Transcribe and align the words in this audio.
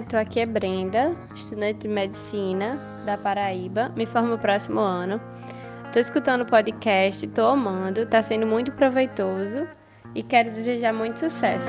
Neto, 0.00 0.16
aqui 0.16 0.40
é 0.40 0.46
Brenda, 0.46 1.12
estudante 1.34 1.80
de 1.80 1.88
medicina 1.88 2.78
da 3.04 3.18
Paraíba, 3.18 3.90
me 3.94 4.06
formo 4.06 4.28
no 4.28 4.38
próximo 4.38 4.80
ano. 4.80 5.20
Estou 5.84 6.00
escutando 6.00 6.40
o 6.40 6.46
podcast, 6.46 7.26
estou 7.26 7.48
amando, 7.48 8.00
está 8.00 8.22
sendo 8.22 8.46
muito 8.46 8.72
proveitoso 8.72 9.68
e 10.14 10.22
quero 10.22 10.52
desejar 10.52 10.94
muito 10.94 11.18
sucesso. 11.18 11.68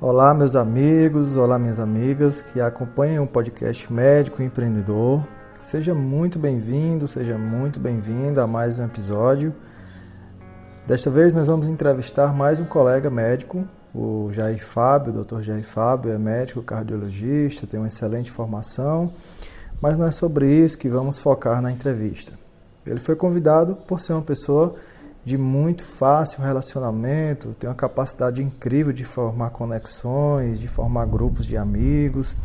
Olá, 0.00 0.32
meus 0.32 0.56
amigos, 0.56 1.36
olá, 1.36 1.58
minhas 1.58 1.78
amigas 1.78 2.40
que 2.40 2.58
acompanham 2.58 3.24
o 3.24 3.28
podcast 3.28 3.92
Médico 3.92 4.42
Empreendedor. 4.42 5.22
Seja 5.60 5.94
muito 5.94 6.38
bem-vindo, 6.38 7.06
seja 7.06 7.36
muito 7.36 7.78
bem-vinda 7.78 8.44
a 8.44 8.46
mais 8.46 8.78
um 8.78 8.84
episódio. 8.86 9.54
Desta 10.86 11.10
vez 11.10 11.32
nós 11.32 11.48
vamos 11.48 11.66
entrevistar 11.66 12.34
mais 12.34 12.60
um 12.60 12.64
colega 12.66 13.08
médico, 13.08 13.66
o 13.94 14.28
Jair 14.30 14.62
Fábio, 14.62 15.14
o 15.14 15.24
Dr. 15.24 15.40
Jair 15.40 15.64
Fábio 15.64 16.12
é 16.12 16.18
médico 16.18 16.62
cardiologista, 16.62 17.66
tem 17.66 17.80
uma 17.80 17.88
excelente 17.88 18.30
formação, 18.30 19.10
mas 19.80 19.96
não 19.96 20.04
é 20.04 20.10
sobre 20.10 20.46
isso 20.46 20.76
que 20.76 20.86
vamos 20.86 21.18
focar 21.18 21.62
na 21.62 21.72
entrevista. 21.72 22.34
Ele 22.86 23.00
foi 23.00 23.16
convidado 23.16 23.74
por 23.74 23.98
ser 23.98 24.12
uma 24.12 24.20
pessoa 24.20 24.74
de 25.24 25.38
muito 25.38 25.86
fácil 25.86 26.42
relacionamento, 26.42 27.54
tem 27.58 27.70
uma 27.70 27.74
capacidade 27.74 28.42
incrível 28.42 28.92
de 28.92 29.06
formar 29.06 29.48
conexões, 29.50 30.60
de 30.60 30.68
formar 30.68 31.06
grupos 31.06 31.46
de 31.46 31.56
amigos. 31.56 32.36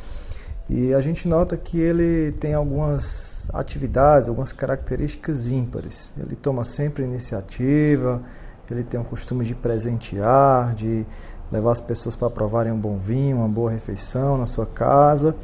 E 0.70 0.94
a 0.94 1.02
gente 1.02 1.28
nota 1.28 1.58
que 1.58 1.80
ele 1.80 2.32
tem 2.34 2.54
algumas 2.54 3.50
atividades, 3.52 4.30
algumas 4.30 4.53
características 4.53 5.48
ímpares. 5.48 6.14
Ele 6.16 6.36
toma 6.36 6.64
sempre 6.64 7.03
iniciativa, 7.03 8.22
ele 8.70 8.84
tem 8.84 9.00
o 9.00 9.03
costume 9.03 9.44
de 9.44 9.56
presentear, 9.56 10.76
de 10.76 11.06
levar 11.52 11.72
as 11.72 11.81
pessoas 11.81 12.16
para 12.16 12.30
provarem 12.30 12.72
um 12.72 12.80
bom 12.80 12.98
vinho, 12.98 13.38
uma 13.38 13.48
boa 13.48 13.72
refeição 13.72 14.38
na 14.38 14.45
sua 14.45 14.67
casa. 14.67 15.36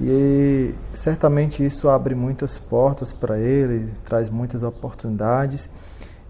E 0.00 0.74
certamente 0.94 1.64
isso 1.64 1.88
abre 1.90 2.14
muitas 2.14 2.58
portas 2.58 3.12
para 3.12 3.38
ele, 3.38 3.92
traz 4.02 4.30
muitas 4.30 4.62
oportunidades. 4.62 5.68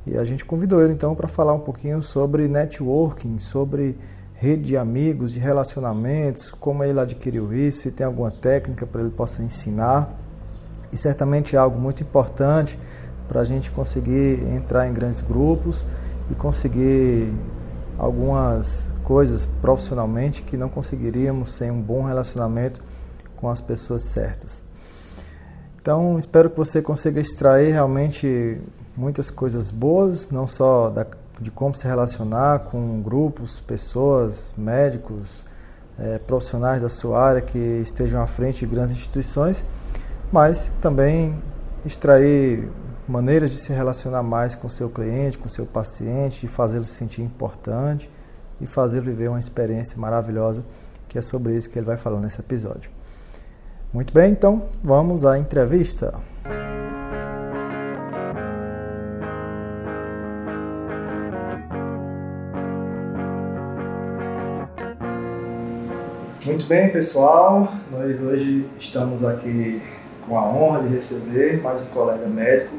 E 0.04 0.18
a 0.18 0.24
gente 0.24 0.44
convidou 0.44 0.82
ele 0.82 0.92
então 0.92 1.14
para 1.14 1.28
falar 1.28 1.54
um 1.54 1.60
pouquinho 1.60 2.02
sobre 2.02 2.48
networking, 2.48 3.38
sobre 3.38 3.96
rede 4.44 4.64
de 4.64 4.76
amigos, 4.76 5.32
de 5.32 5.40
relacionamentos, 5.40 6.50
como 6.50 6.84
ele 6.84 7.00
adquiriu 7.00 7.52
isso, 7.54 7.80
se 7.80 7.90
tem 7.90 8.06
alguma 8.06 8.30
técnica 8.30 8.86
para 8.86 9.00
ele 9.00 9.10
possa 9.10 9.42
ensinar. 9.42 10.12
E 10.92 10.98
certamente 10.98 11.56
é 11.56 11.58
algo 11.58 11.80
muito 11.80 12.02
importante 12.02 12.78
para 13.26 13.40
a 13.40 13.44
gente 13.44 13.70
conseguir 13.70 14.44
entrar 14.54 14.86
em 14.86 14.92
grandes 14.92 15.22
grupos 15.22 15.86
e 16.30 16.34
conseguir 16.34 17.32
algumas 17.98 18.94
coisas 19.02 19.46
profissionalmente 19.62 20.42
que 20.42 20.56
não 20.56 20.68
conseguiríamos 20.68 21.54
sem 21.54 21.70
um 21.70 21.80
bom 21.80 22.02
relacionamento 22.02 22.82
com 23.36 23.48
as 23.48 23.60
pessoas 23.60 24.04
certas. 24.04 24.62
Então, 25.80 26.18
espero 26.18 26.50
que 26.50 26.56
você 26.56 26.82
consiga 26.82 27.20
extrair 27.20 27.72
realmente 27.72 28.60
muitas 28.96 29.30
coisas 29.30 29.70
boas, 29.70 30.30
não 30.30 30.46
só 30.46 30.90
da 30.90 31.06
de 31.40 31.50
como 31.50 31.74
se 31.74 31.86
relacionar 31.86 32.60
com 32.60 33.02
grupos, 33.02 33.60
pessoas, 33.60 34.54
médicos, 34.56 35.44
é, 35.98 36.18
profissionais 36.18 36.82
da 36.82 36.88
sua 36.88 37.20
área 37.20 37.40
que 37.40 37.58
estejam 37.58 38.20
à 38.20 38.26
frente 38.26 38.60
de 38.60 38.66
grandes 38.66 38.94
instituições, 38.94 39.64
mas 40.32 40.70
também 40.80 41.34
extrair 41.84 42.68
maneiras 43.06 43.50
de 43.50 43.58
se 43.58 43.72
relacionar 43.72 44.22
mais 44.22 44.54
com 44.54 44.68
seu 44.68 44.88
cliente, 44.88 45.38
com 45.38 45.48
seu 45.48 45.66
paciente, 45.66 46.40
de 46.40 46.48
fazê-lo 46.48 46.84
se 46.84 46.94
sentir 46.94 47.22
importante 47.22 48.10
e 48.60 48.66
fazê-lo 48.66 49.04
viver 49.04 49.28
uma 49.28 49.40
experiência 49.40 49.98
maravilhosa, 49.98 50.64
que 51.08 51.18
é 51.18 51.22
sobre 51.22 51.54
isso 51.56 51.68
que 51.68 51.78
ele 51.78 51.86
vai 51.86 51.96
falar 51.96 52.20
nesse 52.20 52.40
episódio. 52.40 52.90
Muito 53.92 54.12
bem, 54.12 54.32
então 54.32 54.64
vamos 54.82 55.24
à 55.24 55.38
entrevista. 55.38 56.14
Muito 66.44 66.66
bem, 66.66 66.90
pessoal. 66.90 67.72
Nós 67.90 68.20
hoje 68.20 68.66
estamos 68.78 69.24
aqui 69.24 69.80
com 70.26 70.38
a 70.38 70.46
honra 70.46 70.82
de 70.82 70.94
receber 70.94 71.62
mais 71.62 71.80
um 71.80 71.86
colega 71.86 72.26
médico. 72.26 72.76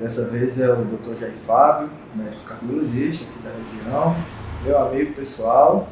Dessa 0.00 0.28
vez 0.28 0.60
é 0.60 0.72
o 0.72 0.84
Dr. 0.84 1.16
Jair 1.18 1.34
Fábio, 1.44 1.90
médico 2.14 2.44
cardiologista 2.44 3.28
aqui 3.28 3.42
da 3.42 3.50
região, 3.50 4.16
meu 4.64 4.78
amigo 4.78 5.14
pessoal. 5.14 5.88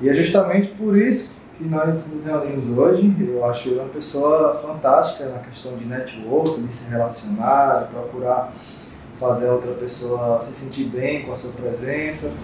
E 0.00 0.08
é 0.08 0.14
justamente 0.14 0.66
por 0.74 0.98
isso 0.98 1.38
que 1.56 1.62
nós 1.62 2.12
nos 2.12 2.24
reunimos 2.24 2.76
hoje. 2.76 3.14
Eu 3.20 3.48
acho 3.48 3.68
ele 3.68 3.78
uma 3.78 3.88
pessoa 3.90 4.54
fantástica 4.54 5.28
na 5.28 5.38
questão 5.38 5.76
de 5.76 5.84
network, 5.84 6.60
de 6.60 6.74
se 6.74 6.90
relacionar, 6.90 7.88
procurar 7.92 8.52
fazer 9.14 9.46
a 9.46 9.52
outra 9.52 9.74
pessoa 9.74 10.42
se 10.42 10.52
sentir 10.52 10.86
bem 10.86 11.22
com 11.24 11.30
a 11.30 11.36
sua 11.36 11.52
presença. 11.52 12.34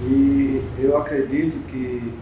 E 0.00 0.62
eu 0.78 0.96
acredito 0.96 1.58
que 1.66 2.14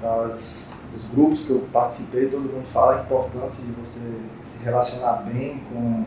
das, 0.00 0.74
dos 0.92 1.04
grupos 1.06 1.46
que 1.46 1.50
eu 1.50 1.68
participei, 1.72 2.26
todo 2.26 2.42
mundo 2.42 2.66
fala 2.66 3.00
a 3.00 3.02
importância 3.02 3.64
de 3.64 3.72
você 3.72 4.00
se 4.44 4.64
relacionar 4.64 5.24
bem 5.24 5.62
com, 5.72 6.04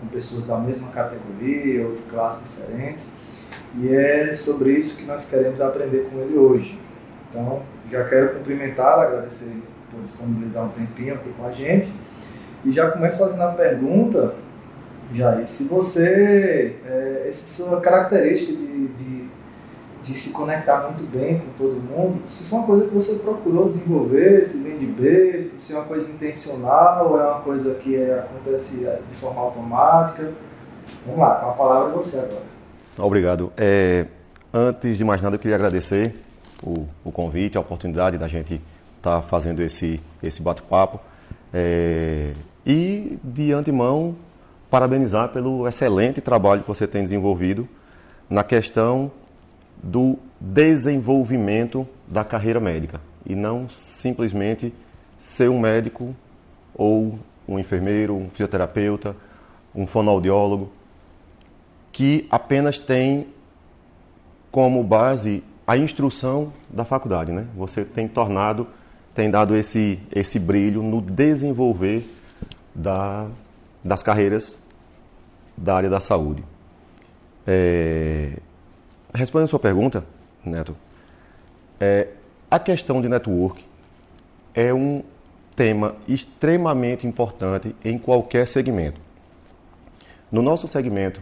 com 0.00 0.06
pessoas 0.08 0.46
da 0.46 0.58
mesma 0.58 0.88
categoria 0.88 1.86
ou 1.86 1.96
de 1.96 2.02
classes 2.02 2.44
diferentes. 2.44 3.16
E 3.76 3.94
é 3.94 4.34
sobre 4.36 4.72
isso 4.72 4.98
que 4.98 5.04
nós 5.06 5.28
queremos 5.28 5.60
aprender 5.60 6.08
com 6.10 6.18
ele 6.20 6.36
hoje. 6.36 6.78
Então, 7.30 7.62
já 7.90 8.04
quero 8.04 8.34
cumprimentá-lo, 8.34 9.02
agradecer 9.02 9.62
por 9.90 10.02
disponibilizar 10.02 10.64
um 10.64 10.68
tempinho 10.68 11.14
aqui 11.14 11.30
com 11.30 11.46
a 11.46 11.52
gente. 11.52 11.92
E 12.64 12.70
já 12.70 12.90
começo 12.90 13.18
fazendo 13.18 13.42
a 13.42 13.48
pergunta, 13.48 14.34
Jair, 15.14 15.46
se 15.46 15.64
você, 15.64 16.76
é, 16.86 17.24
essa 17.26 17.64
sua 17.64 17.80
característica 17.80 18.52
de, 18.52 18.88
de 18.88 19.11
de 20.02 20.14
se 20.14 20.32
conectar 20.32 20.88
muito 20.88 21.08
bem 21.10 21.38
com 21.38 21.52
todo 21.56 21.74
mundo, 21.74 22.22
se 22.26 22.44
foi 22.44 22.58
uma 22.58 22.66
coisa 22.66 22.88
que 22.88 22.94
você 22.94 23.14
procurou 23.16 23.68
desenvolver, 23.68 24.44
se 24.44 24.62
vem 24.62 24.76
de 24.76 24.86
berço, 24.86 25.60
se 25.60 25.72
é 25.72 25.76
uma 25.76 25.84
coisa 25.84 26.10
intencional 26.10 27.20
é 27.20 27.24
uma 27.24 27.40
coisa 27.40 27.74
que 27.74 27.96
é, 27.96 28.18
acontece 28.18 28.84
é, 28.84 29.00
de 29.08 29.16
forma 29.16 29.40
automática. 29.40 30.32
Vamos 31.06 31.20
lá, 31.20 31.36
com 31.36 31.50
a 31.50 31.52
palavra 31.52 31.90
você 31.90 32.18
agora. 32.18 32.42
Obrigado. 32.98 33.52
É, 33.56 34.06
antes 34.52 34.98
de 34.98 35.04
mais 35.04 35.22
nada, 35.22 35.36
eu 35.36 35.40
queria 35.40 35.56
agradecer 35.56 36.14
o, 36.62 36.86
o 37.04 37.12
convite, 37.12 37.56
a 37.56 37.60
oportunidade 37.60 38.18
da 38.18 38.26
gente 38.26 38.60
estar 38.96 39.20
tá 39.20 39.22
fazendo 39.22 39.62
esse, 39.62 40.00
esse 40.22 40.42
bate-papo. 40.42 41.00
É, 41.54 42.32
e, 42.66 43.18
de 43.22 43.52
antemão, 43.52 44.16
parabenizar 44.70 45.28
pelo 45.28 45.66
excelente 45.68 46.20
trabalho 46.20 46.62
que 46.62 46.68
você 46.68 46.86
tem 46.86 47.02
desenvolvido 47.02 47.68
na 48.28 48.42
questão 48.42 49.10
do 49.82 50.18
desenvolvimento 50.40 51.86
da 52.06 52.24
carreira 52.24 52.60
médica 52.60 53.00
e 53.26 53.34
não 53.34 53.68
simplesmente 53.68 54.72
ser 55.18 55.48
um 55.48 55.58
médico 55.58 56.14
ou 56.74 57.18
um 57.48 57.58
enfermeiro, 57.58 58.14
um 58.14 58.30
fisioterapeuta, 58.30 59.16
um 59.74 59.86
fonoaudiólogo 59.86 60.70
que 61.90 62.26
apenas 62.30 62.78
tem 62.78 63.26
como 64.50 64.82
base 64.82 65.42
a 65.66 65.76
instrução 65.76 66.52
da 66.68 66.84
faculdade, 66.84 67.32
né? 67.32 67.46
Você 67.56 67.84
tem 67.84 68.08
tornado, 68.08 68.66
tem 69.14 69.30
dado 69.30 69.54
esse 69.54 69.98
esse 70.14 70.38
brilho 70.38 70.82
no 70.82 71.00
desenvolver 71.00 72.04
da, 72.74 73.26
das 73.84 74.02
carreiras 74.02 74.58
da 75.56 75.76
área 75.76 75.90
da 75.90 76.00
saúde. 76.00 76.44
É, 77.46 78.38
Respondendo 79.14 79.44
a 79.44 79.50
sua 79.50 79.58
pergunta, 79.58 80.04
Neto, 80.44 80.76
é, 81.78 82.08
a 82.50 82.58
questão 82.58 83.00
de 83.00 83.08
network 83.08 83.64
é 84.54 84.72
um 84.72 85.02
tema 85.54 85.96
extremamente 86.08 87.06
importante 87.06 87.74
em 87.84 87.98
qualquer 87.98 88.48
segmento. 88.48 89.00
No 90.30 90.40
nosso 90.40 90.66
segmento 90.66 91.20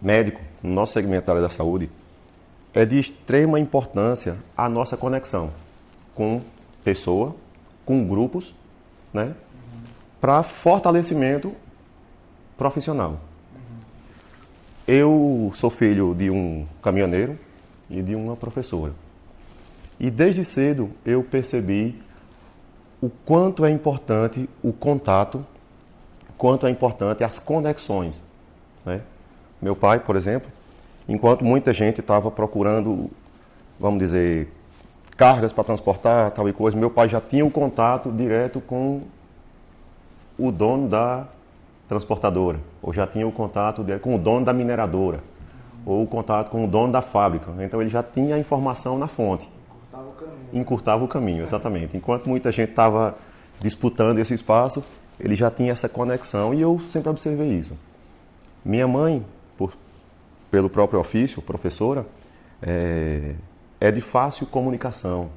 médico, 0.00 0.40
no 0.62 0.72
nosso 0.72 0.94
segmento 0.94 1.26
da 1.26 1.32
área 1.32 1.42
da 1.42 1.50
saúde, 1.50 1.90
é 2.74 2.84
de 2.84 2.98
extrema 2.98 3.58
importância 3.58 4.36
a 4.56 4.68
nossa 4.68 4.96
conexão 4.96 5.50
com 6.14 6.42
pessoa, 6.84 7.34
com 7.84 8.06
grupos, 8.06 8.54
né, 9.12 9.34
para 10.20 10.42
fortalecimento 10.42 11.52
profissional. 12.56 13.20
Eu 14.90 15.52
sou 15.54 15.68
filho 15.68 16.14
de 16.14 16.30
um 16.30 16.66
caminhoneiro 16.82 17.38
e 17.90 18.00
de 18.00 18.14
uma 18.14 18.34
professora. 18.34 18.94
E 20.00 20.10
desde 20.10 20.46
cedo 20.46 20.90
eu 21.04 21.22
percebi 21.22 22.00
o 22.98 23.10
quanto 23.10 23.66
é 23.66 23.70
importante 23.70 24.48
o 24.62 24.72
contato, 24.72 25.44
quanto 26.38 26.66
é 26.66 26.70
importante 26.70 27.22
as 27.22 27.38
conexões. 27.38 28.18
Né? 28.82 29.02
Meu 29.60 29.76
pai, 29.76 30.00
por 30.00 30.16
exemplo, 30.16 30.50
enquanto 31.06 31.44
muita 31.44 31.74
gente 31.74 32.00
estava 32.00 32.30
procurando, 32.30 33.10
vamos 33.78 33.98
dizer, 33.98 34.50
cargas 35.18 35.52
para 35.52 35.64
transportar, 35.64 36.30
tal 36.30 36.48
e 36.48 36.52
coisa, 36.54 36.78
meu 36.78 36.88
pai 36.88 37.10
já 37.10 37.20
tinha 37.20 37.44
o 37.44 37.50
contato 37.50 38.10
direto 38.10 38.58
com 38.58 39.02
o 40.38 40.50
dono 40.50 40.88
da 40.88 41.26
transportadora, 41.88 42.60
ou 42.82 42.92
já 42.92 43.06
tinha 43.06 43.26
o 43.26 43.32
contato 43.32 43.84
com 44.00 44.14
o 44.14 44.18
dono 44.18 44.44
da 44.44 44.52
mineradora, 44.52 45.20
ou 45.86 46.02
o 46.02 46.06
contato 46.06 46.50
com 46.50 46.64
o 46.64 46.68
dono 46.68 46.92
da 46.92 47.00
fábrica. 47.00 47.50
Então 47.60 47.80
ele 47.80 47.90
já 47.90 48.02
tinha 48.02 48.36
a 48.36 48.38
informação 48.38 48.98
na 48.98 49.08
fonte. 49.08 49.48
Encurtava 49.48 50.08
o 50.08 50.12
caminho. 50.12 50.48
Encurtava 50.52 51.04
o 51.04 51.08
caminho, 51.08 51.42
exatamente. 51.42 51.96
Enquanto 51.96 52.28
muita 52.28 52.52
gente 52.52 52.70
estava 52.70 53.16
disputando 53.58 54.18
esse 54.18 54.34
espaço, 54.34 54.84
ele 55.18 55.34
já 55.34 55.50
tinha 55.50 55.72
essa 55.72 55.88
conexão 55.88 56.52
e 56.52 56.60
eu 56.60 56.80
sempre 56.88 57.08
observei 57.08 57.48
isso. 57.48 57.76
Minha 58.64 58.86
mãe, 58.86 59.24
por, 59.56 59.72
pelo 60.50 60.68
próprio 60.68 61.00
ofício, 61.00 61.40
professora, 61.40 62.04
é, 62.62 63.34
é 63.80 63.90
de 63.90 64.00
fácil 64.00 64.46
comunicação. 64.46 65.30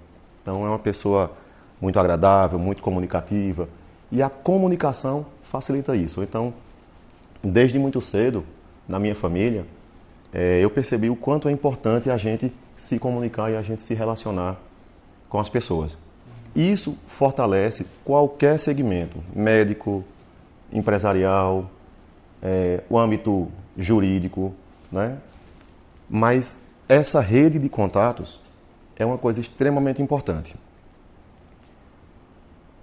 Então 0.43 0.65
é 0.65 0.69
uma 0.69 0.79
pessoa 0.79 1.31
muito 1.79 1.99
agradável, 1.99 2.59
muito 2.59 2.81
comunicativa. 2.81 3.69
E 4.11 4.21
a 4.21 4.29
comunicação 4.29 5.25
facilita 5.51 5.95
isso. 5.97 6.23
Então, 6.23 6.53
desde 7.43 7.77
muito 7.77 8.01
cedo, 8.01 8.45
na 8.87 8.97
minha 8.97 9.13
família, 9.13 9.65
é, 10.33 10.63
eu 10.63 10.69
percebi 10.69 11.09
o 11.09 11.15
quanto 11.15 11.49
é 11.49 11.51
importante 11.51 12.09
a 12.09 12.15
gente 12.15 12.53
se 12.77 12.97
comunicar 12.97 13.51
e 13.51 13.57
a 13.57 13.61
gente 13.61 13.83
se 13.83 13.93
relacionar 13.93 14.57
com 15.27 15.39
as 15.39 15.49
pessoas. 15.49 15.97
Isso 16.55 16.97
fortalece 17.07 17.85
qualquer 18.05 18.57
segmento, 18.59 19.21
médico, 19.35 20.05
empresarial, 20.71 21.69
é, 22.41 22.81
o 22.89 22.97
âmbito 22.97 23.49
jurídico, 23.77 24.53
né? 24.89 25.17
Mas 26.09 26.61
essa 26.87 27.19
rede 27.19 27.59
de 27.59 27.67
contatos 27.67 28.39
é 28.95 29.05
uma 29.05 29.17
coisa 29.17 29.41
extremamente 29.41 30.01
importante. 30.01 30.55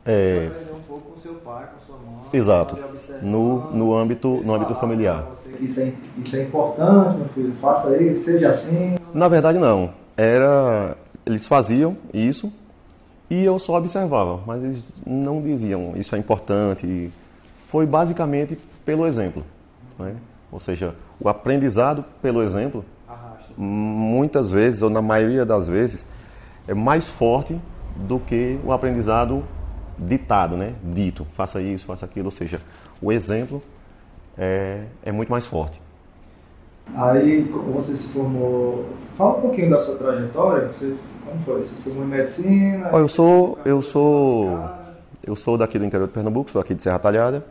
É, 0.05 0.49
Você 0.49 0.75
um 0.75 0.81
pouco 0.81 1.13
com 1.13 1.19
seu 1.19 1.35
pai, 1.35 1.67
com. 1.67 1.88
Exato. 2.33 2.77
No, 3.23 3.71
no 3.73 3.95
âmbito, 3.95 4.41
no 4.45 4.55
âmbito 4.55 4.75
familiar. 4.75 5.27
Isso 5.61 5.81
é, 5.81 5.93
isso 6.19 6.37
é 6.37 6.43
importante, 6.43 7.17
meu 7.17 7.29
filho. 7.29 7.55
Faça 7.55 7.97
isso, 8.01 8.25
seja 8.25 8.51
assim. 8.51 8.97
Na 9.13 9.29
verdade, 9.29 9.59
não. 9.59 9.91
Era, 10.17 10.97
eles 11.25 11.47
faziam 11.47 11.97
isso 12.13 12.53
e 13.31 13.45
eu 13.45 13.59
só 13.59 13.77
observava, 13.77 14.41
mas 14.47 14.63
eles 14.63 14.95
não 15.07 15.43
diziam 15.43 15.95
isso 15.97 16.15
é 16.15 16.19
importante. 16.19 17.13
Foi 17.67 17.87
basicamente 17.87 18.59
pelo 18.85 19.07
exemplo. 19.07 19.45
Né? 19.99 20.15
Ou 20.51 20.59
seja, 20.59 20.95
o 21.21 21.29
aprendizado 21.29 22.05
pelo 22.23 22.43
exemplo, 22.43 22.85
Arrasta. 23.07 23.53
muitas 23.57 24.51
vezes, 24.51 24.81
ou 24.81 24.89
na 24.89 25.03
maioria 25.03 25.45
das 25.45 25.69
vezes, 25.69 26.07
é 26.67 26.75
mais 26.75 27.07
forte 27.07 27.61
do 27.97 28.19
que 28.19 28.59
o 28.65 28.73
aprendizado 28.73 29.45
ditado, 29.99 30.57
né? 30.57 30.75
dito. 30.83 31.27
Faça 31.33 31.61
isso, 31.61 31.85
faça 31.85 32.05
aquilo. 32.05 32.27
Ou 32.27 32.33
seja, 32.33 32.61
o 33.01 33.11
exemplo 33.11 33.63
é, 34.37 34.85
é 35.05 35.13
muito 35.13 35.31
mais 35.31 35.47
forte. 35.47 35.81
Aí, 36.95 37.43
você 37.75 37.97
se 37.97 38.13
formou. 38.13 38.87
Fala 39.15 39.39
um 39.39 39.41
pouquinho 39.43 39.71
da 39.71 39.79
sua 39.79 39.97
trajetória. 39.97 40.69
Você, 40.69 40.97
como 41.25 41.41
foi? 41.41 41.63
Você 41.63 41.75
se 41.75 41.85
formou 41.85 42.05
em 42.05 42.09
medicina? 42.09 42.91
Oh, 42.93 42.99
eu 42.99 43.09
sou, 43.09 43.59
eu 43.65 43.83
sou, 43.83 44.59
eu 45.23 45.37
sou 45.37 45.59
daqui 45.59 45.79
do 45.79 45.85
interior 45.85 46.07
de 46.07 46.15
Pernambuco, 46.15 46.51
sou 46.51 46.61
aqui 46.61 46.75
de 46.75 46.83
Serra 46.83 46.99
Talhada. 46.99 47.45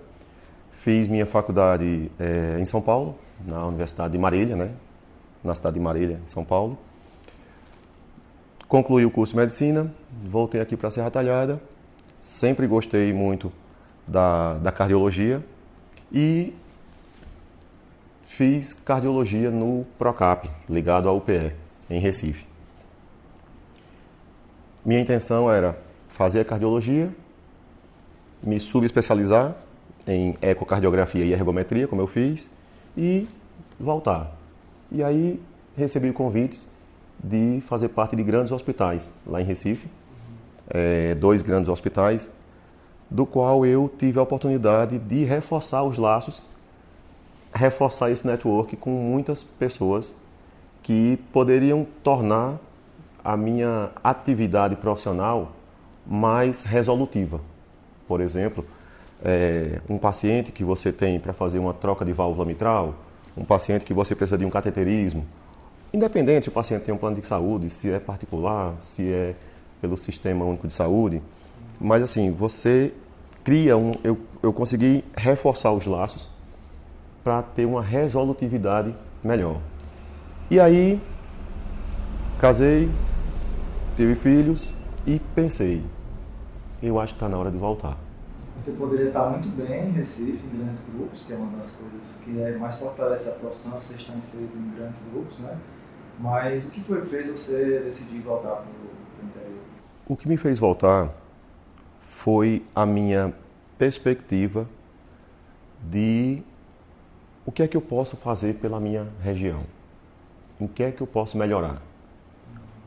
Fiz 0.81 1.07
minha 1.07 1.25
faculdade 1.25 2.09
é, 2.19 2.57
em 2.59 2.65
São 2.65 2.81
Paulo, 2.81 3.15
na 3.45 3.65
Universidade 3.65 4.13
de 4.13 4.17
Marília, 4.17 4.55
né? 4.55 4.71
Na 5.43 5.53
cidade 5.53 5.75
de 5.75 5.79
Marília, 5.79 6.19
São 6.25 6.43
Paulo. 6.43 6.77
Concluí 8.67 9.05
o 9.05 9.11
curso 9.11 9.33
de 9.33 9.39
medicina, 9.39 9.93
voltei 10.25 10.59
aqui 10.59 10.75
para 10.75 10.89
Serra 10.91 11.11
Talhada. 11.11 11.61
Sempre 12.21 12.67
gostei 12.67 13.13
muito 13.13 13.51
da, 14.07 14.57
da 14.57 14.71
cardiologia 14.71 15.43
e 16.11 16.53
fiz 18.25 18.73
cardiologia 18.73 19.49
no 19.49 19.85
Procap, 19.97 20.49
ligado 20.69 21.09
à 21.09 21.11
UPE, 21.11 21.53
em 21.89 21.99
Recife. 21.99 22.45
Minha 24.85 25.01
intenção 25.01 25.51
era 25.51 25.77
fazer 26.07 26.41
a 26.41 26.45
cardiologia, 26.45 27.09
me 28.41 28.59
subespecializar 28.59 29.55
em 30.07 30.37
ecocardiografia 30.41 31.25
e 31.25 31.33
ergometria, 31.33 31.87
como 31.87 32.01
eu 32.01 32.07
fiz, 32.07 32.49
e 32.95 33.27
voltar. 33.79 34.31
E 34.91 35.03
aí 35.03 35.41
recebi 35.75 36.13
convites 36.13 36.67
de 37.21 37.61
fazer 37.67 37.89
parte 37.89 38.15
de 38.15 38.23
grandes 38.23 38.51
hospitais 38.51 39.09
lá 39.25 39.41
em 39.41 39.45
Recife, 39.45 39.87
é, 40.69 41.15
dois 41.15 41.41
grandes 41.41 41.69
hospitais, 41.69 42.29
do 43.09 43.25
qual 43.25 43.65
eu 43.65 43.91
tive 43.97 44.19
a 44.19 44.21
oportunidade 44.21 44.99
de 44.99 45.23
reforçar 45.23 45.83
os 45.83 45.97
laços, 45.97 46.43
reforçar 47.53 48.11
esse 48.11 48.27
network 48.27 48.75
com 48.75 48.91
muitas 48.91 49.43
pessoas 49.43 50.13
que 50.83 51.17
poderiam 51.31 51.85
tornar 52.03 52.57
a 53.23 53.35
minha 53.35 53.89
atividade 54.03 54.75
profissional 54.75 55.51
mais 56.05 56.63
resolutiva. 56.63 57.41
Por 58.07 58.21
exemplo, 58.21 58.65
é, 59.23 59.81
um 59.89 59.97
paciente 59.97 60.51
que 60.51 60.63
você 60.63 60.91
tem 60.91 61.19
para 61.19 61.33
fazer 61.33 61.59
uma 61.59 61.73
troca 61.73 62.05
de 62.05 62.13
válvula 62.13 62.45
mitral, 62.45 62.95
um 63.35 63.43
paciente 63.43 63.85
que 63.85 63.93
você 63.93 64.15
precisa 64.15 64.37
de 64.37 64.45
um 64.45 64.49
cateterismo, 64.49 65.25
independente 65.93 66.45
se 66.45 66.49
o 66.49 66.51
paciente 66.51 66.83
tem 66.83 66.93
um 66.93 66.97
plano 66.97 67.15
de 67.15 67.25
saúde, 67.25 67.69
se 67.69 67.91
é 67.91 67.99
particular, 67.99 68.75
se 68.81 69.11
é 69.11 69.35
pelo 69.81 69.97
Sistema 69.97 70.45
Único 70.45 70.67
de 70.67 70.73
Saúde, 70.73 71.21
mas 71.79 72.01
assim, 72.01 72.31
você 72.31 72.93
cria 73.43 73.77
um. 73.77 73.91
Eu, 74.03 74.17
eu 74.41 74.51
consegui 74.51 75.03
reforçar 75.15 75.71
os 75.71 75.85
laços 75.85 76.29
para 77.23 77.41
ter 77.41 77.65
uma 77.65 77.81
resolutividade 77.81 78.95
melhor. 79.23 79.59
E 80.49 80.59
aí, 80.59 81.01
casei, 82.39 82.89
tive 83.95 84.15
filhos 84.15 84.73
e 85.05 85.19
pensei, 85.35 85.83
eu 86.81 86.99
acho 86.99 87.13
que 87.13 87.17
está 87.17 87.29
na 87.29 87.37
hora 87.37 87.51
de 87.51 87.57
voltar. 87.57 87.97
Você 88.57 88.71
poderia 88.71 89.07
estar 89.07 89.29
muito 89.29 89.49
bem 89.49 89.89
em 89.89 89.91
Recife, 89.91 90.43
em 90.45 90.57
grandes 90.57 90.83
grupos, 90.85 91.23
que 91.23 91.33
é 91.33 91.35
uma 91.35 91.57
das 91.57 91.71
coisas 91.71 92.21
que 92.23 92.41
é 92.41 92.57
mais 92.57 92.79
fortalece 92.79 93.29
a 93.29 93.33
profissão, 93.33 93.73
você 93.73 93.93
está 93.93 94.13
inserido 94.13 94.57
em 94.57 94.75
grandes 94.75 95.05
grupos, 95.11 95.39
né? 95.39 95.57
Mas 96.19 96.65
o 96.65 96.69
que 96.69 96.83
foi 96.83 97.01
que 97.01 97.07
fez 97.07 97.27
você 97.27 97.79
decidir 97.81 98.19
voltar 98.21 98.55
para 98.55 98.65
o 100.07 100.15
que 100.15 100.27
me 100.27 100.37
fez 100.37 100.57
voltar 100.57 101.13
foi 101.99 102.65
a 102.73 102.85
minha 102.85 103.33
perspectiva 103.77 104.67
de 105.83 106.41
o 107.45 107.51
que 107.51 107.61
é 107.61 107.67
que 107.67 107.77
eu 107.77 107.81
posso 107.81 108.15
fazer 108.17 108.55
pela 108.55 108.79
minha 108.79 109.07
região, 109.21 109.63
em 110.59 110.67
que 110.67 110.83
é 110.83 110.91
que 110.91 111.01
eu 111.01 111.07
posso 111.07 111.37
melhorar, 111.37 111.81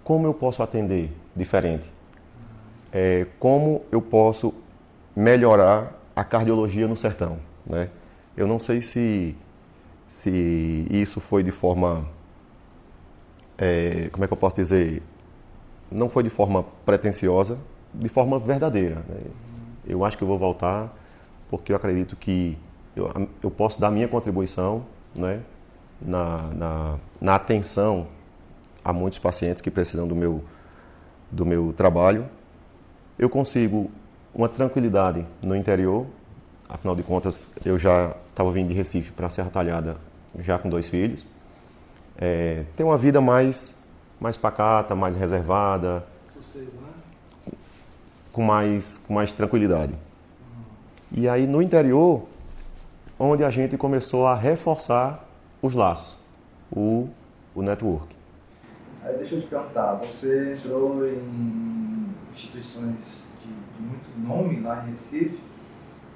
como 0.03 0.27
eu 0.27 0.35
posso 0.35 0.63
atender 0.63 1.11
diferente, 1.37 1.93
é, 2.93 3.27
como 3.39 3.83
eu 3.93 4.03
posso 4.03 4.53
melhorar 5.15 5.99
a 6.15 6.25
cardiologia 6.25 6.89
no 6.89 6.97
sertão. 6.97 7.39
Né? 7.65 7.89
Eu 8.37 8.47
não 8.47 8.59
sei 8.59 8.83
se, 8.83 9.37
se 10.09 10.87
isso 10.91 11.21
foi 11.21 11.43
de 11.43 11.51
forma. 11.51 12.07
É, 13.57 14.09
como 14.11 14.25
é 14.25 14.27
que 14.27 14.33
eu 14.33 14.37
posso 14.39 14.57
dizer? 14.57 15.03
Não 15.91 16.09
foi 16.09 16.23
de 16.23 16.31
forma 16.31 16.65
pretensiosa, 16.85 17.59
de 17.93 18.09
forma 18.09 18.39
verdadeira. 18.39 18.97
Né? 19.09 19.21
Eu 19.87 20.05
acho 20.05 20.17
que 20.17 20.23
eu 20.23 20.29
vou 20.29 20.39
voltar 20.39 20.95
porque 21.49 21.73
eu 21.73 21.77
acredito 21.77 22.15
que 22.15 22.57
eu, 22.95 23.11
eu 23.43 23.51
posso 23.51 23.81
dar 23.81 23.91
minha 23.91 24.07
contribuição 24.07 24.85
né? 25.15 25.41
na, 26.01 26.43
na, 26.55 26.97
na 27.21 27.35
atenção 27.35 28.07
a 28.85 28.93
muitos 28.93 29.19
pacientes 29.19 29.61
que 29.61 29.71
precisam 29.71 30.07
do 30.07 30.15
meu, 30.15 30.43
do 31.31 31.45
meu 31.45 31.73
trabalho. 31.77 32.27
Eu 33.19 33.29
consigo 33.29 33.91
uma 34.35 34.49
tranquilidade 34.49 35.27
no 35.43 35.55
interior. 35.55 36.07
Afinal 36.69 36.95
de 36.95 37.03
contas, 37.03 37.51
eu 37.65 37.77
já 37.77 38.15
estava 38.31 38.51
vindo 38.53 38.69
de 38.69 38.75
Recife 38.75 39.11
para 39.13 39.29
Serra 39.29 39.51
Talhada, 39.51 39.97
já 40.39 40.59
com 40.59 40.69
dois 40.69 40.89
filhos. 40.89 41.27
É, 42.17 42.65
uma 42.79 42.97
vida 42.97 43.21
mais, 43.21 43.75
mais 44.21 44.37
pacata, 44.37 44.95
mais 44.95 45.17
reservada. 45.17 46.05
Sossego, 46.35 46.73
né? 46.83 47.53
Com 48.33 48.43
mais, 48.43 48.99
com 48.99 49.15
mais 49.15 49.33
tranquilidade. 49.33 49.93
Uhum. 49.93 51.23
E 51.23 51.29
aí 51.29 51.47
no 51.47 51.63
interior, 51.63 52.27
onde 53.19 53.43
a 53.43 53.51
gente 53.51 53.77
começou 53.77 54.27
a 54.27 54.35
reforçar 54.35 55.25
os 55.63 55.75
laços, 55.75 56.19
o, 56.71 57.09
o 57.55 57.63
network. 57.63 58.15
Aí 59.03 59.17
deixa 59.17 59.35
eu 59.37 59.41
te 59.41 59.47
perguntar, 59.47 59.95
você 59.95 60.55
entrou 60.55 61.07
em 61.09 62.15
instituições 62.33 63.31
muito 63.81 64.11
nome 64.19 64.61
lá 64.61 64.85
em 64.85 64.91
Recife. 64.91 65.41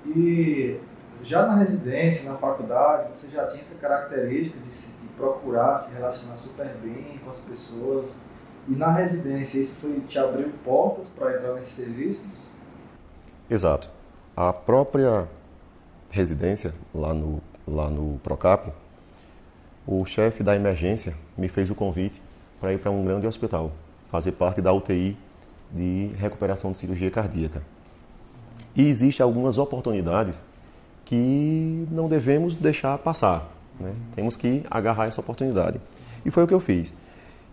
E 0.07 0.79
já 1.23 1.47
na 1.47 1.56
residência, 1.56 2.30
na 2.30 2.37
faculdade, 2.37 3.09
você 3.14 3.28
já 3.28 3.47
tinha 3.47 3.62
essa 3.62 3.76
característica 3.76 4.59
de, 4.61 4.75
se, 4.75 4.97
de 4.99 5.09
procurar 5.16 5.78
se 5.78 5.94
relacionar 5.94 6.37
super 6.37 6.68
bem 6.83 7.18
com 7.25 7.30
as 7.30 7.40
pessoas. 7.40 8.18
E 8.68 8.73
na 8.73 8.90
residência, 8.92 9.59
isso 9.59 9.80
foi, 9.80 10.00
te 10.00 10.18
abriu 10.18 10.50
portas 10.64 11.11
para 11.11 11.37
entrar 11.37 11.54
nesses 11.54 11.75
serviços? 11.75 12.56
Exato. 13.49 13.88
A 14.37 14.52
própria 14.52 15.28
residência, 16.11 16.75
lá 16.94 17.12
no, 17.12 17.40
lá 17.66 17.88
no 17.88 18.18
Procap, 18.18 18.73
o 19.87 20.04
chefe 20.06 20.42
da 20.42 20.56
emergência 20.56 21.14
me 21.37 21.49
fez 21.49 21.68
o 21.71 21.75
convite 21.75 22.23
para 22.61 22.73
ir 22.73 22.78
para 22.78 22.90
um 22.90 23.04
grande 23.04 23.26
hospital, 23.26 23.73
fazer 24.11 24.33
parte 24.33 24.62
da 24.62 24.73
UTI 24.73 25.16
de 25.71 26.11
recuperação 26.16 26.73
de 26.73 26.78
cirurgia 26.78 27.11
cardíaca. 27.11 27.62
E 28.75 28.88
existem 28.88 29.23
algumas 29.23 29.59
oportunidades 29.59 30.42
que 31.05 31.87
não 31.91 32.09
devemos 32.09 32.57
deixar 32.59 32.97
passar. 32.99 33.51
Né? 33.79 33.93
Temos 34.15 34.37
que 34.37 34.65
agarrar 34.71 35.07
essa 35.07 35.21
oportunidade. 35.21 35.81
E 36.25 36.31
foi 36.31 36.45
o 36.45 36.47
que 36.47 36.55
eu 36.55 36.61
fiz. 36.61 36.95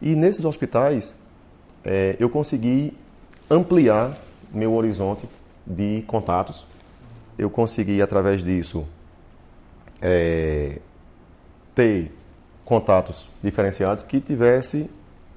E 0.02 0.16
nesses 0.16 0.46
hospitais, 0.46 1.16
é, 1.84 2.16
eu 2.20 2.30
consegui 2.30 2.98
ampliar 3.50 4.18
meu 4.52 4.74
horizonte 4.74 5.28
de 5.66 6.04
contatos. 6.08 6.66
Eu 7.38 7.50
consegui, 7.50 8.02
através 8.02 8.44
disso, 8.44 8.86
é, 10.02 10.80
ter 11.76 12.12
contatos 12.64 13.28
diferenciados 13.44 14.04
que 14.04 14.20
tivesse 14.20 14.90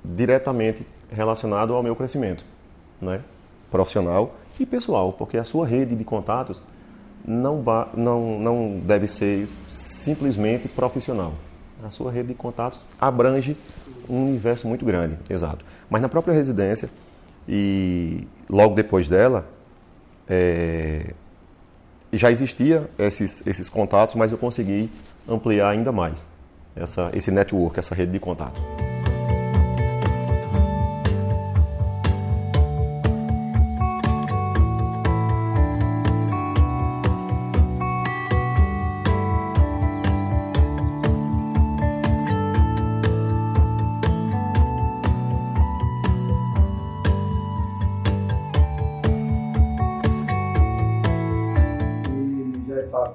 diretamente 0.05 0.87
relacionado 1.11 1.75
ao 1.75 1.83
meu 1.83 1.97
crescimento, 1.97 2.45
né? 3.01 3.21
profissional 3.71 4.37
e 4.59 4.65
pessoal, 4.65 5.13
porque 5.13 5.37
a 5.37 5.45
sua 5.45 5.67
rede 5.67 5.97
de 5.97 6.05
contatos 6.05 6.63
não, 7.25 7.63
não, 7.95 8.39
não 8.39 8.81
deve 8.81 9.09
ser 9.09 9.49
simplesmente 9.69 10.69
profissional. 10.69 11.35
A 11.83 11.91
sua 11.91 12.11
rede 12.11 12.29
de 12.29 12.35
contatos 12.35 12.85
abrange 13.01 13.57
um 14.09 14.27
universo 14.27 14.67
muito 14.67 14.85
grande, 14.85 15.17
exato. 15.29 15.65
Mas 15.89 16.01
na 16.03 16.09
própria 16.09 16.33
residência 16.33 16.89
e 17.49 18.27
logo 18.49 18.75
depois 18.75 19.09
dela, 19.09 19.47
é, 20.29 21.13
já 22.13 22.31
existia 22.31 22.89
esses, 22.99 23.47
esses 23.47 23.69
contatos, 23.69 24.15
mas 24.15 24.33
eu 24.33 24.39
consegui 24.39 24.91
ampliar 25.29 25.71
ainda 25.71 25.93
mais 25.93 26.27
essa, 26.77 27.11
esse 27.15 27.31
network, 27.31 27.79
essa 27.79 27.95
rede 27.95 28.13
de 28.13 28.21
contatos. 28.21 28.63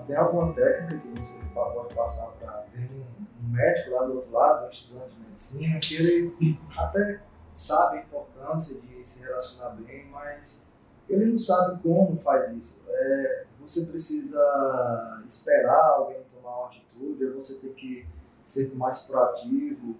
Tem 0.09 0.17
alguma 0.17 0.51
técnica 0.53 0.97
que 0.97 1.21
você 1.21 1.39
pode 1.53 1.93
passar 1.93 2.31
para 2.39 2.65
um 2.75 3.51
médico 3.51 3.91
lá 3.91 4.05
do 4.05 4.15
outro 4.15 4.31
lado, 4.31 4.65
um 4.65 4.69
estudante 4.71 5.11
de 5.11 5.21
medicina, 5.21 5.79
que 5.79 5.95
ele 5.95 6.59
até 6.75 7.21
sabe 7.55 7.99
a 7.99 8.01
importância 8.01 8.79
de 8.81 9.07
se 9.07 9.23
relacionar 9.23 9.69
bem, 9.75 10.07
mas 10.09 10.67
ele 11.07 11.27
não 11.27 11.37
sabe 11.37 11.79
como 11.83 12.17
faz 12.17 12.51
isso. 12.53 12.83
É, 12.89 13.45
você 13.61 13.85
precisa 13.85 15.21
esperar 15.27 15.89
alguém 15.89 16.17
tomar 16.35 16.57
uma 16.57 16.67
atitude, 16.69 17.25
ou 17.25 17.35
você 17.35 17.59
tem 17.59 17.73
que 17.73 18.07
ser 18.43 18.75
mais 18.75 19.03
proativo. 19.03 19.95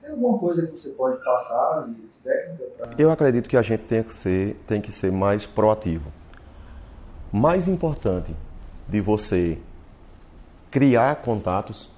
Tem 0.00 0.10
alguma 0.10 0.36
coisa 0.36 0.66
que 0.66 0.76
você 0.76 0.94
pode 0.94 1.24
passar 1.24 1.86
de 1.86 2.08
técnica? 2.24 2.64
Pra... 2.76 2.90
Eu 2.98 3.08
acredito 3.08 3.48
que 3.48 3.56
a 3.56 3.62
gente 3.62 3.84
tem 3.84 4.02
que 4.02 4.12
ser, 4.12 4.56
tem 4.66 4.80
que 4.80 4.90
ser 4.90 5.12
mais 5.12 5.46
proativo. 5.46 6.12
Mais 7.32 7.68
importante 7.68 8.34
de 8.88 9.00
você 9.00 9.58
criar 10.70 11.16
contatos 11.16 11.88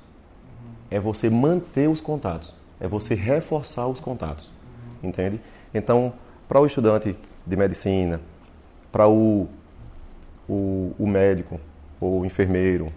é 0.90 1.00
você 1.00 1.28
manter 1.28 1.88
os 1.88 2.00
contatos, 2.00 2.54
é 2.80 2.86
você 2.86 3.14
reforçar 3.14 3.86
os 3.86 4.00
contatos, 4.00 4.50
entende? 5.02 5.40
Então, 5.74 6.12
para 6.48 6.60
o 6.60 6.66
estudante 6.66 7.16
de 7.46 7.56
medicina, 7.56 8.20
para 8.92 9.08
o, 9.08 9.48
o, 10.48 10.94
o 10.98 11.06
médico 11.06 11.60
ou 12.00 12.24
enfermeiro, 12.24 12.88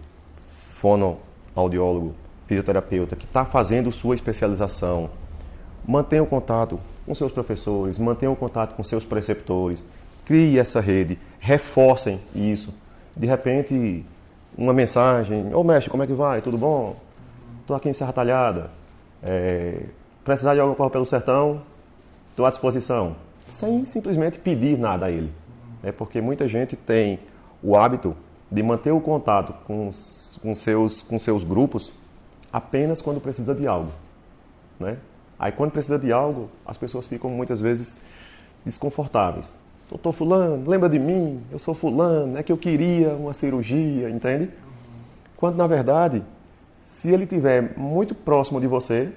fonoaudiólogo, 0.76 2.14
fisioterapeuta 2.48 3.16
que 3.16 3.26
está 3.26 3.46
fazendo 3.46 3.92
sua 3.92 4.16
especialização, 4.16 5.10
mantenha 5.88 6.24
o 6.24 6.28
contato 6.28 6.80
com 7.06 7.16
seus 7.16 7.32
professores, 7.32 7.98
mantenha 7.98 8.32
o 8.32 8.36
contato 8.36 8.76
com 8.76 8.84
seus 8.84 9.04
preceptores, 9.04 9.86
crie 10.26 10.60
essa 10.60 10.80
rede, 10.80 11.18
reforcem 11.40 12.20
isso 12.36 12.74
de 13.20 13.28
repente, 13.28 14.06
uma 14.58 14.74
mensagem, 14.74 15.54
ô 15.54 15.62
mestre, 15.62 15.90
como 15.90 16.02
é 16.02 16.08
que 16.08 16.14
vai? 16.14 16.42
Tudo 16.42 16.58
bom? 16.58 16.96
Estou 17.60 17.76
aqui 17.76 17.90
em 17.90 17.94
Serra 17.94 18.14
Talhada. 18.14 18.72
É, 19.22 19.82
precisar 20.24 20.54
de 20.54 20.62
alguma 20.62 20.78
coisa 20.78 20.90
pelo 20.90 21.06
sertão? 21.06 21.62
Estou 22.30 22.46
à 22.46 22.50
disposição. 22.50 23.18
Sem 23.46 23.84
simplesmente 23.84 24.40
pedir 24.40 24.80
nada 24.80 25.08
a 25.08 25.12
ele. 25.12 25.34
É 25.84 25.92
porque 25.92 26.22
muita 26.22 26.48
gente 26.48 26.78
tem 26.78 27.20
o 27.62 27.76
hábito 27.76 28.16
de 28.50 28.64
manter 28.64 28.92
o 28.92 29.02
contato 29.02 29.54
com, 29.66 29.90
os, 29.90 30.40
com, 30.42 30.56
seus, 30.56 31.02
com 31.02 31.20
seus 31.20 31.44
grupos 31.44 31.92
apenas 32.54 33.02
quando 33.02 33.20
precisa 33.20 33.54
de 33.54 33.68
algo. 33.68 33.92
Né? 34.80 34.96
Aí 35.38 35.52
quando 35.52 35.72
precisa 35.72 36.00
de 36.00 36.10
algo, 36.10 36.50
as 36.66 36.78
pessoas 36.78 37.06
ficam 37.06 37.30
muitas 37.30 37.60
vezes 37.60 38.02
desconfortáveis. 38.64 39.60
Doutor 39.90 40.12
Fulano, 40.12 40.70
lembra 40.70 40.88
de 40.88 41.00
mim? 41.00 41.42
Eu 41.52 41.58
sou 41.58 41.74
Fulano, 41.74 42.38
é 42.38 42.44
que 42.44 42.52
eu 42.52 42.58
queria 42.58 43.10
uma 43.10 43.34
cirurgia, 43.34 44.08
entende? 44.10 44.50
Quando 45.36 45.56
na 45.56 45.66
verdade, 45.66 46.24
se 46.82 47.12
ele 47.12 47.24
estiver 47.24 47.76
muito 47.76 48.14
próximo 48.14 48.62
de 48.62 48.68
você, 48.68 49.12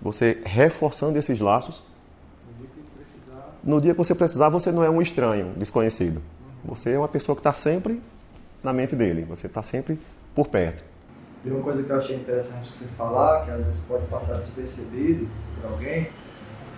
você 0.00 0.40
reforçando 0.44 1.18
esses 1.18 1.38
laços, 1.38 1.82
no 3.62 3.78
dia 3.78 3.92
que 3.92 3.98
você 3.98 4.14
precisar, 4.14 4.48
você 4.48 4.72
não 4.72 4.82
é 4.82 4.88
um 4.88 5.02
estranho, 5.02 5.52
desconhecido. 5.54 6.22
Você 6.64 6.92
é 6.92 6.98
uma 6.98 7.08
pessoa 7.08 7.36
que 7.36 7.40
está 7.40 7.52
sempre 7.52 8.00
na 8.62 8.72
mente 8.72 8.96
dele, 8.96 9.24
você 9.24 9.46
está 9.46 9.62
sempre 9.62 10.00
por 10.34 10.48
perto. 10.48 10.82
Tem 11.44 11.52
uma 11.52 11.62
coisa 11.62 11.82
que 11.82 11.90
eu 11.90 11.96
achei 11.96 12.16
interessante 12.16 12.74
você 12.74 12.86
falar, 12.96 13.44
que 13.44 13.50
às 13.50 13.64
vezes 13.64 13.80
pode 13.80 14.06
passar 14.06 14.38
despercebido 14.38 15.28
por 15.60 15.72
alguém, 15.72 16.08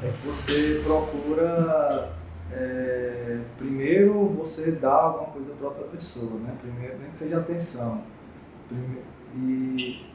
é 0.03 0.11
que 0.11 0.27
você 0.27 0.81
procura 0.85 2.11
é, 2.55 3.39
primeiro 3.57 4.27
você 4.29 4.73
dá 4.73 4.93
alguma 4.93 5.31
coisa 5.31 5.53
para 5.53 5.69
outra 5.69 5.85
pessoa, 5.85 6.39
né? 6.41 6.55
Primeiro, 6.61 6.99
nem 6.99 7.11
que 7.11 7.19
seja 7.19 7.39
atenção. 7.39 8.03
Primeiro, 8.69 9.03
e 9.37 10.07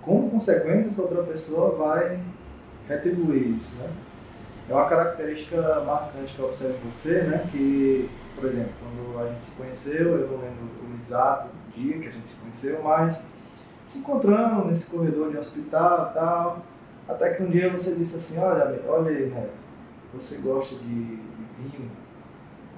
como 0.00 0.30
consequência, 0.30 0.88
essa 0.88 1.02
outra 1.02 1.22
pessoa 1.22 1.76
vai 1.76 2.20
retribuir 2.88 3.56
isso, 3.56 3.82
né? 3.82 3.90
É 4.68 4.74
uma 4.74 4.88
característica 4.88 5.80
marcante 5.80 6.34
que 6.34 6.38
eu 6.38 6.46
observo 6.46 6.74
em 6.74 6.90
você, 6.90 7.22
né? 7.22 7.46
Que, 7.50 8.08
por 8.34 8.44
exemplo, 8.46 8.72
quando 8.80 9.24
a 9.24 9.30
gente 9.30 9.44
se 9.44 9.50
conheceu, 9.52 10.18
eu 10.18 10.28
não 10.28 10.36
lembro 10.36 10.90
o 10.90 10.94
exato 10.94 11.48
dia 11.76 11.98
que 11.98 12.08
a 12.08 12.10
gente 12.10 12.26
se 12.26 12.40
conheceu, 12.40 12.82
mas 12.82 13.26
se 13.86 13.98
encontrando 13.98 14.66
nesse 14.66 14.90
corredor 14.90 15.30
de 15.30 15.38
hospital 15.38 16.10
e 16.10 16.14
tal, 16.14 16.62
até 17.08 17.34
que 17.34 17.42
um 17.42 17.50
dia 17.50 17.70
você 17.70 17.94
disse 17.94 18.16
assim, 18.16 18.38
olha, 18.38 18.80
olha 18.88 19.26
Neto, 19.26 19.50
você 20.14 20.38
gosta 20.38 20.76
de 20.76 21.18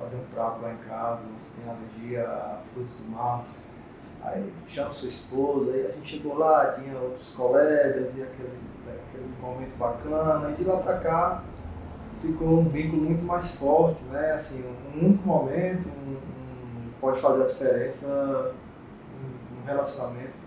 fazer 0.04 0.16
um 0.16 0.34
prato 0.34 0.62
lá 0.62 0.72
em 0.72 0.88
casa, 0.88 1.22
você 1.36 1.60
tem 1.60 1.70
alergia 1.70 2.28
a 2.28 2.60
frutos 2.72 2.94
do 2.96 3.10
mar, 3.10 3.44
aí 4.22 4.52
chama 4.68 4.92
sua 4.92 5.08
esposa, 5.08 5.72
aí 5.72 5.86
a 5.86 5.92
gente 5.92 6.08
chegou 6.08 6.38
lá, 6.38 6.72
tinha 6.72 6.96
outros 6.98 7.34
colegas 7.34 8.14
e 8.14 8.22
aquele, 8.22 8.58
aquele 8.86 9.34
momento 9.40 9.76
bacana, 9.76 10.50
e 10.50 10.54
de 10.54 10.64
lá 10.64 10.76
para 10.76 10.98
cá 10.98 11.42
ficou 12.18 12.60
um 12.60 12.68
vínculo 12.68 13.02
muito 13.02 13.24
mais 13.24 13.56
forte, 13.56 14.02
né? 14.04 14.32
Assim, 14.32 14.64
um 14.94 15.06
único 15.06 15.26
momento 15.26 15.88
um, 15.88 16.12
um, 16.12 16.90
pode 17.00 17.20
fazer 17.20 17.44
a 17.44 17.46
diferença 17.46 18.54
no 19.50 19.66
relacionamento 19.66 20.38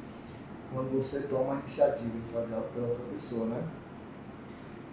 quando 0.74 0.92
você 0.92 1.28
toma 1.28 1.54
a 1.54 1.60
iniciativa 1.60 2.18
de 2.26 2.32
fazer 2.32 2.56
algo 2.56 2.68
pela 2.74 2.88
outra 2.88 3.06
pessoa, 3.14 3.46
né? 3.46 3.64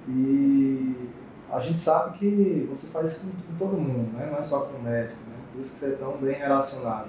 E 0.08 1.10
a 1.54 1.60
gente 1.60 1.78
sabe 1.78 2.18
que 2.18 2.66
você 2.68 2.88
faz 2.88 3.12
isso 3.12 3.28
com, 3.28 3.56
todo 3.56 3.80
mundo, 3.80 4.12
né? 4.12 4.28
não 4.30 4.38
é 4.38 4.42
só 4.42 4.62
com 4.62 4.76
o 4.76 4.82
médico, 4.82 5.20
né? 5.28 5.36
por 5.52 5.62
isso 5.62 5.74
que 5.74 5.78
você 5.78 5.92
é 5.92 5.96
tão 5.96 6.16
bem 6.16 6.34
relacionado. 6.34 7.08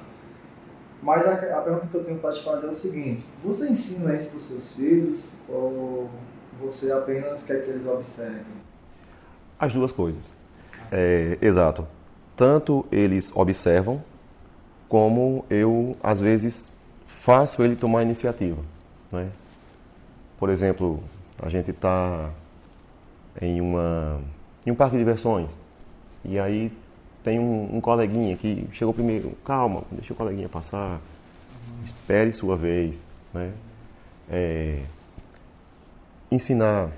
Mas 1.02 1.26
a, 1.26 1.34
a 1.34 1.62
pergunta 1.62 1.88
que 1.88 1.96
eu 1.96 2.04
tenho 2.04 2.20
para 2.20 2.32
te 2.32 2.44
fazer 2.44 2.68
é 2.68 2.70
o 2.70 2.76
seguinte: 2.76 3.26
você 3.44 3.68
ensina 3.68 4.16
isso 4.16 4.30
para 4.30 4.38
os 4.38 4.44
seus 4.46 4.76
filhos 4.76 5.34
ou 5.50 6.10
você 6.62 6.92
apenas 6.92 7.44
quer 7.44 7.64
que 7.64 7.72
eles 7.72 7.88
observem? 7.88 8.46
As 9.60 9.74
duas 9.74 9.92
coisas. 9.92 10.32
É, 10.92 11.40
exato. 11.42 11.88
Tanto 12.36 12.86
eles 12.92 13.32
observam, 13.36 14.04
como 14.88 15.44
eu, 15.50 15.98
às 16.04 16.22
vezes, 16.22 16.70
faço 17.06 17.64
ele 17.64 17.76
tomar 17.76 18.04
iniciativa. 18.04 18.62
Né? 19.12 19.30
Por 20.38 20.50
exemplo, 20.50 21.04
a 21.42 21.50
gente 21.50 21.72
está 21.72 22.30
em, 23.42 23.62
uma, 23.62 24.20
em 24.66 24.72
um 24.72 24.76
parque 24.76 24.94
de 24.94 25.00
diversões 25.00 25.56
e 26.28 26.40
aí 26.40 26.72
tem 27.24 27.40
um, 27.40 27.78
um, 27.78 27.82
coleguinha 27.82 28.36
que 28.36 28.68
chegou 28.74 28.94
primeiro, 28.94 29.32
calma, 29.46 29.84
deixa 29.92 30.14
o 30.14 30.16
coleguinha 30.16 30.50
passar, 30.50 31.00
espere 31.84 32.34
sua 32.34 32.58
vez. 32.58 33.04
Né? 33.34 33.52
É, 34.30 34.82
ensinar 36.32 36.90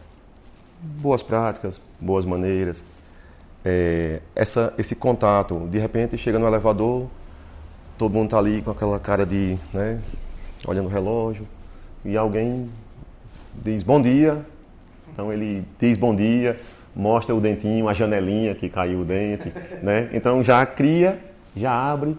boas 0.81 1.21
práticas, 1.21 1.81
boas 1.99 2.25
maneiras, 2.25 2.85
é, 3.65 4.21
essa, 4.33 4.73
esse 4.77 4.95
contato. 4.95 5.67
De 5.69 5.77
repente 5.77 6.17
chega 6.17 6.39
no 6.39 6.47
elevador, 6.47 7.07
todo 7.97 8.13
mundo 8.13 8.25
está 8.25 8.37
ali 8.37 8.61
com 8.61 8.71
aquela 8.71 8.99
cara 8.99 9.25
de, 9.25 9.57
né, 9.73 10.01
olhando 10.65 10.85
o 10.87 10.91
relógio, 10.91 11.45
e 12.05 12.15
alguém 12.15 12.69
diz 13.53 13.83
bom 13.83 14.01
dia, 14.01 14.45
então 15.17 15.33
ele 15.33 15.65
diz 15.79 15.97
bom 15.97 16.15
dia, 16.15 16.59
mostra 16.95 17.33
o 17.33 17.41
dentinho, 17.41 17.89
a 17.89 17.93
janelinha 17.95 18.53
que 18.53 18.69
caiu 18.69 18.99
o 18.99 19.03
dente, 19.03 19.51
né? 19.81 20.11
Então 20.13 20.43
já 20.43 20.63
cria, 20.63 21.19
já 21.55 21.71
abre 21.71 22.15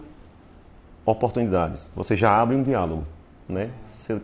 oportunidades. 1.05 1.89
Você 1.95 2.17
já 2.17 2.29
abre 2.41 2.57
um 2.57 2.61
diálogo, 2.61 3.05
né? 3.47 3.69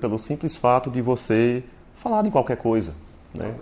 Pelo 0.02 0.20
simples 0.20 0.58
fato 0.58 0.92
de 0.92 1.02
você 1.02 1.64
falar 1.96 2.22
de 2.22 2.30
qualquer 2.30 2.58
coisa, 2.58 2.94
né? 3.34 3.56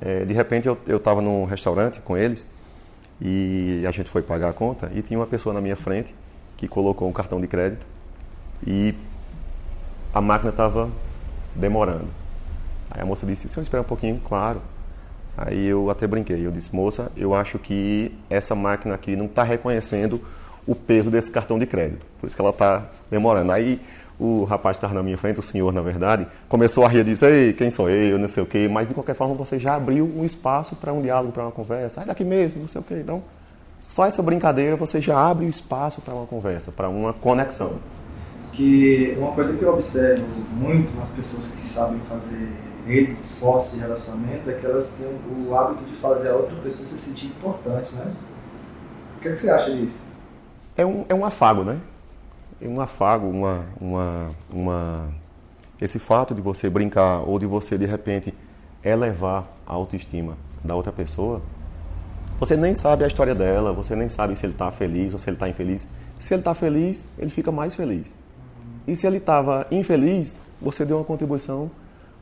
É, 0.00 0.24
de 0.24 0.32
repente 0.32 0.66
eu 0.66 0.96
estava 0.96 1.20
num 1.20 1.44
restaurante 1.44 2.00
com 2.00 2.16
eles 2.16 2.46
e 3.20 3.84
a 3.86 3.90
gente 3.90 4.08
foi 4.08 4.22
pagar 4.22 4.48
a 4.48 4.52
conta 4.54 4.90
e 4.94 5.02
tinha 5.02 5.20
uma 5.20 5.26
pessoa 5.26 5.52
na 5.52 5.60
minha 5.60 5.76
frente 5.76 6.14
que 6.56 6.66
colocou 6.66 7.06
um 7.06 7.12
cartão 7.12 7.38
de 7.38 7.46
crédito 7.46 7.86
e 8.66 8.94
a 10.14 10.20
máquina 10.22 10.48
estava 10.48 10.88
demorando. 11.54 12.19
Aí 12.90 13.02
a 13.02 13.06
moça 13.06 13.24
disse: 13.26 13.46
"O 13.46 13.50
senhor 13.50 13.62
espera 13.62 13.82
um 13.82 13.86
pouquinho?" 13.86 14.20
Claro. 14.28 14.60
Aí 15.36 15.66
eu 15.66 15.90
até 15.90 16.06
brinquei. 16.06 16.44
Eu 16.44 16.50
disse: 16.50 16.74
"Moça, 16.74 17.10
eu 17.16 17.34
acho 17.34 17.58
que 17.58 18.14
essa 18.28 18.54
máquina 18.54 18.94
aqui 18.94 19.16
não 19.16 19.26
está 19.26 19.42
reconhecendo 19.42 20.20
o 20.66 20.74
peso 20.74 21.10
desse 21.10 21.30
cartão 21.30 21.58
de 21.58 21.66
crédito. 21.66 22.06
Por 22.20 22.26
isso 22.26 22.36
que 22.36 22.42
ela 22.42 22.50
está 22.50 22.86
demorando." 23.10 23.52
Aí 23.52 23.80
o 24.20 24.44
rapaz 24.44 24.76
estava 24.76 24.92
na 24.92 25.02
minha 25.02 25.16
frente, 25.16 25.40
o 25.40 25.42
senhor, 25.42 25.72
na 25.72 25.80
verdade, 25.80 26.26
começou 26.46 26.84
a 26.84 26.88
rir 26.88 26.98
e 27.00 27.04
disse, 27.04 27.24
ei, 27.24 27.52
quem 27.54 27.70
sou 27.70 27.88
eu, 27.88 28.18
não 28.18 28.28
sei 28.28 28.42
o 28.42 28.46
quê, 28.46 28.68
mas 28.70 28.86
de 28.86 28.92
qualquer 28.92 29.14
forma 29.14 29.34
você 29.34 29.58
já 29.58 29.74
abriu 29.74 30.04
um 30.04 30.26
espaço 30.26 30.76
para 30.76 30.92
um 30.92 31.00
diálogo, 31.00 31.32
para 31.32 31.44
uma 31.44 31.50
conversa, 31.50 31.96
sai 31.96 32.04
daqui 32.04 32.22
mesmo, 32.22 32.60
não 32.60 32.68
sei 32.68 32.82
o 32.82 32.84
quê. 32.84 32.96
Então, 33.02 33.22
só 33.80 34.04
essa 34.04 34.22
brincadeira 34.22 34.76
você 34.76 35.00
já 35.00 35.18
abre 35.18 35.46
o 35.46 35.48
espaço 35.48 36.02
para 36.02 36.12
uma 36.14 36.26
conversa, 36.26 36.70
para 36.70 36.86
uma 36.90 37.14
conexão. 37.14 37.78
Que 38.52 39.16
uma 39.16 39.32
coisa 39.32 39.54
que 39.54 39.62
eu 39.62 39.72
observo 39.72 40.26
muito 40.52 40.94
nas 40.98 41.10
pessoas 41.10 41.50
que 41.50 41.62
sabem 41.62 41.98
fazer 42.00 42.50
redes 42.86 43.38
fortes 43.38 43.72
de 43.72 43.80
relacionamento 43.80 44.50
é 44.50 44.54
que 44.54 44.66
elas 44.66 44.90
têm 44.98 45.06
o 45.06 45.56
hábito 45.56 45.84
de 45.84 45.96
fazer 45.96 46.30
a 46.30 46.34
outra 46.34 46.54
pessoa 46.56 46.86
se 46.86 46.98
sentir 46.98 47.26
importante, 47.26 47.94
né? 47.94 48.14
O 49.16 49.20
que, 49.20 49.28
é 49.28 49.32
que 49.32 49.36
você 49.36 49.50
acha 49.50 49.74
disso? 49.74 50.12
É 50.76 50.84
um, 50.84 51.04
é 51.08 51.14
um 51.14 51.24
afago, 51.24 51.62
né? 51.62 51.80
um 52.68 52.80
afago, 52.80 53.26
uma, 53.26 53.66
uma, 53.80 54.30
uma, 54.52 55.08
esse 55.80 55.98
fato 55.98 56.34
de 56.34 56.42
você 56.42 56.68
brincar 56.68 57.20
ou 57.20 57.38
de 57.38 57.46
você 57.46 57.78
de 57.78 57.86
repente 57.86 58.34
elevar 58.84 59.46
a 59.66 59.72
autoestima 59.72 60.36
da 60.64 60.74
outra 60.74 60.92
pessoa, 60.92 61.40
você 62.38 62.56
nem 62.56 62.74
sabe 62.74 63.04
a 63.04 63.06
história 63.06 63.34
dela, 63.34 63.72
você 63.72 63.94
nem 63.94 64.08
sabe 64.08 64.36
se 64.36 64.44
ele 64.44 64.52
está 64.52 64.70
feliz 64.70 65.12
ou 65.12 65.18
se 65.18 65.28
ele 65.28 65.36
está 65.36 65.48
infeliz. 65.48 65.86
Se 66.18 66.34
ele 66.34 66.40
está 66.40 66.54
feliz, 66.54 67.06
ele 67.18 67.30
fica 67.30 67.50
mais 67.50 67.74
feliz. 67.74 68.14
E 68.86 68.96
se 68.96 69.06
ele 69.06 69.18
estava 69.18 69.66
infeliz, 69.70 70.38
você 70.60 70.84
deu 70.84 70.98
uma 70.98 71.04
contribuição 71.04 71.70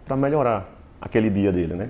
para 0.09 0.17
melhorar 0.17 0.69
aquele 1.01 1.29
dia 1.29 1.53
dele, 1.53 1.75
né? 1.75 1.89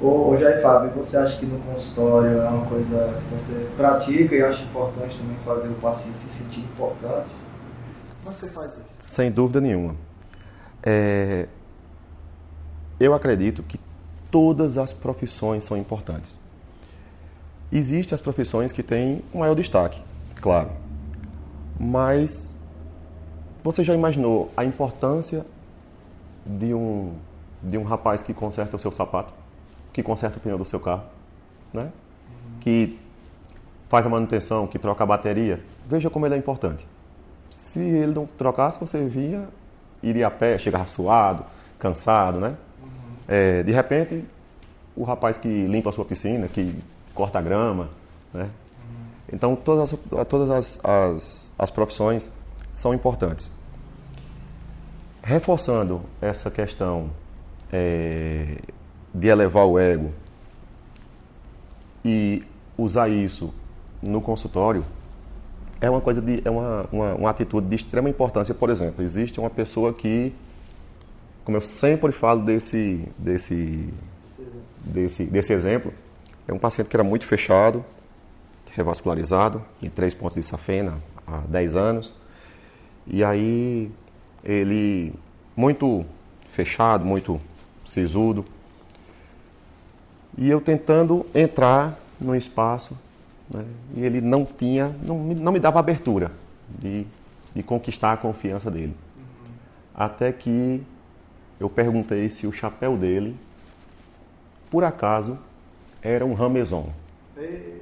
Ô, 0.00 0.30
ô 0.30 0.36
Jair 0.36 0.62
Fábio, 0.62 0.90
você 0.92 1.16
acha 1.16 1.38
que 1.38 1.46
no 1.46 1.58
consultório 1.58 2.40
é 2.40 2.48
uma 2.48 2.66
coisa 2.66 3.20
que 3.28 3.34
você 3.34 3.66
pratica 3.76 4.34
e 4.34 4.42
acha 4.42 4.62
importante 4.62 5.18
também 5.18 5.36
fazer 5.44 5.68
o 5.68 5.74
paciente 5.74 6.20
se 6.20 6.28
sentir 6.28 6.60
importante? 6.60 7.30
Como 7.30 8.14
você 8.14 8.48
faz 8.54 8.78
isso? 8.78 8.84
Sem 9.00 9.30
dúvida 9.30 9.60
nenhuma. 9.60 9.96
É... 10.82 11.48
Eu 13.00 13.12
acredito 13.12 13.62
que 13.62 13.80
todas 14.30 14.78
as 14.78 14.92
profissões 14.92 15.64
são 15.64 15.76
importantes. 15.76 16.38
Existem 17.72 18.14
as 18.14 18.20
profissões 18.20 18.70
que 18.70 18.82
têm 18.82 19.22
um 19.34 19.40
maior 19.40 19.54
destaque, 19.54 20.00
claro. 20.40 20.70
Mas 21.78 22.54
você 23.62 23.82
já 23.82 23.94
imaginou 23.94 24.50
a 24.56 24.64
importância 24.64 25.44
de 26.46 26.72
um, 26.72 27.14
de 27.62 27.76
um 27.76 27.82
rapaz 27.82 28.22
que 28.22 28.32
conserta 28.32 28.76
o 28.76 28.78
seu 28.78 28.92
sapato, 28.92 29.32
que 29.92 30.02
conserta 30.02 30.38
o 30.38 30.40
pneu 30.40 30.56
do 30.56 30.64
seu 30.64 30.78
carro, 30.78 31.04
né? 31.72 31.82
Uhum. 31.84 32.60
que 32.60 32.98
faz 33.88 34.06
a 34.06 34.08
manutenção, 34.08 34.66
que 34.66 34.78
troca 34.78 35.02
a 35.04 35.06
bateria? 35.06 35.62
Veja 35.86 36.08
como 36.08 36.26
ele 36.26 36.34
é 36.34 36.38
importante. 36.38 36.86
Se 37.50 37.80
ele 37.80 38.12
não 38.12 38.26
trocasse, 38.26 38.78
você 38.78 39.06
via, 39.06 39.48
iria 40.02 40.26
a 40.26 40.30
pé, 40.30 40.58
chegava 40.58 40.86
suado, 40.86 41.44
cansado, 41.78 42.38
né? 42.40 42.56
Uhum. 42.82 42.88
É, 43.28 43.62
de 43.62 43.72
repente, 43.72 44.24
o 44.94 45.04
rapaz 45.04 45.38
que 45.38 45.48
limpa 45.48 45.90
a 45.90 45.92
sua 45.92 46.04
piscina, 46.04 46.48
que 46.48 46.76
corta 47.14 47.38
a 47.38 47.42
grama, 47.42 47.88
né? 48.32 48.44
Uhum. 48.44 49.06
Então, 49.32 49.56
todas, 49.56 49.92
as, 49.92 50.26
todas 50.28 50.50
as, 50.50 50.84
as, 50.84 51.52
as 51.58 51.70
profissões 51.70 52.30
são 52.72 52.92
importantes. 52.92 53.50
Reforçando 55.26 56.02
essa 56.22 56.52
questão 56.52 57.10
é, 57.72 58.58
de 59.12 59.26
elevar 59.26 59.66
o 59.66 59.76
ego 59.76 60.12
e 62.04 62.44
usar 62.78 63.08
isso 63.08 63.52
no 64.00 64.20
consultório, 64.20 64.84
é 65.80 65.90
uma 65.90 66.00
coisa 66.00 66.22
de 66.22 66.42
é 66.44 66.48
uma, 66.48 66.86
uma, 66.92 67.14
uma, 67.16 67.30
atitude 67.30 67.66
de 67.66 67.74
extrema 67.74 68.08
importância. 68.08 68.54
Por 68.54 68.70
exemplo, 68.70 69.02
existe 69.02 69.40
uma 69.40 69.50
pessoa 69.50 69.92
que, 69.92 70.32
como 71.44 71.56
eu 71.56 71.60
sempre 71.60 72.12
falo 72.12 72.44
desse 72.44 73.04
desse 73.18 73.92
desse, 74.84 75.24
desse 75.24 75.52
exemplo, 75.52 75.92
é 76.46 76.52
um 76.52 76.58
paciente 76.60 76.88
que 76.88 76.94
era 76.94 77.02
muito 77.02 77.26
fechado, 77.26 77.84
revascularizado, 78.70 79.60
em 79.82 79.90
três 79.90 80.14
pontos 80.14 80.36
de 80.36 80.44
safena 80.44 81.02
há 81.26 81.38
10 81.38 81.74
anos, 81.74 82.14
e 83.08 83.24
aí 83.24 83.90
ele 84.46 85.12
muito 85.54 86.06
fechado, 86.46 87.04
muito 87.04 87.40
sisudo, 87.84 88.44
e 90.38 90.48
eu 90.48 90.60
tentando 90.60 91.26
entrar 91.34 91.98
no 92.20 92.34
espaço 92.34 92.96
né? 93.48 93.64
E 93.94 94.04
ele 94.04 94.20
não 94.20 94.44
tinha, 94.44 94.94
não, 95.02 95.18
não 95.18 95.52
me 95.52 95.60
dava 95.60 95.78
abertura 95.78 96.32
de, 96.68 97.06
de 97.54 97.62
conquistar 97.62 98.12
a 98.12 98.16
confiança 98.16 98.70
dele. 98.70 98.94
Uhum. 99.16 99.52
Até 99.94 100.32
que 100.32 100.82
eu 101.58 101.70
perguntei 101.70 102.28
se 102.28 102.46
o 102.46 102.52
chapéu 102.52 102.96
dele, 102.96 103.36
por 104.70 104.84
acaso, 104.84 105.38
era 106.02 106.24
um 106.24 106.34
Rameson. 106.34 106.90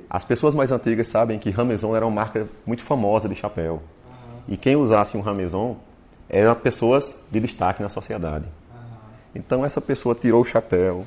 As 0.08 0.24
pessoas 0.24 0.54
mais 0.54 0.70
antigas 0.70 1.08
sabem 1.08 1.38
que 1.38 1.50
Rameson 1.50 1.96
era 1.96 2.06
uma 2.06 2.14
marca 2.14 2.48
muito 2.66 2.82
famosa 2.82 3.28
de 3.28 3.34
chapéu. 3.34 3.74
Uhum. 3.74 4.40
E 4.48 4.56
quem 4.56 4.76
usasse 4.76 5.16
um 5.16 5.20
Rameson 5.20 5.76
eram 6.36 6.54
pessoas 6.54 7.22
de 7.30 7.40
destaque 7.40 7.82
na 7.82 7.88
sociedade. 7.88 8.44
Uhum. 8.44 8.80
Então 9.34 9.64
essa 9.64 9.80
pessoa 9.80 10.14
tirou 10.14 10.42
o 10.42 10.44
chapéu, 10.44 11.06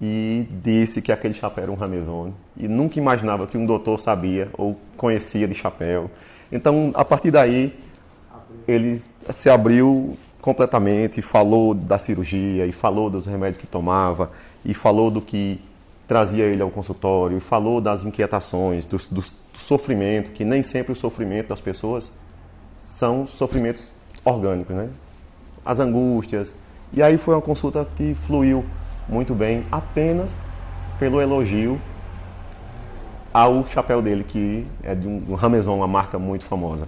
e 0.00 0.46
disse 0.62 1.00
que 1.00 1.12
aquele 1.12 1.34
chapéu 1.34 1.64
era 1.64 1.72
um 1.72 1.76
Ramezone 1.76 2.34
e 2.56 2.66
nunca 2.68 2.98
imaginava 2.98 3.46
que 3.46 3.56
um 3.56 3.64
doutor 3.64 3.98
sabia 3.98 4.50
ou 4.52 4.78
conhecia 4.96 5.46
de 5.46 5.54
chapéu. 5.54 6.10
Então, 6.50 6.92
a 6.94 7.04
partir 7.04 7.30
daí, 7.30 7.72
ele 8.66 9.02
se 9.30 9.48
abriu 9.48 10.16
completamente, 10.40 11.22
falou 11.22 11.74
da 11.74 11.98
cirurgia 11.98 12.66
e 12.66 12.72
falou 12.72 13.08
dos 13.08 13.24
remédios 13.24 13.56
que 13.56 13.66
tomava 13.66 14.30
e 14.64 14.74
falou 14.74 15.10
do 15.10 15.20
que 15.20 15.60
trazia 16.06 16.44
ele 16.44 16.60
ao 16.60 16.70
consultório 16.70 17.38
e 17.38 17.40
falou 17.40 17.80
das 17.80 18.04
inquietações, 18.04 18.84
do, 18.84 18.98
do, 19.10 19.22
do 19.22 19.58
sofrimento, 19.58 20.32
que 20.32 20.44
nem 20.44 20.62
sempre 20.62 20.92
o 20.92 20.96
sofrimento 20.96 21.48
das 21.48 21.62
pessoas 21.62 22.12
são 22.94 23.26
sofrimentos 23.26 23.90
orgânicos, 24.24 24.74
né? 24.74 24.88
As 25.64 25.80
angústias. 25.80 26.54
E 26.92 27.02
aí 27.02 27.18
foi 27.18 27.34
uma 27.34 27.42
consulta 27.42 27.86
que 27.96 28.14
fluiu 28.14 28.64
muito 29.08 29.34
bem 29.34 29.66
apenas 29.70 30.40
pelo 30.98 31.20
elogio 31.20 31.80
ao 33.32 33.66
chapéu 33.66 34.00
dele, 34.00 34.22
que 34.22 34.64
é 34.84 34.94
de 34.94 35.08
um, 35.08 35.34
Rameson, 35.34 35.74
uma 35.74 35.88
marca 35.88 36.20
muito 36.20 36.44
famosa. 36.44 36.86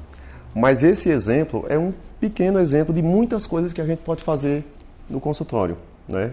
Mas 0.55 0.85
esse 0.85 1.11
exemplo 1.11 1.67
é 1.69 1.77
um 1.77 1.93
pequeno 2.21 2.61
exemplo 2.61 2.95
de 2.95 3.03
muitas 3.03 3.45
coisas 3.45 3.73
que 3.73 3.81
a 3.81 3.85
gente 3.85 3.99
pode 3.99 4.23
fazer 4.23 4.65
no 5.11 5.21
consultório. 5.21 5.77
Né? 6.09 6.33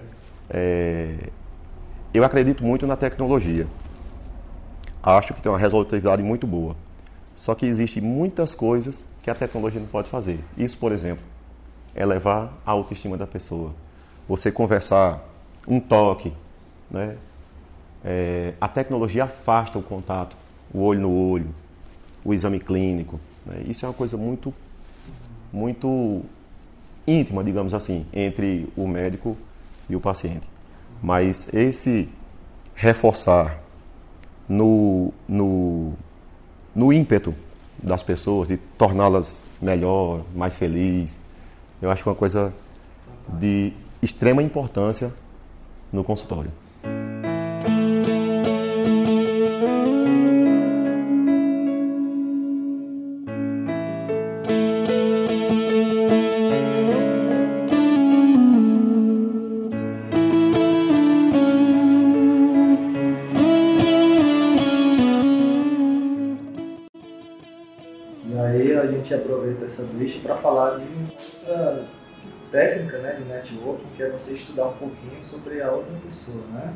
É... 0.51 1.15
Eu 2.13 2.23
acredito 2.23 2.63
muito 2.63 2.85
na 2.85 2.95
tecnologia. 2.95 3.65
Acho 5.01 5.33
que 5.33 5.41
tem 5.41 5.51
uma 5.51 5.57
resolutividade 5.57 6.21
muito 6.21 6.45
boa. 6.45 6.75
Só 7.35 7.55
que 7.55 7.65
existem 7.65 8.03
muitas 8.03 8.53
coisas 8.53 9.03
que 9.23 9.29
a 9.29 9.35
tecnologia 9.35 9.79
não 9.79 9.87
pode 9.87 10.09
fazer. 10.09 10.39
Isso, 10.57 10.77
por 10.77 10.91
exemplo, 10.91 11.23
é 11.95 12.05
levar 12.05 12.53
a 12.65 12.71
autoestima 12.71 13.17
da 13.17 13.25
pessoa. 13.25 13.73
Você 14.27 14.51
conversar, 14.51 15.23
um 15.65 15.79
toque, 15.79 16.33
né? 16.91 17.15
É, 18.03 18.53
a 18.59 18.67
tecnologia 18.67 19.23
afasta 19.23 19.79
o 19.79 19.81
contato, 19.81 20.35
o 20.73 20.81
olho 20.81 20.99
no 20.99 21.29
olho, 21.31 21.55
o 22.23 22.33
exame 22.33 22.59
clínico. 22.59 23.17
Né? 23.45 23.63
Isso 23.65 23.85
é 23.85 23.87
uma 23.87 23.93
coisa 23.93 24.17
muito, 24.17 24.53
muito 25.53 26.21
íntima, 27.07 27.41
digamos 27.41 27.73
assim, 27.73 28.05
entre 28.11 28.67
o 28.75 28.85
médico 28.85 29.37
e 29.89 29.95
o 29.95 30.01
paciente. 30.01 30.45
Mas 31.01 31.53
esse 31.53 32.09
reforçar 32.75 33.61
no, 34.49 35.13
no, 35.25 35.93
no 36.75 36.91
ímpeto 36.91 37.33
das 37.83 38.01
pessoas 38.01 38.49
e 38.49 38.57
torná-las 38.57 39.43
melhor, 39.61 40.21
mais 40.33 40.55
feliz, 40.55 41.19
eu 41.81 41.91
acho 41.91 42.07
uma 42.07 42.15
coisa 42.15 42.53
de 43.27 43.73
extrema 44.01 44.41
importância 44.41 45.13
no 45.91 46.03
consultório. 46.03 46.51
Deixa 69.97 70.19
para 70.19 70.35
falar 70.35 70.77
de 70.77 70.85
outra 71.11 71.87
técnica 72.51 72.99
né, 72.99 73.13
de 73.13 73.23
networking, 73.23 73.87
que 73.95 74.03
é 74.03 74.09
você 74.09 74.33
estudar 74.33 74.67
um 74.67 74.73
pouquinho 74.73 75.23
sobre 75.23 75.61
a 75.61 75.71
outra 75.71 75.93
pessoa. 76.05 76.43
Né? 76.53 76.73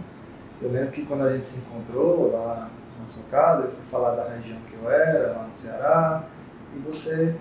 Eu 0.62 0.72
lembro 0.72 0.92
que 0.92 1.06
quando 1.06 1.24
a 1.24 1.34
gente 1.34 1.46
se 1.46 1.60
encontrou 1.60 2.32
lá 2.34 2.70
na 3.00 3.06
sua 3.06 3.30
casa, 3.30 3.66
eu 3.66 3.72
fui 3.72 3.86
falar 3.86 4.16
da 4.16 4.28
região 4.28 4.58
que 4.68 4.74
eu 4.74 4.90
era, 4.90 5.34
lá 5.34 5.44
no 5.44 5.54
Ceará, 5.54 6.24
e 6.76 6.80
você 6.80 7.36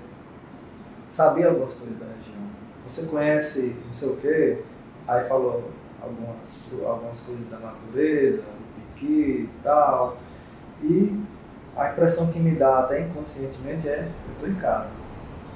sabia 1.08 1.48
algumas 1.48 1.74
coisas 1.74 1.98
da 1.98 2.04
região. 2.04 2.36
Você 2.86 3.06
conhece 3.06 3.76
não 3.84 3.92
sei 3.92 4.08
o 4.10 4.16
quê, 4.18 4.62
aí 5.08 5.24
falou 5.24 5.70
algumas, 6.00 6.72
algumas 6.84 7.20
coisas 7.20 7.50
da 7.50 7.58
natureza, 7.58 8.42
do 8.42 8.94
piqui 8.94 9.48
e 9.48 9.50
tal. 9.62 10.18
E 10.82 11.18
a 11.74 11.90
impressão 11.90 12.30
que 12.30 12.38
me 12.38 12.54
dá 12.54 12.80
até 12.80 13.00
inconscientemente 13.00 13.88
é 13.88 14.10
eu 14.26 14.32
estou 14.34 14.48
em 14.48 14.54
casa. 14.56 15.05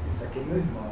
Esse 0.09 0.25
aqui 0.25 0.39
é 0.39 0.43
meu 0.43 0.59
irmão. 0.59 0.91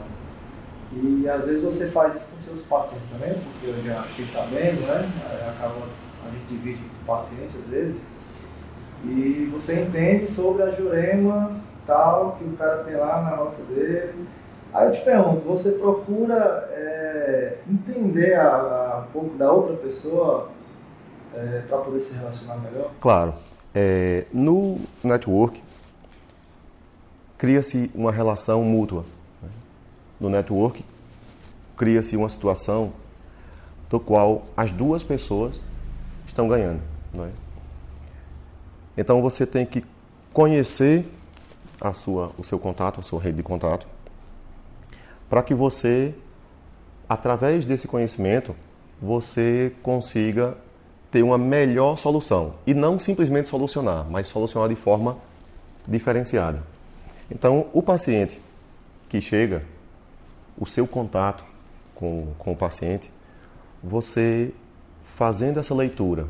E 0.93 1.29
às 1.29 1.47
vezes 1.47 1.63
você 1.63 1.89
faz 1.89 2.15
isso 2.15 2.33
com 2.33 2.39
seus 2.39 2.63
pacientes 2.63 3.09
também, 3.11 3.35
porque 3.35 3.67
eu 3.67 3.85
já 3.85 4.03
fiquei 4.05 4.25
sabendo, 4.25 4.81
né? 4.87 5.11
Acaba, 5.49 5.87
a 6.27 6.31
gente 6.31 6.47
divide 6.49 6.83
com 6.83 7.03
o 7.03 7.17
paciente 7.17 7.57
às 7.59 7.67
vezes. 7.67 8.03
E 9.05 9.49
você 9.53 9.83
entende 9.83 10.29
sobre 10.29 10.63
a 10.63 10.71
jurema 10.71 11.61
tal 11.87 12.37
que 12.39 12.45
o 12.45 12.53
cara 12.57 12.85
tem 12.85 12.97
lá 12.97 13.23
na 13.23 13.37
roça 13.37 13.65
dele. 13.65 14.27
Aí 14.73 14.87
eu 14.87 14.93
te 14.93 15.01
pergunto, 15.01 15.41
você 15.41 15.73
procura 15.73 16.69
é, 16.73 17.57
entender 17.69 18.35
a, 18.35 18.55
a, 18.55 19.05
um 19.09 19.13
pouco 19.13 19.37
da 19.37 19.51
outra 19.51 19.77
pessoa 19.77 20.51
é, 21.35 21.63
para 21.67 21.79
poder 21.79 22.01
se 22.01 22.19
relacionar 22.19 22.57
melhor? 22.59 22.91
Claro. 23.01 23.35
É, 23.75 24.27
no 24.33 24.79
network, 25.03 25.63
cria-se 27.39 27.91
uma 27.95 28.11
relação 28.11 28.63
mútua. 28.65 29.05
Né? 29.41 29.49
No 30.21 30.29
network, 30.29 30.85
cria-se 31.77 32.17
uma 32.17 32.29
situação 32.29 32.93
do 33.89 33.99
qual 33.99 34.45
as 34.57 34.71
duas 34.73 35.03
pessoas 35.05 35.63
estão 36.27 36.49
ganhando. 36.49 36.83
É? 37.15 37.29
Então 38.97 39.23
você 39.23 39.47
tem 39.47 39.65
que 39.65 39.85
conhecer 40.33 41.07
a 41.81 41.95
sua, 41.95 42.33
o 42.37 42.43
seu 42.43 42.59
contato, 42.59 42.99
a 43.01 43.03
sua 43.03 43.21
rede 43.21 43.37
de 43.37 43.43
contato, 43.43 43.87
para 45.31 45.43
que 45.43 45.55
você, 45.55 46.15
através 47.09 47.65
desse 47.65 47.87
conhecimento, 47.87 48.55
você 49.01 49.73
consiga 49.83 50.57
ter 51.11 51.23
uma 51.23 51.39
melhor 51.39 51.97
solução. 51.97 52.55
E 52.67 52.75
não 52.75 52.99
simplesmente 52.99 53.49
solucionar, 53.49 54.07
mas 54.11 54.27
solucionar 54.27 54.69
de 54.69 54.77
forma 54.77 55.17
diferenciada. 55.87 56.63
Então, 57.31 57.67
o 57.73 57.83
paciente 57.83 58.41
que 59.09 59.21
chega, 59.21 59.65
o 60.57 60.67
seu 60.67 60.87
contato 60.87 61.45
com, 61.95 62.33
com 62.39 62.53
o 62.53 62.57
paciente, 62.57 63.11
você 63.83 64.53
fazendo 65.17 65.59
essa 65.59 65.75
leitura 65.75 66.27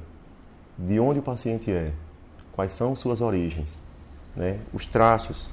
de 0.76 0.98
onde 0.98 1.18
o 1.18 1.22
paciente 1.22 1.70
é, 1.70 1.92
quais 2.52 2.72
são 2.72 2.94
suas 2.94 3.20
origens, 3.20 3.78
né, 4.34 4.58
os 4.72 4.86
traços 4.86 5.48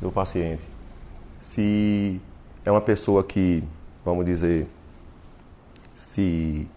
do 0.00 0.10
paciente, 0.10 0.66
se 1.40 2.20
é 2.64 2.70
uma 2.70 2.80
pessoa 2.80 3.22
que, 3.22 3.62
vamos 4.04 4.24
dizer, 4.24 4.66
se 5.94 6.68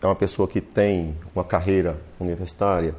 é 0.00 0.06
uma 0.06 0.14
pessoa 0.14 0.46
que 0.46 0.60
tem 0.60 1.16
uma 1.34 1.44
carreira 1.44 2.00
universitária, 2.20 2.94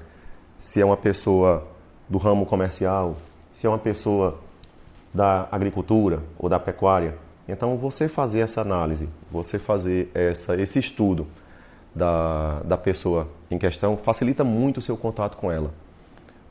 se 0.58 0.81
é 0.81 0.86
uma 0.86 0.97
pessoa 0.97 1.65
do 2.10 2.17
ramo 2.17 2.45
comercial, 2.45 3.15
se 3.55 3.65
é 3.65 3.69
uma 3.69 3.79
pessoa 3.79 4.37
da 5.13 5.47
agricultura 5.49 6.21
ou 6.37 6.49
da 6.49 6.59
pecuária. 6.59 7.15
Então, 7.47 7.77
você 7.77 8.09
fazer 8.09 8.41
essa 8.41 8.59
análise, 8.59 9.07
você 9.31 9.57
fazer 9.57 10.11
essa, 10.13 10.57
esse 10.61 10.77
estudo 10.77 11.25
da, 11.95 12.59
da 12.63 12.77
pessoa 12.77 13.29
em 13.49 13.57
questão, 13.57 13.95
facilita 13.95 14.43
muito 14.43 14.79
o 14.79 14.81
seu 14.81 14.97
contato 14.97 15.37
com 15.37 15.49
ela. 15.49 15.71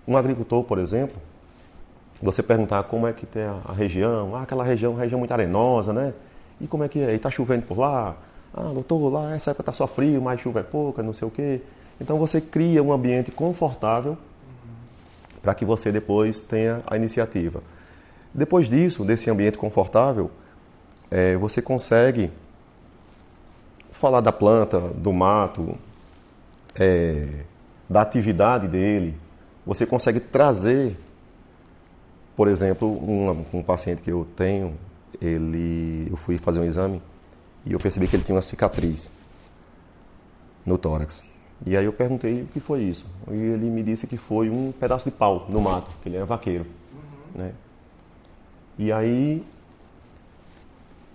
Um 0.08 0.16
agricultor, 0.16 0.64
por 0.64 0.78
exemplo, 0.78 1.18
você 2.22 2.42
perguntar 2.42 2.82
como 2.84 3.06
é 3.06 3.12
que 3.12 3.26
tem 3.26 3.42
a, 3.42 3.58
a 3.66 3.72
região, 3.74 4.34
ah, 4.34 4.40
aquela 4.40 4.64
região, 4.64 4.94
região 4.94 5.18
muito 5.18 5.32
arenosa, 5.32 5.92
né? 5.92 6.14
E 6.58 6.66
como 6.66 6.84
é 6.84 6.88
que 6.88 7.00
é? 7.00 7.12
E 7.12 7.16
está 7.16 7.30
chovendo 7.30 7.66
por 7.66 7.76
lá? 7.76 8.16
Ah, 8.54 8.70
doutor, 8.72 9.12
lá 9.12 9.34
essa 9.34 9.50
época 9.50 9.60
está 9.60 9.72
só 9.74 9.86
frio, 9.86 10.22
mais 10.22 10.40
chuva 10.40 10.60
é 10.60 10.62
pouca, 10.62 11.02
não 11.02 11.12
sei 11.12 11.28
o 11.28 11.30
quê. 11.30 11.60
Então 12.00 12.16
você 12.16 12.40
cria 12.40 12.82
um 12.82 12.94
ambiente 12.94 13.30
confortável 13.30 14.16
para 15.44 15.54
que 15.54 15.62
você 15.62 15.92
depois 15.92 16.40
tenha 16.40 16.82
a 16.86 16.96
iniciativa. 16.96 17.62
Depois 18.32 18.66
disso, 18.66 19.04
desse 19.04 19.28
ambiente 19.28 19.58
confortável, 19.58 20.30
é, 21.10 21.36
você 21.36 21.60
consegue 21.60 22.32
falar 23.92 24.22
da 24.22 24.32
planta, 24.32 24.80
do 24.80 25.12
mato, 25.12 25.76
é, 26.80 27.44
da 27.88 28.00
atividade 28.00 28.66
dele. 28.66 29.14
Você 29.66 29.84
consegue 29.84 30.18
trazer, 30.18 30.96
por 32.34 32.48
exemplo, 32.48 32.88
um, 32.88 33.44
um 33.52 33.62
paciente 33.62 34.00
que 34.00 34.10
eu 34.10 34.26
tenho, 34.34 34.74
ele, 35.20 36.08
eu 36.10 36.16
fui 36.16 36.38
fazer 36.38 36.60
um 36.60 36.64
exame 36.64 37.02
e 37.66 37.74
eu 37.74 37.78
percebi 37.78 38.08
que 38.08 38.16
ele 38.16 38.24
tinha 38.24 38.34
uma 38.34 38.42
cicatriz 38.42 39.10
no 40.64 40.78
tórax. 40.78 41.22
E 41.66 41.76
aí 41.76 41.84
eu 41.84 41.92
perguntei 41.92 42.42
o 42.42 42.46
que 42.46 42.60
foi 42.60 42.82
isso. 42.82 43.06
E 43.30 43.34
ele 43.34 43.70
me 43.70 43.82
disse 43.82 44.06
que 44.06 44.16
foi 44.16 44.50
um 44.50 44.72
pedaço 44.72 45.04
de 45.04 45.10
pau 45.10 45.46
no 45.48 45.60
mato, 45.60 45.90
que 46.02 46.08
ele 46.08 46.16
era 46.16 46.26
vaqueiro. 46.26 46.66
Uhum. 46.92 47.42
Né? 47.42 47.52
E 48.78 48.92
aí 48.92 49.42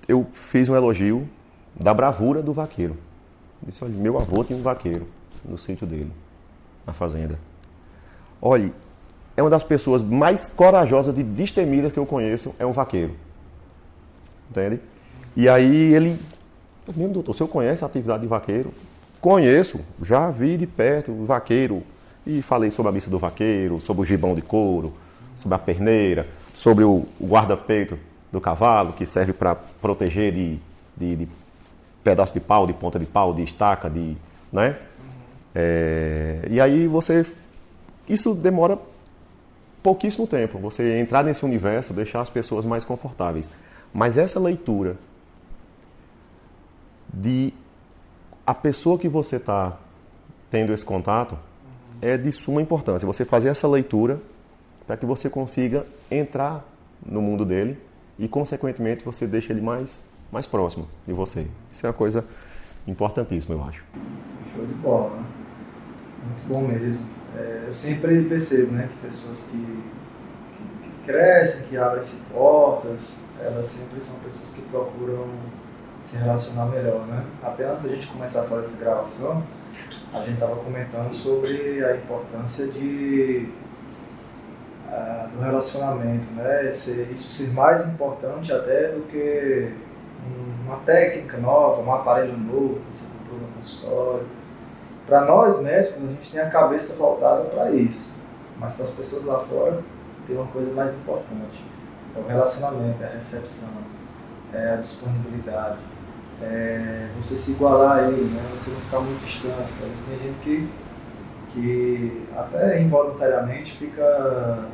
eu 0.07 0.25
fiz 0.33 0.67
um 0.69 0.75
elogio 0.75 1.27
da 1.79 1.93
bravura 1.93 2.41
do 2.41 2.51
vaqueiro. 2.51 2.97
disse, 3.63 3.83
olha, 3.83 3.93
meu 3.93 4.17
avô 4.17 4.43
tinha 4.43 4.57
um 4.57 4.61
vaqueiro 4.61 5.07
no 5.45 5.57
sítio 5.57 5.85
dele, 5.85 6.11
na 6.85 6.93
fazenda. 6.93 7.39
Olhe, 8.41 8.73
é 9.37 9.43
uma 9.43 9.49
das 9.49 9.63
pessoas 9.63 10.01
mais 10.01 10.47
corajosas 10.47 11.13
de 11.13 11.21
destemidas 11.21 11.93
que 11.93 11.99
eu 11.99 12.05
conheço, 12.05 12.55
é 12.57 12.65
um 12.65 12.71
vaqueiro. 12.71 13.15
Entende? 14.49 14.79
E 15.35 15.47
aí 15.47 15.93
ele 15.93 16.19
mesmo, 16.95 17.13
doutor, 17.13 17.31
o 17.31 17.33
senhor 17.35 17.49
conhece 17.49 17.83
a 17.83 17.87
atividade 17.87 18.21
de 18.23 18.27
vaqueiro? 18.27 18.73
Conheço, 19.21 19.81
já 20.01 20.31
vi 20.31 20.55
de 20.55 20.65
perto 20.65 21.11
o 21.11 21.25
vaqueiro. 21.25 21.83
E 22.25 22.41
falei 22.41 22.69
sobre 22.71 22.89
a 22.89 22.91
missa 22.91 23.09
do 23.09 23.17
vaqueiro, 23.17 23.79
sobre 23.81 24.03
o 24.03 24.05
gibão 24.05 24.35
de 24.35 24.41
couro, 24.41 24.93
sobre 25.35 25.55
a 25.55 25.59
perneira, 25.59 26.27
sobre 26.53 26.83
o, 26.83 27.05
guarda-peito 27.21 27.97
do 28.31 28.39
cavalo, 28.39 28.93
que 28.93 29.05
serve 29.05 29.33
para 29.33 29.55
proteger 29.55 30.33
de, 30.33 30.59
de, 30.95 31.15
de, 31.15 31.27
pedaço 32.03 32.33
de 32.33 32.39
pau, 32.39 32.67
de 32.67 32.73
ponta 32.73 32.99
de 32.99 33.05
pau, 33.05 33.33
de 33.33 33.43
estaca, 33.43 33.89
de. 33.89 34.15
Né? 34.51 34.77
É, 35.55 36.47
e 36.49 36.61
aí 36.61 36.87
você. 36.87 37.25
Isso 38.07 38.33
demora 38.33 38.77
pouquíssimo 39.81 40.27
tempo, 40.27 40.59
você 40.59 40.99
entrar 40.99 41.23
nesse 41.23 41.45
universo, 41.45 41.93
deixar 41.93 42.21
as 42.21 42.29
pessoas 42.29 42.65
mais 42.65 42.83
confortáveis. 42.83 43.49
Mas 43.93 44.17
essa 44.17 44.39
leitura 44.39 44.97
de 47.11 47.53
a 48.49 48.53
pessoa 48.55 48.97
que 48.97 49.07
você 49.07 49.35
está 49.35 49.77
tendo 50.49 50.73
esse 50.73 50.83
contato 50.83 51.37
é 52.01 52.17
de 52.17 52.31
suma 52.31 52.59
importância. 52.59 53.05
Você 53.05 53.23
fazer 53.23 53.49
essa 53.49 53.67
leitura 53.67 54.19
para 54.87 54.97
que 54.97 55.05
você 55.05 55.29
consiga 55.29 55.85
entrar 56.09 56.65
no 57.05 57.21
mundo 57.21 57.45
dele 57.45 57.77
e, 58.17 58.27
consequentemente, 58.27 59.05
você 59.05 59.27
deixa 59.27 59.53
ele 59.53 59.61
mais, 59.61 60.01
mais 60.31 60.47
próximo 60.47 60.87
de 61.05 61.13
você. 61.13 61.45
Isso 61.71 61.85
é 61.85 61.89
uma 61.89 61.93
coisa 61.93 62.25
importantíssima, 62.87 63.53
eu 63.53 63.63
acho. 63.65 63.83
Show 64.55 64.65
de 64.65 64.73
bola, 64.73 65.15
né? 65.15 65.25
Muito 66.25 66.47
bom 66.47 66.67
mesmo. 66.67 67.05
É, 67.37 67.65
eu 67.67 67.73
sempre 67.73 68.23
percebo 68.23 68.71
né, 68.71 68.89
que 68.91 69.07
pessoas 69.07 69.43
que, 69.43 69.57
que, 69.59 70.89
que 70.89 71.05
crescem, 71.05 71.67
que 71.67 71.77
abrem-se 71.77 72.23
portas, 72.33 73.25
elas 73.39 73.69
sempre 73.69 74.01
são 74.01 74.17
pessoas 74.21 74.49
que 74.49 74.61
procuram 74.63 75.27
se 76.03 76.17
relacionar 76.17 76.65
melhor, 76.65 77.05
né? 77.07 77.23
Até 77.43 77.65
antes 77.65 77.83
da 77.83 77.89
gente 77.89 78.07
começar 78.07 78.41
a 78.41 78.43
fazer 78.45 78.61
essa 78.61 78.83
gravação, 78.83 79.43
a 80.13 80.19
gente 80.19 80.33
estava 80.33 80.55
comentando 80.55 81.13
sobre 81.13 81.83
a 81.83 81.95
importância 81.95 82.67
de 82.67 83.49
uh, 84.87 85.29
do 85.29 85.41
relacionamento, 85.41 86.31
né? 86.33 86.69
Isso 86.69 87.29
ser 87.29 87.53
mais 87.53 87.87
importante 87.87 88.51
até 88.51 88.89
do 88.89 89.07
que 89.07 89.73
uma 90.65 90.77
técnica 90.77 91.37
nova, 91.37 91.81
um 91.81 91.93
aparelho 91.93 92.37
novo 92.37 92.79
que 92.81 92.95
você 92.95 93.11
comprou 93.17 93.39
no 93.39 93.47
consultório. 93.53 94.27
Para 95.07 95.25
nós 95.25 95.59
médicos, 95.59 96.03
a 96.03 96.07
gente 96.07 96.31
tem 96.31 96.41
a 96.41 96.49
cabeça 96.49 96.95
voltada 96.95 97.45
para 97.45 97.71
isso, 97.71 98.15
mas 98.59 98.75
para 98.75 98.85
as 98.85 98.91
pessoas 98.91 99.25
lá 99.25 99.39
fora 99.39 99.81
tem 100.27 100.35
uma 100.35 100.45
coisa 100.47 100.71
mais 100.71 100.93
importante: 100.93 101.65
é 102.15 102.19
o 102.19 102.27
relacionamento, 102.27 103.03
é 103.03 103.07
a 103.07 103.11
recepção, 103.11 103.69
é 104.53 104.73
a 104.73 104.75
disponibilidade 104.77 105.77
é, 106.41 107.09
você 107.17 107.35
se 107.35 107.51
igualar 107.51 107.97
a 107.99 108.07
ele, 108.07 108.33
né? 108.33 108.41
você 108.57 108.71
não 108.71 108.79
ficar 108.79 108.99
muito 109.01 109.23
distante. 109.23 109.71
Por 109.73 109.87
isso 109.87 110.05
tem 110.09 110.19
gente 110.19 110.39
que, 110.39 110.69
que 111.49 112.27
até 112.35 112.81
involuntariamente 112.81 113.73
fica 113.73 114.69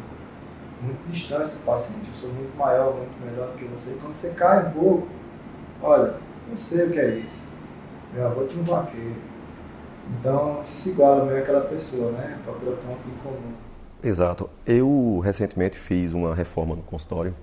muito 0.81 1.09
distante 1.09 1.51
do 1.51 1.65
paciente. 1.65 2.07
Eu 2.07 2.13
sou 2.13 2.31
muito 2.33 2.55
maior, 2.55 2.95
muito 2.95 3.17
melhor 3.25 3.47
do 3.47 3.57
que 3.57 3.65
você. 3.65 3.95
E 3.95 3.97
quando 3.97 4.13
você 4.13 4.33
cai 4.35 4.67
um 4.67 4.71
pouco, 4.71 5.07
olha, 5.81 6.15
eu 6.49 6.57
sei 6.57 6.87
o 6.87 6.91
que 6.91 6.99
é 6.99 7.15
isso. 7.15 7.55
Meu 8.13 8.27
avô 8.27 8.45
tinha 8.45 8.61
um 8.61 8.65
vaqueiro. 8.65 9.15
Então 10.19 10.59
você 10.63 10.75
se 10.75 10.91
iguala 10.91 11.25
meio 11.25 11.39
àquela 11.39 11.61
pessoa, 11.61 12.11
né? 12.11 12.37
Procura 12.43 12.75
pontos 12.77 13.07
em 13.07 13.17
comum. 13.17 13.53
Exato. 14.03 14.47
Eu 14.67 15.19
recentemente 15.23 15.79
fiz 15.79 16.13
uma 16.13 16.35
reforma 16.35 16.75
no 16.75 16.83
consultório 16.83 17.33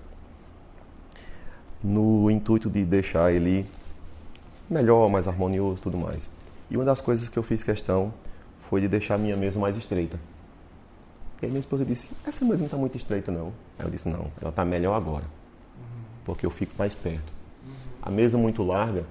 no 1.82 2.30
intuito 2.30 2.70
de 2.70 2.84
deixar 2.84 3.32
ele 3.32 3.66
melhor, 4.68 5.08
mais 5.08 5.26
harmonioso 5.28 5.82
tudo 5.82 5.98
mais. 5.98 6.30
E 6.70 6.76
uma 6.76 6.84
das 6.84 7.00
coisas 7.00 7.28
que 7.28 7.38
eu 7.38 7.42
fiz 7.42 7.62
questão 7.62 8.12
foi 8.60 8.80
de 8.80 8.88
deixar 8.88 9.16
a 9.16 9.18
minha 9.18 9.36
mesa 9.36 9.58
mais 9.60 9.76
estreita. 9.76 10.18
E 11.40 11.46
aí 11.46 11.50
minha 11.50 11.60
esposa 11.60 11.84
disse, 11.84 12.10
essa 12.24 12.44
mesa 12.44 12.60
não 12.60 12.66
está 12.66 12.76
muito 12.76 12.96
estreita 12.96 13.32
não. 13.32 13.52
Aí 13.78 13.84
eu 13.84 13.90
disse, 13.90 14.08
não, 14.08 14.30
ela 14.40 14.50
está 14.50 14.64
melhor 14.64 14.94
agora. 14.94 15.24
Porque 16.24 16.46
eu 16.46 16.50
fico 16.50 16.72
mais 16.78 16.94
perto. 16.94 17.32
A 18.00 18.10
mesa 18.10 18.38
muito 18.38 18.62
larga, 18.62 19.04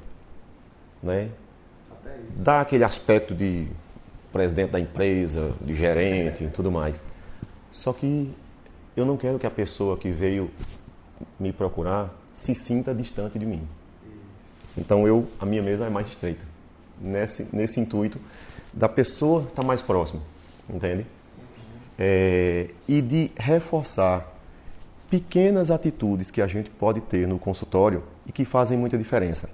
né? 1.04 1.30
Dá 2.38 2.62
aquele 2.62 2.84
aspecto 2.84 3.36
de 3.36 3.68
presidente 4.32 4.72
da 4.72 4.80
empresa, 4.80 5.54
de 5.62 5.74
gerente 5.74 6.46
e 6.46 6.50
tudo 6.50 6.72
mais. 6.72 7.04
Só 7.70 7.92
que 7.92 8.34
eu 8.96 9.06
não 9.06 9.18
quero 9.18 9.38
que 9.38 9.46
a 9.46 9.52
pessoa 9.52 9.98
que 9.98 10.10
veio 10.10 10.50
me 11.40 11.52
procurar 11.52 12.14
se 12.34 12.56
sinta 12.56 12.94
distante 12.94 13.38
de 13.38 13.46
mim. 13.46 13.68
Então 14.78 15.08
eu, 15.08 15.28
a 15.40 15.46
minha 15.46 15.62
mesa 15.62 15.86
é 15.86 15.90
mais 15.90 16.08
estreita, 16.08 16.46
nesse, 17.00 17.48
nesse 17.52 17.80
intuito 17.80 18.20
da 18.74 18.88
pessoa 18.88 19.44
estar 19.44 19.62
tá 19.62 19.64
mais 19.64 19.82
próxima, 19.82 20.22
entende? 20.70 21.06
É, 22.00 22.70
e 22.88 23.02
de 23.02 23.32
reforçar 23.36 24.28
pequenas 25.10 25.70
atitudes 25.70 26.32
que 26.32 26.42
a 26.42 26.48
gente 26.48 26.70
pode 26.70 27.02
ter 27.02 27.28
no 27.28 27.38
consultório 27.38 28.04
e 28.26 28.32
que 28.32 28.46
fazem 28.46 28.78
muita 28.78 28.98
diferença. 28.98 29.50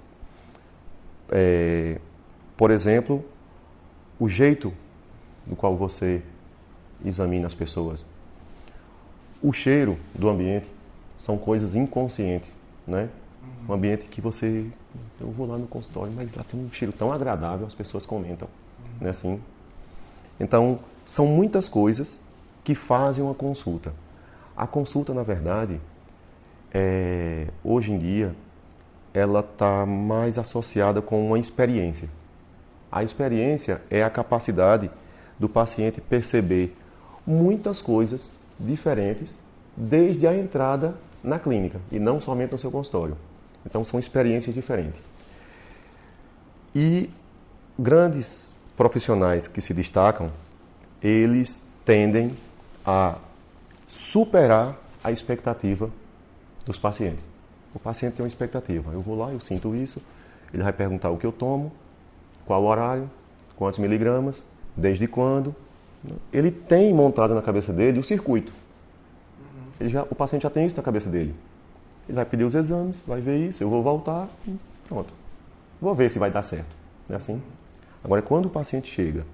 É, 1.30 1.98
por 2.56 2.70
exemplo, 2.70 3.24
o 4.18 4.28
jeito 4.28 4.72
do 5.44 5.56
qual 5.56 5.76
você 5.76 6.22
examina 7.04 7.46
as 7.46 7.54
pessoas. 7.54 8.06
O 9.42 9.52
cheiro 9.52 9.98
do 10.14 10.28
ambiente 10.28 10.66
são 11.18 11.36
coisas 11.36 11.74
inconscientes, 11.74 12.50
né? 12.86 13.08
Um 13.68 13.72
ambiente 13.72 14.06
que 14.06 14.20
você 14.20 14.66
eu 15.20 15.30
vou 15.30 15.46
lá 15.46 15.58
no 15.58 15.66
consultório, 15.66 16.12
mas 16.14 16.34
lá 16.34 16.44
tem 16.44 16.58
um 16.58 16.70
cheiro 16.70 16.92
tão 16.92 17.12
agradável, 17.12 17.66
as 17.66 17.74
pessoas 17.74 18.06
comentam, 18.06 18.48
né, 19.00 19.10
assim. 19.10 19.40
Então, 20.38 20.78
são 21.04 21.26
muitas 21.26 21.68
coisas 21.68 22.20
que 22.62 22.74
fazem 22.74 23.24
uma 23.24 23.34
consulta. 23.34 23.92
A 24.56 24.66
consulta, 24.66 25.12
na 25.12 25.22
verdade, 25.22 25.80
é, 26.72 27.48
hoje 27.64 27.92
em 27.92 27.98
dia, 27.98 28.34
ela 29.12 29.40
está 29.40 29.84
mais 29.84 30.38
associada 30.38 31.02
com 31.02 31.26
uma 31.26 31.38
experiência. 31.38 32.08
A 32.90 33.02
experiência 33.02 33.82
é 33.90 34.02
a 34.02 34.10
capacidade 34.10 34.90
do 35.38 35.48
paciente 35.48 36.00
perceber 36.00 36.76
muitas 37.26 37.80
coisas 37.80 38.32
diferentes 38.58 39.38
desde 39.76 40.26
a 40.26 40.36
entrada 40.36 40.94
na 41.22 41.38
clínica 41.38 41.80
e 41.90 41.98
não 41.98 42.20
somente 42.20 42.52
no 42.52 42.58
seu 42.58 42.70
consultório. 42.70 43.16
Então 43.64 43.84
são 43.84 43.98
experiências 43.98 44.54
diferentes. 44.54 45.00
E 46.74 47.10
grandes 47.78 48.54
profissionais 48.76 49.48
que 49.48 49.60
se 49.60 49.74
destacam, 49.74 50.30
eles 51.02 51.60
tendem 51.84 52.36
a 52.84 53.18
superar 53.88 54.78
a 55.02 55.10
expectativa 55.10 55.90
dos 56.64 56.78
pacientes. 56.78 57.24
O 57.74 57.78
paciente 57.78 58.14
tem 58.14 58.22
uma 58.22 58.28
expectativa. 58.28 58.92
Eu 58.92 59.00
vou 59.00 59.16
lá, 59.16 59.32
eu 59.32 59.40
sinto 59.40 59.74
isso, 59.74 60.02
ele 60.52 60.62
vai 60.62 60.72
perguntar 60.72 61.10
o 61.10 61.18
que 61.18 61.26
eu 61.26 61.32
tomo, 61.32 61.72
qual 62.46 62.64
horário, 62.64 63.10
quantos 63.56 63.78
miligramas, 63.78 64.44
desde 64.76 65.06
quando. 65.06 65.54
Ele 66.32 66.50
tem 66.50 66.92
montado 66.94 67.34
na 67.34 67.42
cabeça 67.42 67.72
dele 67.72 67.98
o 67.98 68.04
circuito. 68.04 68.52
Já, 69.80 70.02
o 70.02 70.14
paciente 70.14 70.42
já 70.42 70.50
tem 70.50 70.66
isso 70.66 70.76
na 70.76 70.82
cabeça 70.82 71.08
dele. 71.08 71.34
Ele 72.08 72.16
vai 72.16 72.24
pedir 72.24 72.44
os 72.44 72.54
exames, 72.54 73.04
vai 73.06 73.20
ver 73.20 73.48
isso, 73.48 73.62
eu 73.62 73.68
vou 73.68 73.82
voltar, 73.82 74.28
pronto. 74.88 75.12
Vou 75.80 75.94
ver 75.94 76.10
se 76.10 76.18
vai 76.18 76.30
dar 76.30 76.42
certo. 76.42 76.74
É 77.08 77.14
assim? 77.14 77.40
Agora, 78.02 78.22
quando 78.22 78.46
o 78.46 78.50
paciente 78.50 78.90
chega 78.90 79.24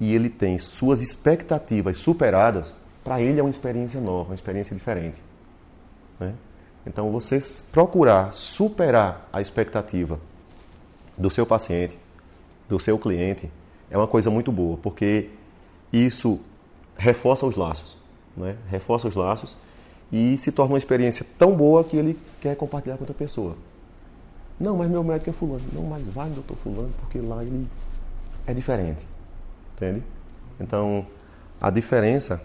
e 0.00 0.14
ele 0.14 0.28
tem 0.28 0.58
suas 0.58 1.00
expectativas 1.00 1.96
superadas, 1.98 2.76
para 3.02 3.20
ele 3.20 3.40
é 3.40 3.42
uma 3.42 3.50
experiência 3.50 4.00
nova, 4.00 4.30
uma 4.30 4.34
experiência 4.34 4.74
diferente. 4.74 5.22
Né? 6.18 6.34
Então, 6.86 7.10
você 7.10 7.40
procurar 7.72 8.32
superar 8.32 9.28
a 9.32 9.40
expectativa 9.40 10.20
do 11.16 11.30
seu 11.30 11.46
paciente, 11.46 11.98
do 12.68 12.78
seu 12.78 12.98
cliente, 12.98 13.50
é 13.90 13.96
uma 13.96 14.06
coisa 14.06 14.30
muito 14.30 14.52
boa, 14.52 14.76
porque 14.76 15.30
isso 15.92 16.40
reforça 16.96 17.46
os 17.46 17.56
laços. 17.56 17.96
Né? 18.36 18.56
Reforça 18.68 19.08
os 19.08 19.14
laços 19.14 19.56
e 20.12 20.36
se 20.38 20.52
torna 20.52 20.74
uma 20.74 20.78
experiência 20.78 21.26
tão 21.38 21.56
boa 21.56 21.82
que 21.82 21.96
ele 21.96 22.18
quer 22.40 22.56
compartilhar 22.56 22.96
com 22.96 23.02
outra 23.02 23.14
pessoa. 23.14 23.56
Não, 24.58 24.76
mas 24.76 24.90
meu 24.90 25.02
médico 25.04 25.30
é 25.30 25.32
fulano. 25.32 25.64
Não, 25.72 25.82
mas 25.82 26.06
vai 26.06 26.28
doutor 26.30 26.56
fulano, 26.56 26.92
porque 27.00 27.18
lá 27.18 27.42
ele 27.42 27.68
é 28.46 28.54
diferente. 28.54 29.06
Entende? 29.74 30.02
Então, 30.60 31.06
a 31.60 31.70
diferença 31.70 32.42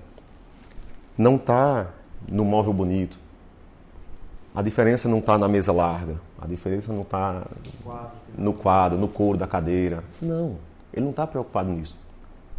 não 1.17 1.36
está 1.36 1.88
no 2.27 2.43
móvel 2.43 2.73
bonito. 2.73 3.17
A 4.54 4.62
diferença 4.62 5.08
não 5.08 5.19
está 5.19 5.38
na 5.38 5.47
mesa 5.47 5.71
larga. 5.71 6.15
A 6.41 6.45
diferença 6.45 6.91
não 6.91 7.04
está 7.04 7.45
no 8.38 8.54
quadro, 8.54 8.97
no 8.97 9.08
couro 9.08 9.38
da 9.38 9.47
cadeira. 9.47 10.04
Não, 10.21 10.58
ele 10.91 11.04
não 11.04 11.12
está 11.12 11.25
preocupado 11.25 11.69
nisso. 11.69 11.95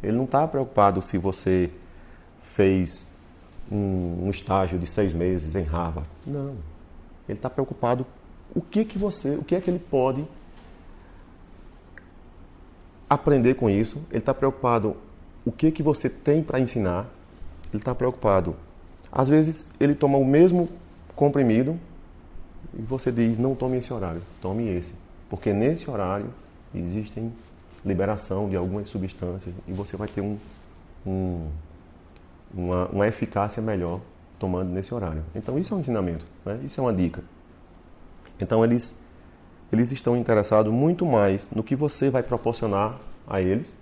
Ele 0.02 0.16
não 0.16 0.24
está 0.24 0.48
preocupado 0.48 1.02
se 1.02 1.18
você 1.18 1.70
fez 2.42 3.06
um, 3.70 4.26
um 4.26 4.30
estágio 4.30 4.78
de 4.78 4.86
seis 4.86 5.12
meses 5.12 5.54
em 5.54 5.62
Harvard. 5.62 6.08
Não. 6.26 6.56
Ele 7.28 7.38
está 7.38 7.48
preocupado 7.48 8.06
o 8.54 8.60
que 8.60 8.84
que 8.84 8.98
você, 8.98 9.36
o 9.36 9.44
que 9.44 9.54
é 9.54 9.60
que 9.60 9.70
ele 9.70 9.78
pode 9.78 10.24
aprender 13.08 13.54
com 13.54 13.68
isso. 13.68 14.02
Ele 14.10 14.18
está 14.18 14.34
preocupado 14.34 14.96
o 15.44 15.52
que 15.52 15.70
que 15.70 15.82
você 15.82 16.08
tem 16.08 16.42
para 16.42 16.60
ensinar. 16.60 17.06
Ele 17.72 17.80
está 17.80 17.94
preocupado. 17.94 18.56
Às 19.10 19.28
vezes 19.28 19.70
ele 19.78 19.94
toma 19.94 20.18
o 20.18 20.24
mesmo 20.24 20.68
comprimido 21.14 21.78
e 22.74 22.82
você 22.82 23.12
diz 23.12 23.36
não 23.36 23.54
tome 23.54 23.78
esse 23.78 23.92
horário, 23.92 24.22
tome 24.40 24.68
esse, 24.68 24.94
porque 25.28 25.52
nesse 25.52 25.90
horário 25.90 26.26
existem 26.74 27.32
liberação 27.84 28.48
de 28.48 28.56
algumas 28.56 28.88
substâncias 28.88 29.54
e 29.68 29.72
você 29.72 29.96
vai 29.96 30.08
ter 30.08 30.20
um, 30.20 30.38
um 31.06 31.48
uma, 32.54 32.86
uma 32.88 33.06
eficácia 33.06 33.62
melhor 33.62 34.00
tomando 34.38 34.70
nesse 34.70 34.92
horário. 34.92 35.24
Então, 35.34 35.58
isso 35.58 35.72
é 35.72 35.76
um 35.76 35.80
ensinamento, 35.80 36.24
né? 36.44 36.58
isso 36.64 36.80
é 36.80 36.82
uma 36.82 36.92
dica. 36.92 37.22
Então, 38.40 38.64
eles, 38.64 38.98
eles 39.72 39.92
estão 39.92 40.16
interessados 40.16 40.72
muito 40.72 41.06
mais 41.06 41.48
no 41.50 41.62
que 41.62 41.76
você 41.76 42.10
vai 42.10 42.22
proporcionar 42.22 42.98
a 43.26 43.40
eles, 43.40 43.76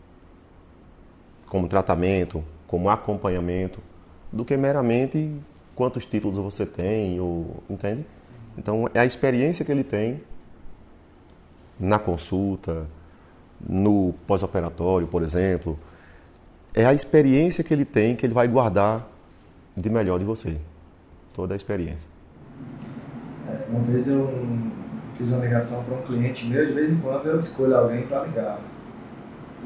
como 1.46 1.66
tratamento, 1.66 2.44
como 2.66 2.90
acompanhamento, 2.90 3.80
do 4.30 4.44
que 4.44 4.56
meramente 4.56 5.34
quantos 5.74 6.04
títulos 6.04 6.38
você 6.38 6.66
tem, 6.66 7.18
ou, 7.18 7.62
entende? 7.68 8.04
Então, 8.56 8.88
é 8.92 9.00
a 9.00 9.04
experiência 9.06 9.64
que 9.64 9.72
ele 9.72 9.82
tem 9.82 10.20
na 11.78 11.98
consulta, 11.98 12.86
no 13.58 14.14
pós-operatório, 14.26 15.06
por 15.06 15.22
exemplo, 15.22 15.78
é 16.74 16.84
a 16.84 16.94
experiência 16.94 17.64
que 17.64 17.72
ele 17.72 17.84
tem 17.84 18.14
que 18.14 18.24
ele 18.24 18.34
vai 18.34 18.46
guardar 18.46 19.06
de 19.76 19.88
melhor 19.90 20.18
de 20.18 20.24
você. 20.24 20.58
Toda 21.32 21.54
a 21.54 21.56
experiência. 21.56 22.08
É, 23.48 23.70
uma 23.70 23.80
vez 23.80 24.08
eu 24.08 24.30
fiz 25.16 25.30
uma 25.30 25.44
ligação 25.44 25.84
para 25.84 25.94
um 25.94 26.02
cliente 26.02 26.46
meu, 26.46 26.66
de 26.66 26.72
vez 26.72 26.92
em 26.92 26.96
quando 26.96 27.26
eu 27.26 27.38
escolho 27.38 27.76
alguém 27.76 28.06
para 28.06 28.24
ligar. 28.24 28.60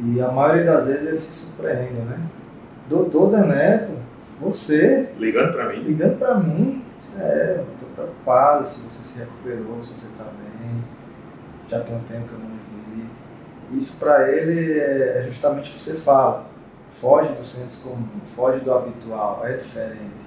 E 0.02 0.20
a 0.20 0.30
maioria 0.30 0.64
das 0.64 0.86
vezes 0.86 1.06
ele 1.06 1.20
se 1.20 1.32
surpreende, 1.32 1.94
né? 2.00 2.18
Doutor 2.88 3.30
Zé 3.30 3.46
Neto, 3.46 3.92
você. 4.40 5.08
Ligando 5.18 5.52
para 5.52 5.68
mim? 5.68 5.82
Ligando 5.82 6.18
para 6.18 6.34
mim, 6.34 6.84
sério, 6.98 7.64
estou 7.74 7.88
preocupado 7.94 8.66
se 8.66 8.82
você 8.82 9.02
se 9.02 9.20
recuperou, 9.20 9.82
se 9.82 9.96
você 9.96 10.06
está 10.08 10.24
bem. 10.24 10.84
Já 11.68 11.80
tem 11.80 11.96
um 11.96 12.00
tempo 12.00 12.28
que 12.28 12.34
eu 12.34 12.38
não 12.38 12.48
me 12.48 12.58
vi. 13.70 13.78
Isso 13.78 13.98
para 13.98 14.30
ele 14.30 14.78
é 14.78 15.24
justamente 15.26 15.70
o 15.70 15.74
que 15.74 15.80
você 15.80 15.94
fala. 15.94 16.53
Foge 16.94 17.32
do 17.32 17.44
senso 17.44 17.88
comum, 17.88 18.06
foge 18.34 18.60
do 18.60 18.72
habitual, 18.72 19.40
é 19.44 19.56
diferente. 19.56 20.24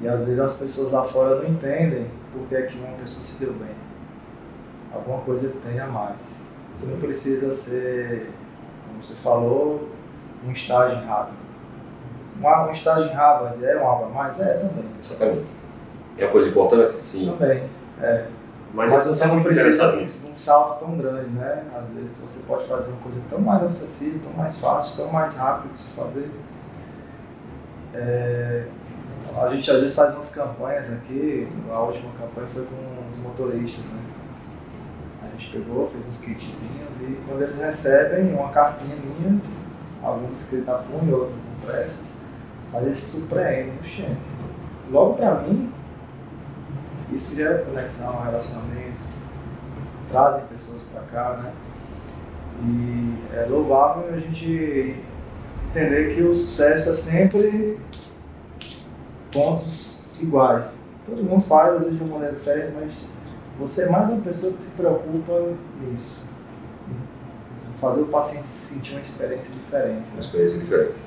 E 0.00 0.08
às 0.08 0.26
vezes 0.26 0.40
as 0.40 0.56
pessoas 0.56 0.92
lá 0.92 1.04
fora 1.04 1.36
não 1.36 1.48
entendem 1.48 2.10
porque 2.32 2.54
é 2.54 2.62
que 2.62 2.78
uma 2.78 2.96
pessoa 2.98 3.22
se 3.22 3.44
deu 3.44 3.54
bem. 3.54 3.74
Alguma 4.92 5.20
coisa 5.20 5.46
ele 5.46 5.58
tem 5.64 5.80
a 5.80 5.86
mais. 5.86 6.44
Você 6.74 6.86
não 6.86 6.98
precisa 6.98 7.52
ser, 7.52 8.30
como 8.86 9.02
você 9.02 9.14
falou, 9.14 9.88
um 10.46 10.52
estágio 10.52 10.98
em 10.98 11.06
Harvard. 11.06 11.36
Um, 12.40 12.68
um 12.68 12.70
estágio 12.70 13.10
em 13.10 13.14
Harvard 13.14 13.64
é 13.64 13.76
um 13.76 13.86
algo 13.86 14.04
a 14.06 14.08
mais? 14.08 14.40
É, 14.40 14.54
também. 14.54 14.84
Exatamente. 14.98 15.50
É 16.18 16.24
uma 16.24 16.32
coisa 16.32 16.48
importante? 16.48 16.92
Sim. 16.92 17.36
Também, 17.38 17.70
é. 18.00 18.26
Mas, 18.74 18.90
Mas 18.90 19.06
você 19.06 19.26
não 19.26 19.42
precisa 19.42 19.96
de 19.96 20.30
um 20.30 20.36
salto 20.36 20.80
tão 20.80 20.96
grande, 20.96 21.28
né? 21.30 21.64
Às 21.78 21.92
vezes 21.92 22.22
você 22.22 22.46
pode 22.46 22.66
fazer 22.66 22.92
uma 22.92 23.00
coisa 23.00 23.20
tão 23.28 23.38
mais 23.38 23.62
acessível, 23.64 24.20
tão 24.22 24.32
mais 24.32 24.58
fácil, 24.58 25.04
tão 25.04 25.12
mais 25.12 25.36
rápido 25.36 25.72
de 25.72 25.78
se 25.78 25.90
fazer. 25.90 26.30
É, 27.94 28.64
a 29.36 29.48
gente 29.48 29.70
às 29.70 29.80
vezes 29.80 29.94
faz 29.94 30.14
umas 30.14 30.34
campanhas 30.34 30.90
aqui, 30.90 31.48
a 31.70 31.80
última 31.80 32.10
campanha 32.18 32.48
foi 32.48 32.64
com 32.64 33.10
os 33.10 33.18
motoristas, 33.18 33.84
né? 33.86 34.00
A 35.22 35.36
gente 35.36 35.50
pegou, 35.52 35.88
fez 35.90 36.08
uns 36.08 36.20
kitzinhos 36.20 36.90
e 37.00 37.18
quando 37.28 37.42
eles 37.42 37.58
recebem 37.58 38.32
uma 38.34 38.48
cartinha 38.48 38.96
minha, 38.96 39.40
alguns 40.02 40.40
escritos 40.40 40.68
a 40.70 40.78
punho, 40.78 41.14
outros 41.14 41.46
impressas, 41.48 42.14
mas 42.72 42.82
eles 42.84 42.98
se 42.98 43.20
surpreendem, 43.20 43.74
gente. 43.82 44.20
Logo 44.90 45.14
para 45.14 45.34
mim, 45.36 45.72
isso 47.14 47.34
gera 47.34 47.64
conexão, 47.64 48.22
relacionamento, 48.22 49.04
trazem 50.10 50.44
pessoas 50.46 50.82
para 50.84 51.02
cá, 51.02 51.36
né? 51.42 51.52
E 52.64 53.36
é 53.36 53.46
louvável 53.46 54.14
a 54.14 54.18
gente 54.18 54.96
entender 55.70 56.14
que 56.14 56.22
o 56.22 56.34
sucesso 56.34 56.90
é 56.90 56.94
sempre 56.94 57.78
pontos 59.32 60.06
iguais. 60.20 60.90
Todo 61.04 61.24
mundo 61.24 61.42
faz, 61.42 61.74
às 61.74 61.84
vezes 61.84 61.98
de 61.98 62.04
uma 62.04 62.14
maneira 62.14 62.34
diferente, 62.34 62.72
mas 62.78 63.22
você 63.58 63.84
é 63.84 63.88
mais 63.88 64.08
uma 64.08 64.20
pessoa 64.20 64.52
que 64.52 64.62
se 64.62 64.70
preocupa 64.72 65.54
nisso. 65.80 66.30
Fazer 67.80 68.02
o 68.02 68.06
paciente 68.06 68.44
sentir 68.44 68.92
uma 68.92 69.00
experiência 69.00 69.52
diferente. 69.52 70.04
Uma 70.12 70.20
experiência 70.20 70.60
diferente. 70.60 71.00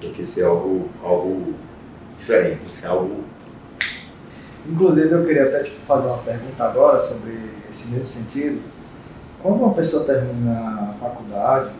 Tem 0.00 0.12
que 0.12 0.24
ser 0.24 0.44
algo, 0.44 0.88
algo 1.02 1.54
diferente, 2.18 2.56
tem 2.56 2.70
que 2.70 2.76
ser 2.76 2.88
algo. 2.88 3.24
Inclusive, 4.68 5.10
eu 5.10 5.24
queria 5.24 5.44
até 5.44 5.62
tipo, 5.62 5.80
fazer 5.86 6.06
uma 6.06 6.18
pergunta 6.18 6.62
agora 6.62 7.00
sobre 7.00 7.50
esse 7.70 7.88
mesmo 7.88 8.06
sentido. 8.06 8.62
Quando 9.42 9.62
uma 9.62 9.72
pessoa 9.72 10.04
termina 10.04 10.90
a 10.90 10.94
faculdade, 11.00 11.70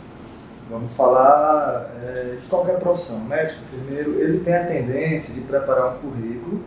vamos 0.71 0.95
falar 0.97 1.91
é, 2.03 2.39
de 2.41 2.47
qualquer 2.47 2.79
profissão, 2.79 3.21
médico, 3.21 3.61
enfermeiro, 3.63 4.19
ele 4.19 4.41
tem 4.41 4.55
a 4.55 4.65
tendência 4.65 5.35
de 5.35 5.43
preparar 5.43 5.97
um 5.97 5.99
currículo 5.99 6.63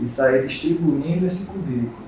e 0.00 0.08
sair 0.08 0.46
distribuindo 0.46 1.26
esse 1.26 1.46
currículo. 1.46 2.06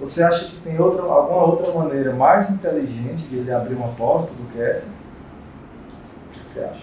Você 0.00 0.22
acha 0.22 0.46
que 0.46 0.56
tem 0.62 0.80
outra, 0.80 1.02
alguma 1.02 1.44
outra 1.44 1.72
maneira 1.72 2.14
mais 2.14 2.50
inteligente 2.50 3.24
de 3.28 3.36
ele 3.36 3.52
abrir 3.52 3.74
uma 3.74 3.88
porta 3.88 4.32
do 4.32 4.52
que 4.52 4.60
essa? 4.60 4.90
O 4.90 6.30
que 6.30 6.50
você 6.50 6.60
acha? 6.60 6.82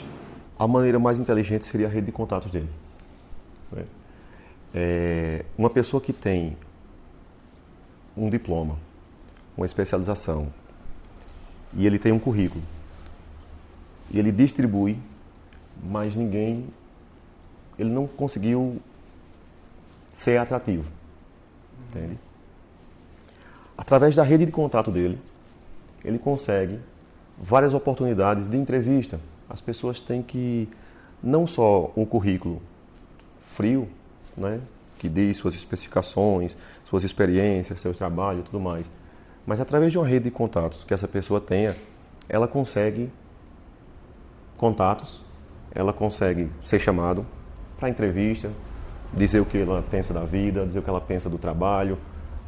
A 0.58 0.68
maneira 0.68 1.00
mais 1.00 1.20
inteligente 1.20 1.66
seria 1.66 1.88
a 1.88 1.90
rede 1.90 2.08
de 2.08 2.12
contatos 2.12 2.52
dele. 2.52 2.70
Né? 3.72 3.84
É, 4.74 5.46
uma 5.58 5.70
pessoa 5.70 6.02
que 6.02 6.14
tem 6.14 6.56
um 8.16 8.30
diploma, 8.30 8.78
uma 9.58 9.66
especialização, 9.66 10.54
e 11.74 11.86
ele 11.86 12.00
tem 12.00 12.12
um 12.12 12.20
currículo, 12.20 12.64
e 14.12 14.20
ele 14.20 14.32
distribui, 14.32 14.98
mas 15.84 16.16
ninguém, 16.16 16.68
ele 17.78 17.90
não 17.90 18.08
conseguiu 18.08 18.82
ser 20.12 20.38
atrativo, 20.38 20.92
entende? 21.88 22.18
Através 23.78 24.16
da 24.16 24.24
rede 24.24 24.46
de 24.46 24.52
contato 24.52 24.92
dele, 24.92 25.18
ele 26.04 26.20
consegue 26.20 26.80
várias 27.38 27.74
oportunidades 27.74 28.50
de 28.50 28.58
entrevista. 28.58 29.20
As 29.50 29.62
pessoas 29.62 30.02
têm 30.02 30.22
que 30.22 30.68
não 31.24 31.48
só 31.48 31.92
um 31.96 32.06
currículo 32.06 32.62
frio, 33.54 33.88
né, 34.40 34.62
que 34.98 35.08
diz 35.10 35.38
suas 35.38 35.56
especificações, 35.56 36.58
suas 36.84 37.04
experiências, 37.04 37.80
seus 37.80 37.98
trabalhos, 37.98 38.46
tudo 38.46 38.60
mais, 38.60 38.90
mas 39.46 39.60
através 39.60 39.92
de 39.92 39.98
uma 39.98 40.08
rede 40.08 40.26
de 40.26 40.32
contatos 40.32 40.84
que 40.84 40.94
essa 40.94 41.08
pessoa 41.08 41.40
tenha, 41.40 41.76
ela 42.28 42.48
consegue 42.48 43.10
contatos, 44.58 45.24
ela 45.74 45.94
consegue 45.94 46.50
ser 46.64 46.80
chamado 46.80 47.26
para 47.80 47.90
entrevista, 47.90 48.52
dizer 49.14 49.40
o 49.40 49.46
que 49.46 49.58
ela 49.58 49.84
pensa 49.90 50.14
da 50.14 50.24
vida, 50.24 50.66
dizer 50.66 50.80
o 50.80 50.82
que 50.82 50.90
ela 50.90 51.02
pensa 51.02 51.30
do 51.30 51.38
trabalho, 51.38 51.98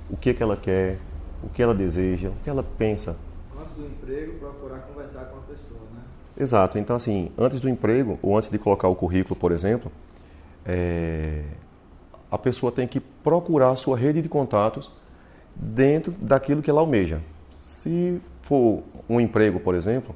o 0.10 0.18
que, 0.18 0.34
que 0.34 0.44
ela 0.44 0.58
quer, 0.58 1.00
o 1.44 1.50
que 1.50 1.64
ela 1.64 1.74
deseja, 1.74 2.30
o 2.30 2.36
que 2.44 2.50
ela 2.50 2.64
pensa. 2.64 3.16
Antes 3.60 3.76
do 3.76 3.86
emprego, 3.86 4.34
procurar 4.40 4.80
conversar 4.80 5.26
com 5.26 5.38
a 5.38 5.42
pessoa, 5.42 5.82
né? 5.94 6.02
Exato. 6.38 6.78
Então, 6.78 6.96
assim, 6.96 7.32
antes 7.38 7.62
do 7.62 7.70
emprego, 7.70 8.20
ou 8.22 8.38
antes 8.38 8.50
de 8.50 8.58
colocar 8.60 8.88
o 8.88 8.96
currículo, 8.96 9.36
por 9.36 9.52
exemplo, 9.52 9.92
é... 10.66 11.44
a 12.32 12.38
pessoa 12.38 12.72
tem 12.72 12.88
que 12.88 13.00
procurar 13.00 13.72
a 13.72 13.76
sua 13.76 13.98
rede 13.98 14.22
de 14.22 14.30
contatos 14.30 14.90
dentro 15.54 16.14
daquilo 16.14 16.62
que 16.62 16.70
ela 16.70 16.80
almeja. 16.80 17.22
Se 17.52 18.22
for 18.42 18.84
um 19.10 19.20
emprego, 19.20 19.60
por 19.60 19.76
exemplo, 19.76 20.16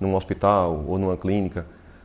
num 0.00 0.14
hospital 0.14 0.84
ou 0.86 0.98
numa 0.98 1.16
clínica, 1.16 1.64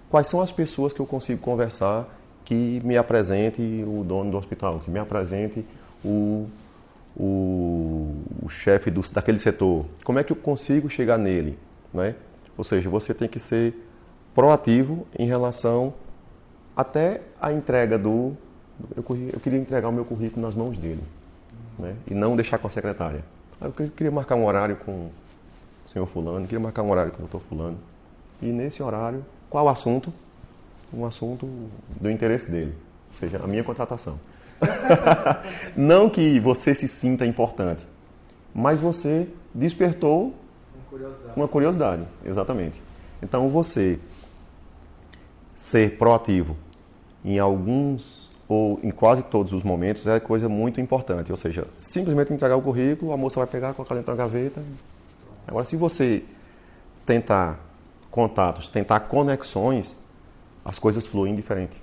quais 0.10 0.28
são 0.28 0.39
as 0.41 0.52
pessoas 0.52 0.93
que 0.93 1.00
eu 1.00 1.06
consigo 1.06 1.41
conversar 1.41 2.08
que 2.46 2.82
me 2.86 2.96
apresente 2.96 3.62
o 3.86 4.04
dono 4.06 4.32
do 4.32 4.38
hospital, 4.38 4.80
que 4.80 4.89
me 4.89 5.00
apresente 5.00 5.65
o, 6.06 6.48
o, 7.13 8.15
o 8.43 8.50
chefe 8.50 8.89
do, 8.89 9.02
daquele 9.12 9.39
setor. 9.39 9.86
Como 10.04 10.17
é 10.17 10.24
que 10.24 10.32
eu 10.32 10.36
consigo 10.38 10.89
chegar 10.89 11.17
nele? 11.17 11.60
Né? 11.93 12.15
Ou 12.58 12.63
seja, 12.63 12.89
você 12.89 13.13
tem 13.13 13.28
que 13.28 13.39
ser 13.39 13.74
proativo 14.34 15.06
em 15.17 15.28
relação 15.28 15.93
até 16.76 17.22
a 17.41 17.52
entrega 17.52 17.98
do. 17.98 18.34
Eu, 18.96 19.04
eu 19.34 19.40
queria 19.40 19.60
entregar 19.60 19.90
o 19.90 19.92
meu 19.92 20.06
currículo 20.06 20.46
nas 20.46 20.56
mãos 20.56 20.78
dele 20.78 21.04
né? 21.78 21.96
e 22.10 22.13
não 22.13 22.36
deixar 22.36 22.58
com 22.58 22.68
a 22.68 22.70
secretária. 22.70 23.24
Eu 23.60 23.72
queria 23.72 24.12
marcar 24.12 24.36
um 24.36 24.46
horário 24.46 24.76
com 24.76 25.10
senhor 25.88 26.06
fulano, 26.06 26.45
queria 26.45 26.60
marcar 26.60 26.84
um 26.84 26.91
horário 26.91 27.12
com 27.12 27.18
o 27.18 27.22
doutor 27.22 27.39
fulano. 27.41 27.78
E 28.41 28.47
nesse 28.47 28.84
horário, 28.84 29.26
qual 29.49 29.66
o 29.66 29.70
assunto? 29.70 30.14
Um 30.93 31.06
assunto 31.06 31.47
do 31.99 32.10
interesse 32.10 32.49
dele, 32.49 32.74
ou 33.10 33.14
seja, 33.14 33.41
a 33.43 33.47
minha 33.47 33.64
contratação. 33.64 34.20
Não 35.76 36.10
que 36.10 36.39
você 36.39 36.74
se 36.74 36.88
sinta 36.88 37.26
importante, 37.26 37.86
mas 38.54 38.80
você 38.80 39.28
despertou 39.54 40.34
uma 40.74 40.86
curiosidade. 40.89 41.34
uma 41.36 41.47
curiosidade, 41.47 42.04
exatamente. 42.26 42.82
Então 43.22 43.49
você 43.49 43.99
ser 45.56 45.97
proativo 45.97 46.56
em 47.26 47.39
alguns 47.39 48.26
ou 48.48 48.80
em 48.84 48.91
quase 48.91 49.24
todos 49.24 49.52
os 49.52 49.64
momentos 49.64 50.08
é 50.08 50.20
coisa 50.20 50.48
muito 50.48 50.80
importante. 50.80 51.32
Ou 51.32 51.38
seja, 51.38 51.68
simplesmente 51.78 52.34
entregar 52.34 52.56
o 52.56 52.62
currículo, 52.62 53.12
a 53.12 53.18
moça 53.18 53.39
vai 53.39 53.48
pegar, 53.48 53.74
colocar 53.74 53.95
dentro 53.95 54.16
da 54.16 54.24
gaveta, 54.24 54.62
Agora, 55.48 55.64
se 55.64 55.78
você 55.78 56.26
tentar 57.06 57.58
contatos, 58.12 58.68
tentar 58.68 59.00
conexões, 59.02 59.95
as 60.66 60.78
coisas 60.78 61.08
fluem 61.08 61.34
diferente. 61.34 61.82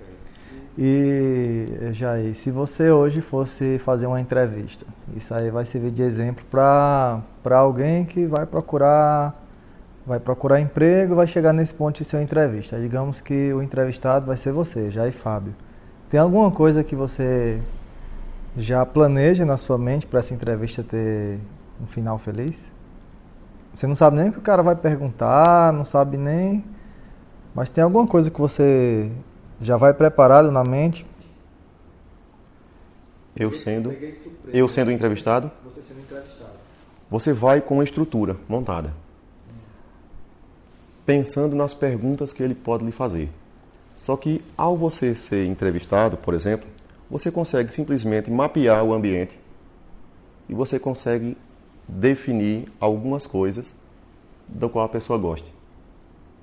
E, 0.77 1.89
Jair, 1.91 2.35
se 2.35 2.51
você 2.51 2.91
hoje 2.91 3.21
fosse 3.21 3.79
fazer 3.79 4.05
uma 4.05 4.21
entrevista, 4.21 4.85
isso 5.15 5.33
aí 5.33 5.49
vai 5.49 5.65
servir 5.65 5.89
de 5.89 6.03
exemplo 6.03 6.45
para 6.51 7.23
alguém 7.57 8.05
que 8.05 8.27
vai 8.27 8.45
procurar 8.45 9.41
vai 10.05 10.19
procurar 10.19 10.61
emprego, 10.61 11.15
vai 11.15 11.25
chegar 11.25 11.51
nesse 11.51 11.73
ponto 11.73 11.97
de 11.97 12.05
ser 12.05 12.17
uma 12.17 12.23
entrevista. 12.23 12.77
Digamos 12.77 13.21
que 13.21 13.51
o 13.51 13.59
entrevistado 13.59 14.27
vai 14.27 14.37
ser 14.37 14.51
você, 14.51 14.91
Jair 14.91 15.11
Fábio. 15.11 15.55
Tem 16.09 16.19
alguma 16.19 16.51
coisa 16.51 16.83
que 16.83 16.95
você 16.95 17.61
já 18.55 18.85
planeja 18.85 19.43
na 19.43 19.57
sua 19.57 19.77
mente 19.77 20.05
para 20.05 20.19
essa 20.19 20.33
entrevista 20.33 20.83
ter 20.83 21.39
um 21.81 21.87
final 21.87 22.17
feliz? 22.17 22.73
Você 23.73 23.87
não 23.87 23.95
sabe 23.95 24.17
nem 24.17 24.29
o 24.29 24.31
que 24.31 24.39
o 24.39 24.41
cara 24.41 24.61
vai 24.61 24.75
perguntar, 24.75 25.73
não 25.73 25.83
sabe 25.83 26.15
nem. 26.15 26.63
Mas 27.53 27.69
tem 27.69 27.83
alguma 27.83 28.07
coisa 28.07 28.29
que 28.29 28.39
você 28.39 29.11
já 29.59 29.77
vai 29.77 29.93
preparado 29.93 30.51
na 30.51 30.63
mente? 30.63 31.05
Eu 33.35 33.51
sendo, 33.53 33.93
eu 34.53 34.69
sendo 34.69 34.91
entrevistado? 34.91 35.51
Você 35.65 35.81
sendo 35.81 35.99
entrevistado. 35.99 36.51
Você 37.09 37.33
vai 37.33 37.59
com 37.59 37.75
uma 37.75 37.83
estrutura 37.83 38.37
montada. 38.47 38.93
Pensando 41.05 41.55
nas 41.55 41.73
perguntas 41.73 42.31
que 42.31 42.41
ele 42.41 42.55
pode 42.55 42.85
lhe 42.85 42.91
fazer. 42.91 43.29
Só 43.97 44.15
que 44.15 44.43
ao 44.57 44.75
você 44.75 45.15
ser 45.15 45.45
entrevistado, 45.45 46.17
por 46.17 46.33
exemplo, 46.33 46.67
você 47.09 47.31
consegue 47.31 47.71
simplesmente 47.71 48.29
mapear 48.29 48.83
o 48.83 48.93
ambiente 48.93 49.39
e 50.49 50.53
você 50.53 50.79
consegue 50.79 51.37
definir 51.87 52.71
algumas 52.79 53.25
coisas 53.25 53.75
do 54.47 54.69
qual 54.69 54.85
a 54.85 54.89
pessoa 54.89 55.17
goste. 55.17 55.53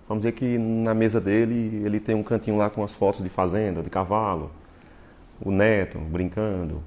Vamos 0.09 0.24
dizer 0.24 0.32
que 0.32 0.59
na 0.59 0.94
mesa 0.94 1.20
dele 1.20 1.82
ele 1.84 2.00
tem 2.00 2.14
um 2.14 2.22
cantinho 2.22 2.57
lá 2.57 2.68
com 2.68 2.82
as 2.82 2.94
fotos 2.94 3.22
de 3.22 3.28
fazenda, 3.28 3.82
de 3.82 3.90
cavalo, 3.90 4.50
o 5.44 5.50
neto 5.50 5.98
brincando. 5.98 6.82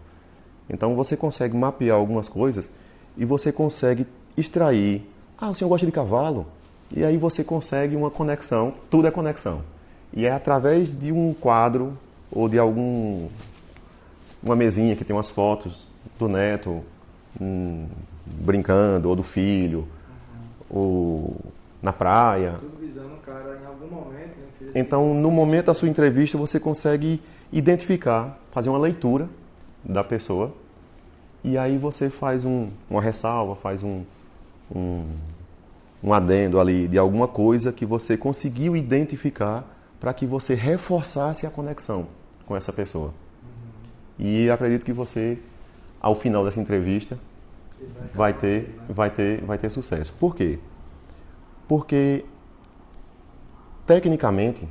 Então 0.70 0.96
você 0.96 1.16
consegue 1.16 1.56
mapear 1.56 1.98
algumas 1.98 2.28
coisas 2.28 2.72
e 3.18 3.26
você 3.26 3.52
consegue 3.52 4.06
extrair. 4.38 5.10
Ah, 5.38 5.50
o 5.50 5.56
senhor 5.56 5.70
gosta 5.70 5.86
de 5.86 5.92
cavalo? 5.92 6.46
E 6.96 7.04
aí 7.04 7.18
você 7.18 7.44
consegue 7.44 7.96
uma 7.96 8.12
conexão, 8.12 8.74
tudo 8.90 9.08
é 9.08 9.12
conexão. 9.12 9.64
E 10.16 10.26
é 10.26 10.32
através 10.32 10.94
de 10.94 11.12
um 11.12 11.34
quadro 11.34 11.98
ou 12.32 12.48
de 12.48 12.58
algum 12.58 13.28
uma 14.42 14.56
mesinha 14.56 14.96
que 14.96 15.04
tem 15.04 15.16
umas 15.16 15.30
fotos 15.30 15.88
do 16.20 16.28
neto 16.28 16.84
hum, 17.42 17.88
brincando, 18.26 19.10
ou 19.10 19.16
do 19.16 19.24
filho, 19.24 19.88
uhum. 20.70 20.78
ou 20.82 21.36
na 21.82 21.92
praia. 21.92 22.56
Tudo 22.60 22.78
visando 22.80 23.16
o 23.16 23.18
cara 23.18 23.60
em 23.62 23.66
algum 23.66 23.88
momento. 23.88 24.36
Né, 24.62 24.72
então, 24.76 25.14
no 25.14 25.32
momento 25.32 25.66
da 25.66 25.74
sua 25.74 25.90
entrevista, 25.90 26.38
você 26.38 26.60
consegue 26.60 27.22
identificar, 27.52 28.40
fazer 28.52 28.70
uma 28.70 28.80
leitura 28.80 29.28
da 29.84 30.04
pessoa, 30.04 30.54
e 31.44 31.58
aí 31.58 31.78
você 31.78 32.10
faz 32.10 32.46
um, 32.46 32.70
uma 32.90 33.02
ressalva, 33.02 33.56
faz 33.56 33.84
um, 33.84 34.04
um, 34.74 35.06
um 36.04 36.14
adendo 36.14 36.60
ali 36.60 36.88
de 36.88 36.98
alguma 36.98 37.28
coisa 37.28 37.72
que 37.72 37.86
você 37.86 38.16
conseguiu 38.16 38.76
identificar 38.76 39.75
para 40.00 40.14
que 40.14 40.26
você 40.26 40.54
reforçasse 40.54 41.46
a 41.46 41.50
conexão 41.50 42.08
com 42.46 42.56
essa 42.56 42.72
pessoa. 42.72 43.14
E 44.18 44.50
acredito 44.50 44.86
que 44.86 44.94
você, 44.94 45.40
ao 46.00 46.16
final 46.16 46.44
dessa 46.46 46.60
entrevista, 46.60 47.20
vai 48.14 48.34
ter, 48.34 48.80
vai 48.90 49.10
ter, 49.10 49.44
vai 49.44 49.58
ter 49.58 49.70
sucesso. 49.70 50.14
Por 50.14 50.36
quê? 50.36 50.60
Porque 51.68 52.24
tecnicamente 53.86 54.68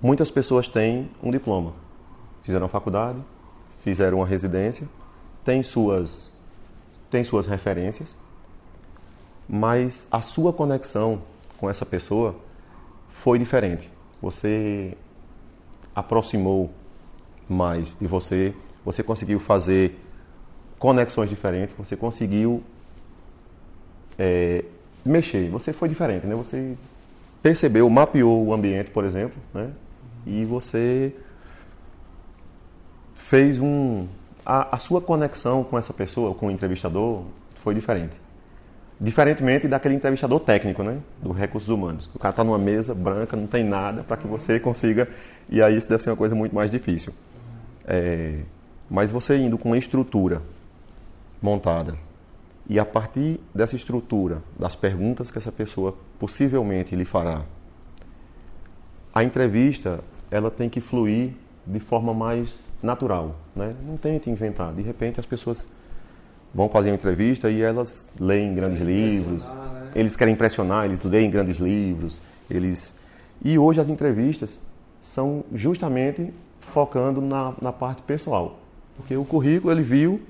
muitas 0.00 0.30
pessoas 0.30 0.68
têm 0.68 1.10
um 1.22 1.30
diploma, 1.30 1.72
fizeram 2.42 2.66
a 2.66 2.68
faculdade, 2.68 3.18
fizeram 3.80 4.18
uma 4.18 4.26
residência, 4.26 4.88
têm 5.44 5.62
suas 5.62 6.34
têm 7.08 7.22
suas 7.22 7.46
referências, 7.46 8.16
mas 9.48 10.08
a 10.10 10.20
sua 10.20 10.52
conexão 10.52 11.22
com 11.56 11.70
essa 11.70 11.86
pessoa 11.86 12.34
foi 13.26 13.40
diferente. 13.40 13.90
Você 14.22 14.96
aproximou 15.92 16.70
mais 17.48 17.92
de 17.98 18.06
você, 18.06 18.54
você 18.84 19.02
conseguiu 19.02 19.40
fazer 19.40 20.00
conexões 20.78 21.28
diferentes, 21.28 21.74
você 21.76 21.96
conseguiu 21.96 22.62
é, 24.16 24.64
mexer, 25.04 25.50
você 25.50 25.72
foi 25.72 25.88
diferente, 25.88 26.24
né? 26.24 26.36
Você 26.36 26.76
percebeu, 27.42 27.90
mapeou 27.90 28.46
o 28.46 28.54
ambiente, 28.54 28.92
por 28.92 29.04
exemplo, 29.04 29.36
né? 29.52 29.72
E 30.24 30.44
você 30.44 31.12
fez 33.12 33.58
um 33.58 34.06
a, 34.44 34.76
a 34.76 34.78
sua 34.78 35.00
conexão 35.00 35.64
com 35.64 35.76
essa 35.76 35.92
pessoa, 35.92 36.32
com 36.32 36.46
o 36.46 36.50
entrevistador, 36.52 37.24
foi 37.56 37.74
diferente. 37.74 38.20
Diferentemente 38.98 39.68
daquele 39.68 39.94
entrevistador 39.94 40.40
técnico, 40.40 40.82
né? 40.82 40.98
Do 41.22 41.32
recursos 41.32 41.68
humanos. 41.68 42.08
O 42.14 42.18
cara 42.18 42.30
está 42.30 42.42
numa 42.42 42.58
mesa 42.58 42.94
branca, 42.94 43.36
não 43.36 43.46
tem 43.46 43.62
nada 43.62 44.02
para 44.02 44.16
que 44.16 44.26
você 44.26 44.58
consiga. 44.58 45.06
E 45.48 45.62
aí 45.62 45.76
isso 45.76 45.88
deve 45.88 46.02
ser 46.02 46.10
uma 46.10 46.16
coisa 46.16 46.34
muito 46.34 46.54
mais 46.54 46.70
difícil. 46.70 47.12
É, 47.86 48.40
mas 48.90 49.10
você 49.10 49.36
indo 49.36 49.58
com 49.58 49.68
uma 49.68 49.78
estrutura 49.78 50.42
montada 51.42 51.96
e 52.68 52.80
a 52.80 52.84
partir 52.84 53.38
dessa 53.54 53.76
estrutura, 53.76 54.42
das 54.58 54.74
perguntas 54.74 55.30
que 55.30 55.38
essa 55.38 55.52
pessoa 55.52 55.96
possivelmente 56.18 56.96
lhe 56.96 57.04
fará, 57.04 57.42
a 59.14 59.22
entrevista 59.22 60.00
ela 60.30 60.50
tem 60.50 60.68
que 60.68 60.80
fluir 60.80 61.32
de 61.66 61.80
forma 61.80 62.12
mais 62.12 62.64
natural, 62.82 63.36
né? 63.54 63.74
Não 63.86 63.96
tente 63.96 64.30
inventar. 64.30 64.72
De 64.72 64.82
repente 64.82 65.20
as 65.20 65.26
pessoas 65.26 65.68
vão 66.56 66.70
fazer 66.70 66.88
uma 66.88 66.94
entrevista 66.94 67.50
e 67.50 67.60
elas 67.60 68.10
leem 68.18 68.54
grandes 68.54 68.80
livros, 68.80 69.46
né? 69.46 69.90
eles 69.94 70.16
querem 70.16 70.32
impressionar, 70.32 70.86
eles 70.86 71.02
leem 71.02 71.30
grandes 71.30 71.58
livros, 71.58 72.18
eles 72.50 72.96
e 73.44 73.58
hoje 73.58 73.78
as 73.78 73.90
entrevistas 73.90 74.58
são 75.02 75.44
justamente 75.52 76.32
focando 76.58 77.20
na, 77.20 77.52
na 77.60 77.72
parte 77.72 78.00
pessoal. 78.00 78.58
Porque 78.96 79.14
o 79.14 79.24
currículo 79.26 79.70
ele 79.70 79.82
viu 79.82 80.22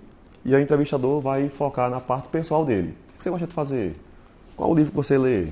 e 0.44 0.52
o 0.52 0.58
entrevistador 0.58 1.20
vai 1.20 1.48
focar 1.48 1.88
na 1.88 2.00
parte 2.00 2.28
pessoal 2.28 2.64
dele. 2.64 2.96
O 3.14 3.16
que 3.18 3.22
você 3.22 3.30
gosta 3.30 3.46
de 3.46 3.52
fazer? 3.52 3.96
Qual 4.56 4.68
o 4.68 4.74
livro 4.74 4.90
que 4.90 4.96
você 4.96 5.16
lê? 5.16 5.48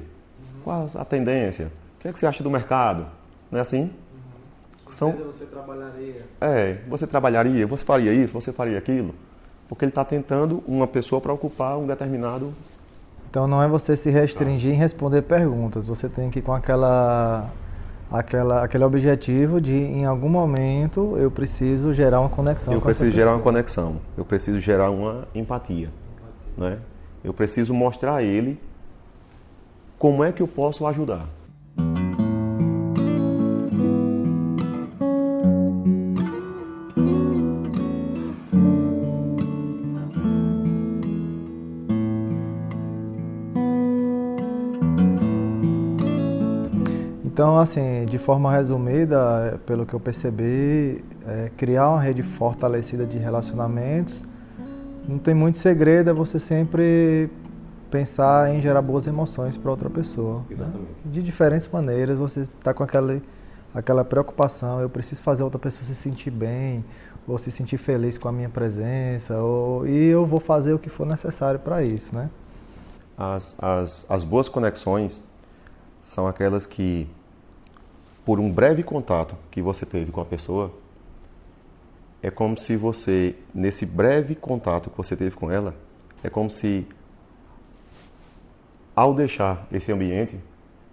Qual 0.65 0.89
a 0.93 1.05
tendência? 1.05 1.67
O 1.99 2.03
que, 2.03 2.09
é 2.09 2.13
que 2.13 2.19
você 2.19 2.27
acha 2.27 2.43
do 2.43 2.51
mercado? 2.51 3.07
Não 3.49 3.61
é 3.61 3.63
assim? 3.63 3.83
Uhum. 3.83 3.91
São... 4.89 5.13
Você 5.13 5.47
trabalharia. 5.47 6.27
É, 6.41 6.79
você 6.89 7.07
trabalharia, 7.07 7.67
você 7.67 7.85
faria 7.85 8.13
isso, 8.13 8.35
você 8.35 8.53
faria 8.53 8.77
aquilo. 8.77 9.15
Porque 9.69 9.85
ele 9.85 9.91
está 9.91 10.05
tentando 10.05 10.63
uma 10.67 10.87
pessoa 10.87 11.21
para 11.21 11.33
ocupar 11.33 11.79
um 11.79 11.87
determinado. 11.87 12.53
Então 13.31 13.47
não 13.47 13.63
é 13.63 13.69
você 13.69 13.97
se 13.97 14.11
restringir 14.11 14.73
em 14.73 14.77
responder 14.77 15.23
perguntas, 15.23 15.87
você 15.87 16.09
tem 16.09 16.31
que 16.31 16.39
ir 16.39 16.43
com 16.43 16.53
aquela 16.53 17.51
aquela, 18.11 18.65
aquele 18.65 18.85
objetivo 18.85 19.61
de, 19.61 19.75
em 19.75 20.05
algum 20.05 20.29
momento, 20.29 21.17
eu 21.17 21.31
preciso 21.31 21.93
gerar 21.93 22.21
uma 22.21 22.29
conexão. 22.29 22.73
Eu 22.73 22.81
preciso 22.81 23.11
gerar 23.11 23.33
uma 23.33 23.41
conexão, 23.41 24.01
eu 24.17 24.25
preciso 24.25 24.61
gerar 24.61 24.91
uma 24.91 25.27
empatia. 25.35 25.91
Né? 26.57 26.79
Eu 27.25 27.35
preciso 27.35 27.75
mostrar 27.75 28.17
a 28.17 28.23
ele 28.23 28.61
como 29.99 30.23
é 30.23 30.31
que 30.31 30.43
eu 30.43 30.49
posso 30.49 30.87
ajudar. 30.87 31.27
Assim, 47.65 48.07
de 48.07 48.19
forma 48.19 48.51
resumida, 48.53 49.61
pelo 49.67 49.85
que 49.85 49.95
eu 49.95 50.01
percebi, 50.01 51.05
é 51.27 51.51
criar 51.57 51.91
uma 51.91 52.01
rede 52.01 52.23
fortalecida 52.23 53.05
de 53.05 53.19
relacionamentos 53.19 54.25
não 55.07 55.19
tem 55.19 55.35
muito 55.35 55.59
segredo, 55.59 56.11
é 56.11 56.13
você 56.13 56.41
sempre 56.41 57.31
pensar 57.91 58.53
em 58.53 58.61
gerar 58.61 58.83
boas 58.83 59.07
emoções 59.07 59.57
para 59.57 59.71
outra 59.71 59.91
pessoa. 59.91 60.43
Exatamente. 60.51 60.81
Né? 60.81 61.13
De 61.13 61.23
diferentes 61.23 61.69
maneiras, 61.69 62.19
você 62.19 62.41
está 62.41 62.73
com 62.73 62.83
aquela, 62.83 63.21
aquela 63.75 64.05
preocupação, 64.05 64.81
eu 64.81 64.89
preciso 64.89 65.23
fazer 65.23 65.43
outra 65.43 65.59
pessoa 65.59 65.85
se 65.85 65.95
sentir 65.95 66.31
bem, 66.31 66.85
ou 67.27 67.39
se 67.39 67.51
sentir 67.51 67.79
feliz 67.79 68.19
com 68.19 68.29
a 68.29 68.33
minha 68.33 68.49
presença, 68.49 69.39
ou, 69.39 69.87
e 69.87 70.09
eu 70.09 70.25
vou 70.25 70.41
fazer 70.41 70.73
o 70.73 70.79
que 70.79 70.89
for 70.89 71.07
necessário 71.07 71.61
para 71.61 71.83
isso, 71.83 72.15
né? 72.15 72.31
As, 73.17 73.55
as, 73.61 74.07
as 74.09 74.25
boas 74.25 74.49
conexões 74.49 75.23
são 76.03 76.27
aquelas 76.27 76.67
que 76.67 77.09
por 78.25 78.41
um 78.41 78.51
breve 78.51 78.83
contato 78.83 79.37
que 79.51 79.61
você 79.61 79.85
teve 79.85 80.11
com 80.11 80.21
a 80.21 80.25
pessoa, 80.25 80.73
é 82.23 82.31
como 82.31 82.57
se 82.57 82.75
você, 82.77 83.37
nesse 83.55 83.85
breve 83.85 84.35
contato 84.35 84.89
que 84.89 84.97
você 84.97 85.15
teve 85.15 85.37
com 85.37 85.51
ela, 85.51 85.75
é 86.23 86.31
como 86.31 86.51
se, 86.51 86.87
ao 88.97 89.13
deixar 89.13 89.67
esse 89.71 89.93
ambiente, 89.93 90.41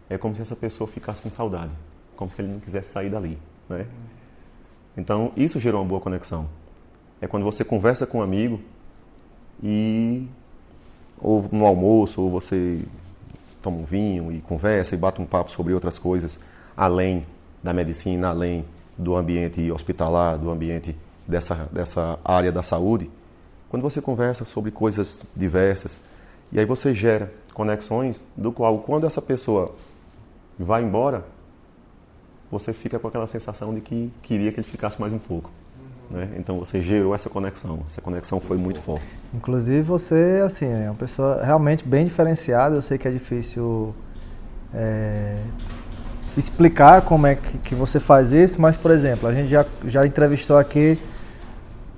é 0.10 0.18
como 0.18 0.36
se 0.36 0.42
essa 0.42 0.58
pessoa 0.58 0.90
ficasse 0.90 1.22
com 1.22 1.32
saudade, 1.32 1.72
como 2.18 2.30
se 2.30 2.42
ele 2.42 2.52
não 2.52 2.60
quisesse 2.60 2.92
sair 2.92 3.10
dali, 3.10 3.38
né? 3.70 3.88
Então, 4.98 5.32
isso 5.38 5.58
gerou 5.58 5.82
uma 5.82 5.88
boa 5.88 6.02
conexão. 6.02 6.50
É 7.22 7.28
quando 7.28 7.44
você 7.44 7.64
conversa 7.64 8.06
com 8.06 8.18
um 8.18 8.22
amigo 8.22 8.60
e 9.64 10.28
ou 11.18 11.48
no 11.50 11.66
almoço, 11.66 12.22
ou 12.22 12.30
você 12.30 12.82
toma 13.62 13.78
um 13.78 13.86
vinho 13.86 14.32
e 14.32 14.42
conversa 14.42 14.96
e 14.96 14.98
bate 14.98 15.22
um 15.22 15.26
papo 15.26 15.52
sobre 15.52 15.74
outras 15.74 15.98
coisas, 15.98 16.40
além 16.76 17.26
da 17.64 17.74
medicina, 17.74 18.30
além 18.30 18.66
do 18.98 19.16
ambiente 19.16 19.72
hospitalar, 19.72 20.38
do 20.38 20.50
ambiente 20.50 20.96
dessa, 21.28 21.70
dessa 21.72 22.20
área 22.24 22.52
da 22.52 22.64
saúde, 22.64 23.10
quando 23.70 23.84
você 23.84 24.02
conversa 24.02 24.46
sobre 24.46 24.72
coisas 24.72 25.24
diversas, 25.36 25.98
e 26.52 26.60
aí 26.60 26.66
você 26.66 26.94
gera 26.94 27.32
conexões 27.54 28.26
do 28.36 28.52
qual, 28.52 28.80
quando 28.80 29.08
essa 29.08 29.22
pessoa 29.22 29.74
vai 30.60 30.84
embora, 30.84 31.24
você 32.52 32.74
fica 32.74 33.00
com 33.00 33.08
aquela 33.08 33.28
sensação 33.28 33.74
de 33.74 33.80
que 33.80 34.12
queria 34.22 34.52
que 34.52 34.60
ele 34.60 34.68
ficasse 34.68 35.00
mais 35.00 35.14
um 35.14 35.18
pouco. 35.18 35.50
Né? 36.10 36.30
Então 36.38 36.60
você 36.60 36.82
gerou 36.82 37.16
essa 37.16 37.30
conexão. 37.30 37.80
Essa 37.88 38.02
conexão 38.02 38.42
foi 38.42 38.58
muito 38.58 38.82
forte. 38.82 39.06
Inclusive 39.34 39.82
você, 39.82 40.42
assim, 40.44 40.66
é 40.66 40.90
uma 40.90 40.96
pessoa 40.96 41.42
realmente 41.44 41.88
bem 41.88 42.04
diferenciada. 42.04 42.76
Eu 42.76 42.82
sei 42.82 42.98
que 42.98 43.08
é 43.08 43.12
difícil 43.12 43.96
é, 44.74 45.42
explicar 46.38 47.02
como 47.02 47.28
é 47.28 47.36
que, 47.36 47.58
que, 47.60 47.76
você 47.76 48.00
faz 48.00 48.32
isso, 48.32 48.62
mas, 48.62 48.78
por 48.78 48.92
exemplo, 48.92 49.28
a 49.28 49.34
gente 49.34 49.50
já, 49.50 49.66
já 49.86 50.06
entrevistou 50.06 50.58
aqui 50.58 51.00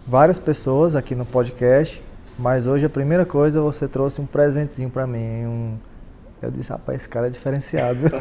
várias 0.08 0.40
pessoas 0.40 0.96
aqui 0.96 1.16
no 1.16 1.26
podcast, 1.26 2.04
mas 2.38 2.68
hoje 2.68 2.86
a 2.86 2.90
primeira 2.90 3.26
coisa 3.26 3.62
você 3.62 3.88
trouxe 3.88 4.22
um 4.22 4.26
presentezinho 4.26 4.90
para 4.90 5.06
mim. 5.06 5.46
Um, 5.46 5.78
eu 6.42 6.52
disse, 6.52 6.72
rapaz, 6.72 7.02
esse 7.02 7.10
cara 7.10 7.28
é 7.28 7.30
diferenciado. 7.30 8.02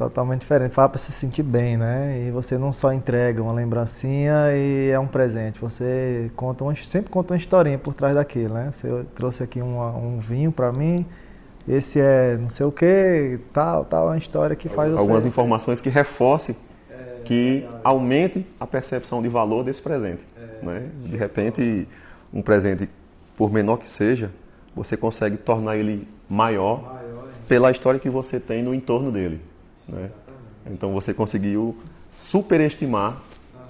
totalmente 0.00 0.40
diferente. 0.40 0.72
Fala 0.72 0.88
para 0.88 0.98
se 0.98 1.12
sentir 1.12 1.42
bem, 1.42 1.76
né? 1.76 2.24
E 2.26 2.30
você 2.30 2.56
não 2.56 2.72
só 2.72 2.90
entrega 2.90 3.42
uma 3.42 3.52
lembrancinha 3.52 4.50
e 4.54 4.90
é 4.90 4.98
um 4.98 5.06
presente. 5.06 5.60
Você 5.60 6.30
conta 6.34 6.64
uma, 6.64 6.74
sempre 6.74 7.10
conta 7.10 7.34
uma 7.34 7.38
historinha 7.38 7.78
por 7.78 7.92
trás 7.92 8.14
daquilo, 8.14 8.54
né? 8.54 8.70
Você 8.72 8.88
trouxe 9.14 9.42
aqui 9.42 9.60
uma, 9.60 9.94
um 9.94 10.18
vinho 10.18 10.50
para 10.50 10.72
mim. 10.72 11.04
Esse 11.70 12.00
é 12.00 12.36
não 12.36 12.48
sei 12.48 12.66
o 12.66 12.72
que, 12.72 13.38
tal, 13.52 13.84
tal, 13.84 14.06
uma 14.06 14.18
história 14.18 14.56
que 14.56 14.68
faz 14.68 14.92
Algumas 14.96 15.22
você... 15.22 15.28
informações 15.28 15.80
que 15.80 15.88
reforcem, 15.88 16.56
é, 16.90 17.20
que 17.24 17.64
é 17.64 17.80
aumentem 17.84 18.44
a 18.58 18.66
percepção 18.66 19.22
de 19.22 19.28
valor 19.28 19.62
desse 19.62 19.80
presente. 19.80 20.26
É, 20.36 20.64
né? 20.64 20.90
De 21.04 21.16
repente, 21.16 21.86
um 22.34 22.42
presente, 22.42 22.88
por 23.36 23.52
menor 23.52 23.76
que 23.76 23.88
seja, 23.88 24.32
você 24.74 24.96
consegue 24.96 25.36
tornar 25.36 25.76
ele 25.76 26.08
maior, 26.28 26.82
maior 26.82 27.28
pela 27.46 27.70
história 27.70 28.00
que 28.00 28.10
você 28.10 28.40
tem 28.40 28.64
no 28.64 28.74
entorno 28.74 29.12
dele. 29.12 29.40
Né? 29.88 30.10
Então 30.66 30.92
você 30.92 31.14
conseguiu 31.14 31.76
superestimar. 32.12 33.22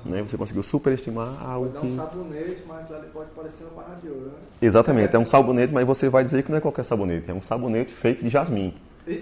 Né? 0.05 0.23
Você 0.23 0.37
conseguiu 0.37 0.63
superestimar 0.63 1.43
algo 1.43 1.71
pode 1.71 1.89
que... 1.89 1.97
dar 1.97 2.05
um 2.05 2.07
sabonete, 2.07 2.63
mas 2.67 2.87
pode 3.13 3.31
parecer 3.31 3.65
uma 3.65 3.83
barra 3.83 3.99
de 4.03 4.09
ouro, 4.09 4.27
né? 4.27 4.33
Exatamente, 4.63 5.15
é 5.15 5.19
um 5.19 5.27
sabonete, 5.27 5.73
mas 5.73 5.85
você 5.87 6.09
vai 6.09 6.25
dizer 6.25 6.43
que 6.43 6.51
não 6.51 6.59
é 6.59 6.61
qualquer 6.61 6.85
sabonete, 6.85 7.31
é 7.31 7.35
um 7.35 7.43
sabonete 7.43 7.93
feito 7.93 8.23
de 8.25 8.31
jasmim. 8.31 8.75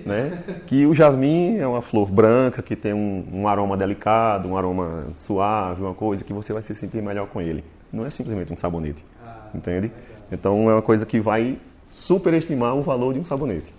né? 0.05 0.43
Que 0.67 0.87
o 0.87 0.95
jasmim 0.95 1.57
é 1.57 1.67
uma 1.67 1.83
flor 1.83 2.11
branca 2.11 2.63
que 2.63 2.77
tem 2.77 2.93
um, 2.93 3.25
um, 3.33 3.49
aroma 3.49 3.77
delicado, 3.77 4.49
um 4.49 4.57
aroma 4.57 5.09
suave, 5.15 5.83
uma 5.83 5.95
coisa 5.95 6.25
que 6.25 6.33
você 6.33 6.53
vai 6.53 6.63
se 6.63 6.75
sentir 6.75 7.03
melhor 7.03 7.29
com 7.29 7.41
ele. 7.41 7.65
Não 7.93 8.05
é 8.05 8.11
simplesmente 8.11 8.53
um 8.53 8.57
sabonete, 8.57 9.05
ah, 9.25 9.49
entende? 9.55 9.91
Então 10.31 10.69
é 10.69 10.75
uma 10.75 10.83
coisa 10.83 11.07
que 11.07 11.21
vai 11.21 11.59
superestimar 11.89 12.75
o 12.77 12.83
valor 12.83 13.15
de 13.15 13.21
um 13.21 13.25
sabonete. 13.25 13.75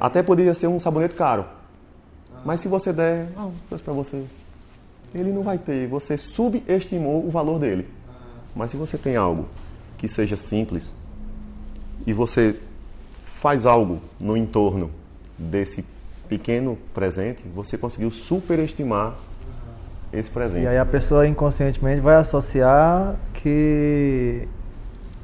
Até 0.00 0.22
poderia 0.22 0.54
ser 0.54 0.66
um 0.66 0.80
sabonete 0.80 1.14
caro, 1.14 1.44
mas 2.44 2.60
se 2.60 2.68
você 2.68 2.92
der, 2.92 3.28
não, 3.36 3.52
para 3.68 3.92
você, 3.92 4.24
ele 5.14 5.32
não 5.32 5.42
vai 5.42 5.58
ter. 5.58 5.86
Você 5.88 6.18
subestimou 6.18 7.24
o 7.26 7.30
valor 7.30 7.58
dele. 7.58 7.88
Mas 8.54 8.70
se 8.70 8.76
você 8.76 8.98
tem 8.98 9.16
algo 9.16 9.48
que 9.96 10.08
seja 10.08 10.36
simples 10.36 10.94
e 12.06 12.12
você 12.12 12.56
faz 13.40 13.66
algo 13.66 14.00
no 14.18 14.36
entorno 14.36 14.90
desse 15.38 15.84
pequeno 16.28 16.78
presente, 16.92 17.42
você 17.54 17.76
conseguiu 17.76 18.10
superestimar 18.10 19.14
esse 20.12 20.30
presente. 20.30 20.64
E 20.64 20.66
aí 20.68 20.78
a 20.78 20.86
pessoa 20.86 21.26
inconscientemente 21.26 22.00
vai 22.00 22.14
associar 22.16 23.16
que 23.32 24.48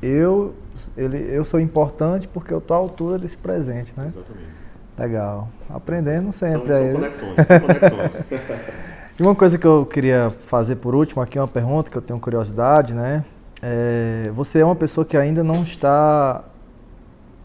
eu, 0.02 0.54
ele, 0.96 1.18
eu 1.30 1.44
sou 1.44 1.60
importante 1.60 2.26
porque 2.28 2.52
eu 2.52 2.58
estou 2.58 2.76
à 2.76 2.80
altura 2.80 3.18
desse 3.18 3.36
presente, 3.36 3.92
né? 3.96 4.06
Exatamente. 4.06 4.60
Legal. 4.98 5.48
Aprendendo 5.68 6.32
sempre 6.32 6.74
são, 6.74 6.82
aí. 6.82 6.92
São 6.92 7.00
conexões, 7.00 7.46
são 7.46 7.60
conexões. 7.60 8.24
e 9.20 9.22
uma 9.22 9.34
coisa 9.34 9.58
que 9.58 9.66
eu 9.66 9.84
queria 9.84 10.30
fazer 10.30 10.76
por 10.76 10.94
último 10.94 11.20
aqui, 11.20 11.38
uma 11.38 11.46
pergunta 11.46 11.90
que 11.90 11.98
eu 11.98 12.00
tenho 12.00 12.18
curiosidade, 12.18 12.94
né? 12.94 13.22
É, 13.60 14.30
você 14.34 14.60
é 14.60 14.64
uma 14.64 14.74
pessoa 14.74 15.04
que 15.04 15.14
ainda 15.14 15.44
não 15.44 15.62
está, 15.62 16.42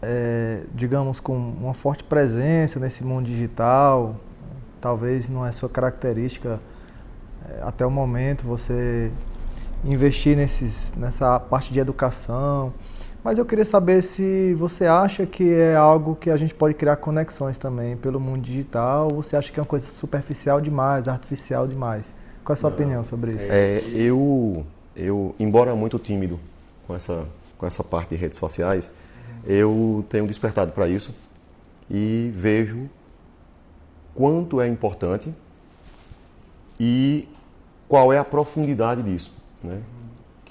é, 0.00 0.62
digamos, 0.74 1.20
com 1.20 1.36
uma 1.36 1.74
forte 1.74 2.02
presença 2.02 2.80
nesse 2.80 3.04
mundo 3.04 3.26
digital. 3.26 4.16
Talvez 4.80 5.28
não 5.28 5.44
é 5.44 5.52
sua 5.52 5.68
característica 5.68 6.58
é, 7.46 7.60
até 7.62 7.84
o 7.84 7.90
momento 7.90 8.46
você 8.46 9.12
investir 9.84 10.34
nesses, 10.34 10.94
nessa 10.96 11.38
parte 11.38 11.74
de 11.74 11.78
educação. 11.78 12.72
Mas 13.26 13.38
eu 13.38 13.44
queria 13.44 13.64
saber 13.64 14.02
se 14.02 14.54
você 14.54 14.86
acha 14.86 15.26
que 15.26 15.52
é 15.52 15.74
algo 15.74 16.14
que 16.14 16.30
a 16.30 16.36
gente 16.36 16.54
pode 16.54 16.74
criar 16.74 16.94
conexões 16.94 17.58
também 17.58 17.96
pelo 17.96 18.20
mundo 18.20 18.40
digital, 18.40 19.08
ou 19.12 19.20
você 19.20 19.34
acha 19.36 19.50
que 19.50 19.58
é 19.58 19.62
uma 19.64 19.66
coisa 19.66 19.84
superficial 19.84 20.60
demais, 20.60 21.08
artificial 21.08 21.66
demais? 21.66 22.14
Qual 22.44 22.54
é 22.54 22.56
a 22.56 22.60
sua 22.60 22.70
Não, 22.70 22.76
opinião 22.76 23.02
sobre 23.02 23.32
isso? 23.32 23.48
É, 23.50 23.82
eu, 23.92 24.64
eu, 24.94 25.34
embora 25.40 25.74
muito 25.74 25.98
tímido 25.98 26.38
com 26.86 26.94
essa, 26.94 27.26
com 27.58 27.66
essa 27.66 27.82
parte 27.82 28.10
de 28.10 28.14
redes 28.14 28.38
sociais, 28.38 28.92
eu 29.44 30.04
tenho 30.08 30.24
despertado 30.24 30.70
para 30.70 30.86
isso 30.86 31.12
e 31.90 32.30
vejo 32.32 32.88
quanto 34.14 34.60
é 34.60 34.68
importante 34.68 35.34
e 36.78 37.28
qual 37.88 38.12
é 38.12 38.18
a 38.18 38.24
profundidade 38.24 39.02
disso, 39.02 39.32
né? 39.64 39.80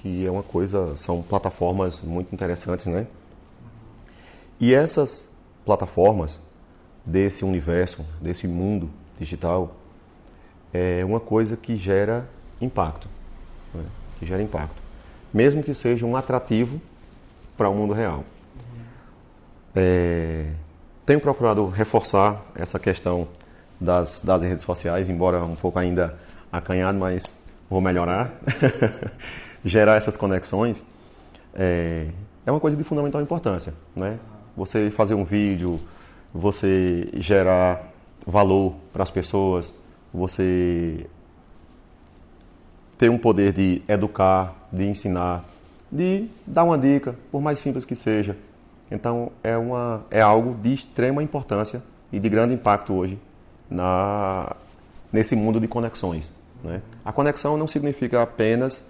Que 0.06 0.24
é 0.24 0.30
uma 0.30 0.42
coisa, 0.42 0.96
são 0.96 1.20
plataformas 1.20 2.00
muito 2.00 2.32
interessantes, 2.32 2.86
né? 2.86 3.08
E 4.60 4.72
essas 4.72 5.28
plataformas 5.64 6.40
desse 7.04 7.44
universo, 7.44 8.06
desse 8.20 8.46
mundo 8.46 8.88
digital, 9.18 9.74
é 10.72 11.04
uma 11.04 11.18
coisa 11.18 11.56
que 11.56 11.76
gera 11.76 12.28
impacto, 12.60 13.08
né? 13.74 13.84
que 14.18 14.24
gera 14.24 14.40
impacto, 14.40 14.80
mesmo 15.34 15.62
que 15.62 15.74
seja 15.74 16.06
um 16.06 16.16
atrativo 16.16 16.80
para 17.56 17.68
o 17.68 17.74
mundo 17.74 17.92
real. 17.92 18.24
É, 19.74 20.52
tenho 21.04 21.20
procurado 21.20 21.68
reforçar 21.68 22.44
essa 22.54 22.78
questão 22.78 23.26
das, 23.80 24.22
das 24.22 24.42
redes 24.42 24.64
sociais, 24.64 25.08
embora 25.08 25.42
um 25.42 25.56
pouco 25.56 25.78
ainda 25.78 26.16
acanhado, 26.50 26.98
mas 26.98 27.34
vou 27.68 27.80
melhorar. 27.80 28.32
gerar 29.66 29.96
essas 29.96 30.16
conexões 30.16 30.82
é, 31.52 32.06
é 32.46 32.50
uma 32.50 32.60
coisa 32.60 32.76
de 32.76 32.84
fundamental 32.84 33.20
importância, 33.20 33.74
né? 33.94 34.18
Você 34.56 34.90
fazer 34.90 35.14
um 35.14 35.24
vídeo, 35.24 35.80
você 36.32 37.08
gerar 37.14 37.92
valor 38.26 38.74
para 38.92 39.02
as 39.02 39.10
pessoas, 39.10 39.74
você 40.14 41.06
ter 42.96 43.10
um 43.10 43.18
poder 43.18 43.52
de 43.52 43.82
educar, 43.88 44.54
de 44.72 44.86
ensinar, 44.86 45.44
de 45.90 46.28
dar 46.46 46.64
uma 46.64 46.78
dica, 46.78 47.14
por 47.30 47.42
mais 47.42 47.58
simples 47.58 47.84
que 47.84 47.96
seja. 47.96 48.36
Então 48.90 49.32
é, 49.42 49.56
uma, 49.56 50.04
é 50.10 50.20
algo 50.20 50.54
de 50.54 50.72
extrema 50.72 51.22
importância 51.22 51.82
e 52.12 52.20
de 52.20 52.28
grande 52.28 52.54
impacto 52.54 52.94
hoje 52.94 53.18
na, 53.68 54.54
nesse 55.12 55.34
mundo 55.34 55.60
de 55.60 55.66
conexões. 55.66 56.32
Né? 56.62 56.80
A 57.04 57.12
conexão 57.12 57.56
não 57.56 57.66
significa 57.66 58.22
apenas 58.22 58.88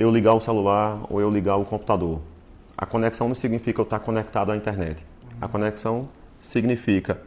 eu 0.00 0.10
ligar 0.10 0.32
o 0.32 0.40
celular 0.40 1.02
ou 1.10 1.20
eu 1.20 1.30
ligar 1.30 1.56
o 1.56 1.64
computador. 1.64 2.20
A 2.76 2.86
conexão 2.86 3.28
não 3.28 3.34
significa 3.34 3.80
eu 3.80 3.84
estar 3.84 4.00
conectado 4.00 4.50
à 4.50 4.56
internet. 4.56 5.04
A 5.38 5.46
conexão 5.46 6.08
significa 6.40 7.20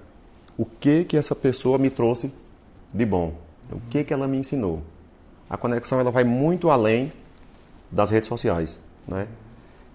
o 0.58 0.66
que 0.66 1.04
que 1.04 1.16
essa 1.16 1.36
pessoa 1.36 1.78
me 1.78 1.92
trouxe 1.92 2.34
de 2.92 3.06
bom, 3.06 3.36
o 3.72 3.80
que 3.92 4.04
que 4.04 4.12
ela 4.12 4.28
me 4.28 4.38
ensinou. 4.38 4.82
A 5.48 5.56
conexão 5.56 6.00
ela 6.00 6.10
vai 6.10 6.24
muito 6.24 6.72
além 6.72 7.14
das 7.92 8.10
redes 8.10 8.28
sociais, 8.28 8.80
né? 9.08 9.28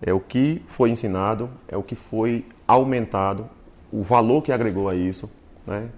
É 0.00 0.12
o 0.12 0.20
que 0.20 0.62
foi 0.68 0.90
ensinado, 0.90 1.50
é 1.66 1.76
o 1.76 1.82
que 1.82 1.96
foi 1.96 2.46
aumentado, 2.64 3.48
o 3.90 4.02
valor 4.02 4.40
que 4.40 4.52
agregou 4.52 4.88
a 4.88 4.94
isso, 4.94 5.28
né? 5.66 5.88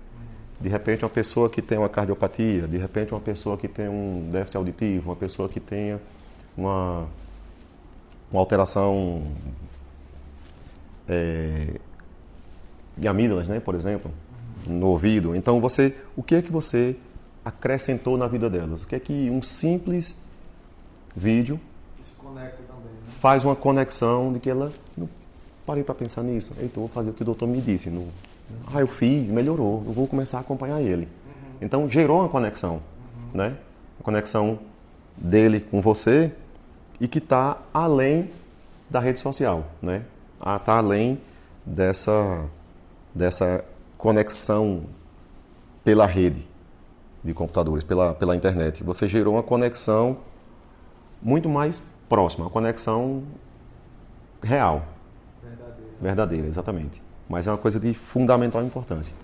De 0.59 0.70
repente 0.70 1.05
uma 1.05 1.11
pessoa 1.11 1.51
que 1.51 1.61
tem 1.61 1.76
uma 1.76 1.91
cardiopatia, 1.91 2.66
de 2.66 2.78
repente 2.78 3.12
uma 3.12 3.20
pessoa 3.20 3.59
que 3.59 3.68
tem 3.68 3.87
um 3.87 4.31
déficit 4.31 4.57
auditivo, 4.57 5.11
uma 5.11 5.16
pessoa 5.16 5.47
que 5.47 5.61
tenha 5.61 6.01
uma, 6.57 7.07
uma 8.30 8.40
alteração 8.40 9.22
é, 11.09 11.74
de 12.96 13.09
amígdalas, 13.09 13.48
né, 13.48 13.61
por 13.61 13.74
exemplo, 13.74 14.11
no 14.66 14.86
ouvido. 14.88 15.34
Então, 15.34 15.61
você, 15.61 15.94
o 16.16 16.22
que 16.22 16.34
é 16.34 16.42
que 16.42 16.53
você 16.53 16.96
acrescentou 17.44 18.16
na 18.16 18.26
vida 18.26 18.48
delas? 18.48 18.82
O 18.82 18.86
que 18.86 18.94
é 18.94 19.01
que 19.01 19.30
um 19.30 19.42
simples 19.42 20.20
vídeo 21.16 21.59
também, 22.22 22.44
né? 22.44 22.53
faz 23.20 23.44
uma 23.44 23.57
conexão 23.57 24.32
de 24.32 24.38
que 24.38 24.48
ela 24.48 24.70
parei 25.66 25.82
para 25.82 25.94
pensar 25.94 26.22
nisso. 26.22 26.55
Então, 26.61 26.82
vou 26.82 26.88
fazer 26.88 27.11
o 27.11 27.12
que 27.12 27.22
o 27.22 27.24
doutor 27.24 27.46
me 27.46 27.61
disse. 27.61 27.90
No, 27.90 28.09
ah, 28.72 28.80
eu 28.80 28.86
fiz, 28.86 29.30
melhorou, 29.30 29.82
eu 29.86 29.92
vou 29.92 30.07
começar 30.07 30.38
a 30.38 30.40
acompanhar 30.40 30.80
ele. 30.80 31.05
Uhum. 31.05 31.57
Então, 31.62 31.88
gerou 31.88 32.20
uma 32.20 32.28
conexão, 32.28 32.82
né? 33.32 33.57
Uma 33.98 34.05
conexão 34.05 34.59
dele 35.20 35.60
com 35.60 35.80
você 35.80 36.32
e 36.98 37.06
que 37.06 37.18
está 37.18 37.58
além 37.72 38.30
da 38.88 38.98
rede 38.98 39.20
social, 39.20 39.66
né? 39.80 40.02
Está 40.40 40.78
além 40.78 41.20
dessa, 41.64 42.44
dessa 43.14 43.64
conexão 43.98 44.84
pela 45.84 46.06
rede 46.06 46.48
de 47.22 47.34
computadores, 47.34 47.84
pela, 47.84 48.14
pela 48.14 48.34
internet. 48.34 48.82
Você 48.82 49.06
gerou 49.06 49.34
uma 49.34 49.42
conexão 49.42 50.18
muito 51.22 51.48
mais 51.48 51.82
próxima, 52.08 52.46
uma 52.46 52.50
conexão 52.50 53.22
real. 54.42 54.84
Verdadeira. 55.42 55.90
Verdadeira, 56.00 56.46
exatamente. 56.46 57.02
Mas 57.28 57.46
é 57.46 57.50
uma 57.50 57.58
coisa 57.58 57.78
de 57.78 57.92
fundamental 57.94 58.62
importância. 58.64 59.14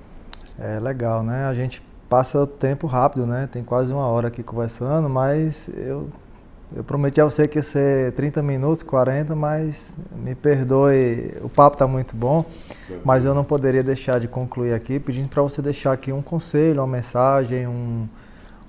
É 0.58 0.78
legal, 0.78 1.22
né? 1.22 1.46
A 1.46 1.54
gente 1.54 1.82
passa 2.08 2.42
o 2.42 2.46
tempo 2.46 2.86
rápido, 2.86 3.26
né? 3.26 3.48
Tem 3.50 3.62
quase 3.62 3.92
uma 3.92 4.06
hora 4.06 4.28
aqui 4.28 4.42
conversando, 4.42 5.08
mas 5.08 5.68
eu, 5.76 6.08
eu 6.74 6.84
prometi 6.84 7.20
a 7.20 7.24
você 7.24 7.46
que 7.46 7.58
ia 7.58 7.62
ser 7.62 8.12
30 8.12 8.42
minutos, 8.42 8.82
40, 8.82 9.34
mas 9.34 9.96
me 10.16 10.34
perdoe, 10.34 11.34
o 11.42 11.48
papo 11.48 11.74
está 11.74 11.86
muito 11.86 12.16
bom, 12.16 12.44
mas 13.04 13.24
eu 13.24 13.34
não 13.34 13.44
poderia 13.44 13.82
deixar 13.82 14.20
de 14.20 14.28
concluir 14.28 14.74
aqui 14.74 14.98
pedindo 14.98 15.28
para 15.28 15.42
você 15.42 15.60
deixar 15.60 15.92
aqui 15.92 16.12
um 16.12 16.22
conselho, 16.22 16.80
uma 16.80 16.86
mensagem, 16.86 17.66
um, 17.66 18.06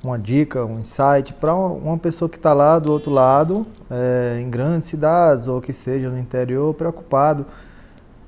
uma 0.03 0.17
dica, 0.17 0.63
um 0.65 0.79
insight 0.79 1.33
para 1.33 1.53
uma 1.53 1.97
pessoa 1.97 2.29
que 2.29 2.37
está 2.37 2.53
lá 2.53 2.79
do 2.79 2.91
outro 2.91 3.11
lado, 3.11 3.65
é, 3.89 4.39
em 4.41 4.49
grandes 4.49 4.87
cidades 4.87 5.47
ou 5.47 5.61
que 5.61 5.73
seja 5.73 6.09
no 6.09 6.17
interior, 6.17 6.73
preocupado. 6.73 7.45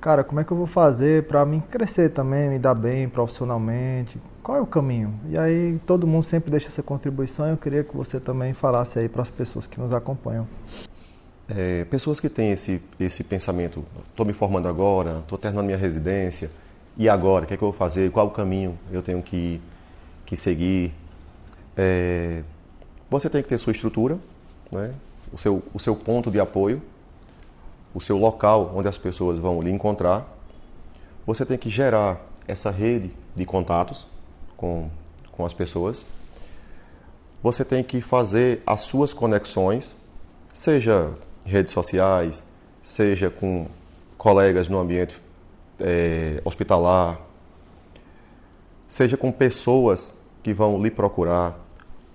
Cara, 0.02 0.24
como 0.24 0.40
é 0.40 0.46
que 0.46 0.52
eu 0.52 0.56
vou 0.56 0.66
fazer 0.66 1.24
para 1.24 1.46
mim 1.46 1.60
crescer 1.60 2.10
também, 2.10 2.50
me 2.50 2.58
dar 2.58 2.74
bem 2.74 3.10
profissionalmente? 3.10 4.18
Qual 4.42 4.58
é 4.58 4.62
o 4.62 4.66
caminho? 4.66 5.20
E 5.28 5.38
aí 5.38 5.78
todo 5.86 6.08
mundo 6.08 6.24
sempre 6.24 6.50
deixa 6.50 6.68
essa 6.68 6.82
contribuição. 6.82 7.48
Eu 7.48 7.58
queria 7.58 7.84
que 7.84 7.96
você 7.96 8.18
também 8.18 8.54
falasse 8.54 8.98
aí 8.98 9.10
para 9.10 9.22
as 9.22 9.30
pessoas 9.30 9.68
que 9.68 9.78
nos 9.78 9.94
acompanham. 9.94 10.48
É, 11.50 11.84
pessoas 11.86 12.20
que 12.20 12.30
têm 12.30 12.52
esse, 12.52 12.82
esse 12.98 13.26
pensamento, 13.26 13.84
estou 14.10 14.26
me 14.26 14.32
formando 14.32 14.70
agora, 14.70 15.20
estou 15.20 15.38
terminando 15.38 15.66
minha 15.66 15.78
residência, 15.78 16.50
e 16.96 17.10
agora? 17.10 17.44
O 17.44 17.48
que, 17.48 17.54
é 17.56 17.58
que 17.58 17.64
eu 17.64 17.72
vou 17.72 17.78
fazer? 17.78 18.10
Qual 18.12 18.28
o 18.28 18.32
caminho 18.32 18.78
eu 18.92 19.02
tenho 19.02 19.22
que, 19.22 19.60
que 20.26 20.38
seguir? 20.38 20.94
É, 21.76 22.44
você 23.10 23.30
tem 23.30 23.42
que 23.42 23.50
ter 23.50 23.58
sua 23.58 23.72
estrutura, 23.72 24.18
né? 24.72 24.94
o, 25.34 25.38
seu, 25.38 25.64
o 25.74 25.80
seu 25.80 25.96
ponto 25.96 26.30
de 26.30 26.40
apoio, 26.40 26.82
o 28.00 28.02
seu 28.02 28.18
local 28.18 28.72
onde 28.74 28.88
as 28.88 28.98
pessoas 28.98 29.38
vão 29.38 29.62
lhe 29.62 29.70
encontrar. 29.70 30.26
Você 31.28 31.46
tem 31.46 31.58
que 31.58 31.70
gerar 31.70 32.26
essa 32.48 32.72
rede 32.72 33.12
de 33.36 33.46
contatos 33.46 34.08
com, 34.56 34.90
com 35.34 35.46
as 35.46 35.54
pessoas. 35.54 36.06
Você 37.44 37.66
tem 37.66 37.84
que 37.84 38.00
fazer 38.00 38.64
as 38.66 38.82
suas 38.82 39.12
conexões, 39.12 39.98
seja 40.54 41.14
redes 41.44 41.74
sociais, 41.74 42.42
seja 42.82 43.30
com 43.30 43.68
colegas 44.18 44.70
no 44.70 44.80
ambiente 44.80 45.22
é, 45.78 46.42
hospitalar, 46.46 47.20
seja 48.88 49.18
com 49.18 49.30
pessoas 49.30 50.16
que 50.42 50.54
vão 50.54 50.82
lhe 50.82 50.90
procurar, 50.90 51.60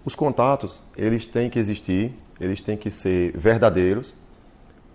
os 0.02 0.14
contatos, 0.14 0.82
eles 0.96 1.26
têm 1.26 1.50
que 1.50 1.58
existir, 1.58 2.14
eles 2.40 2.62
têm 2.62 2.74
que 2.74 2.90
ser 2.90 3.36
verdadeiros. 3.36 4.14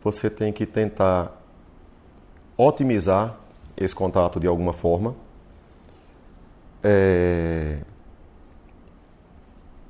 Você 0.03 0.29
tem 0.29 0.51
que 0.53 0.65
tentar 0.65 1.35
otimizar 2.57 3.37
esse 3.75 3.93
contato 3.93 4.39
de 4.39 4.47
alguma 4.47 4.73
forma. 4.73 5.15
É... 6.83 7.79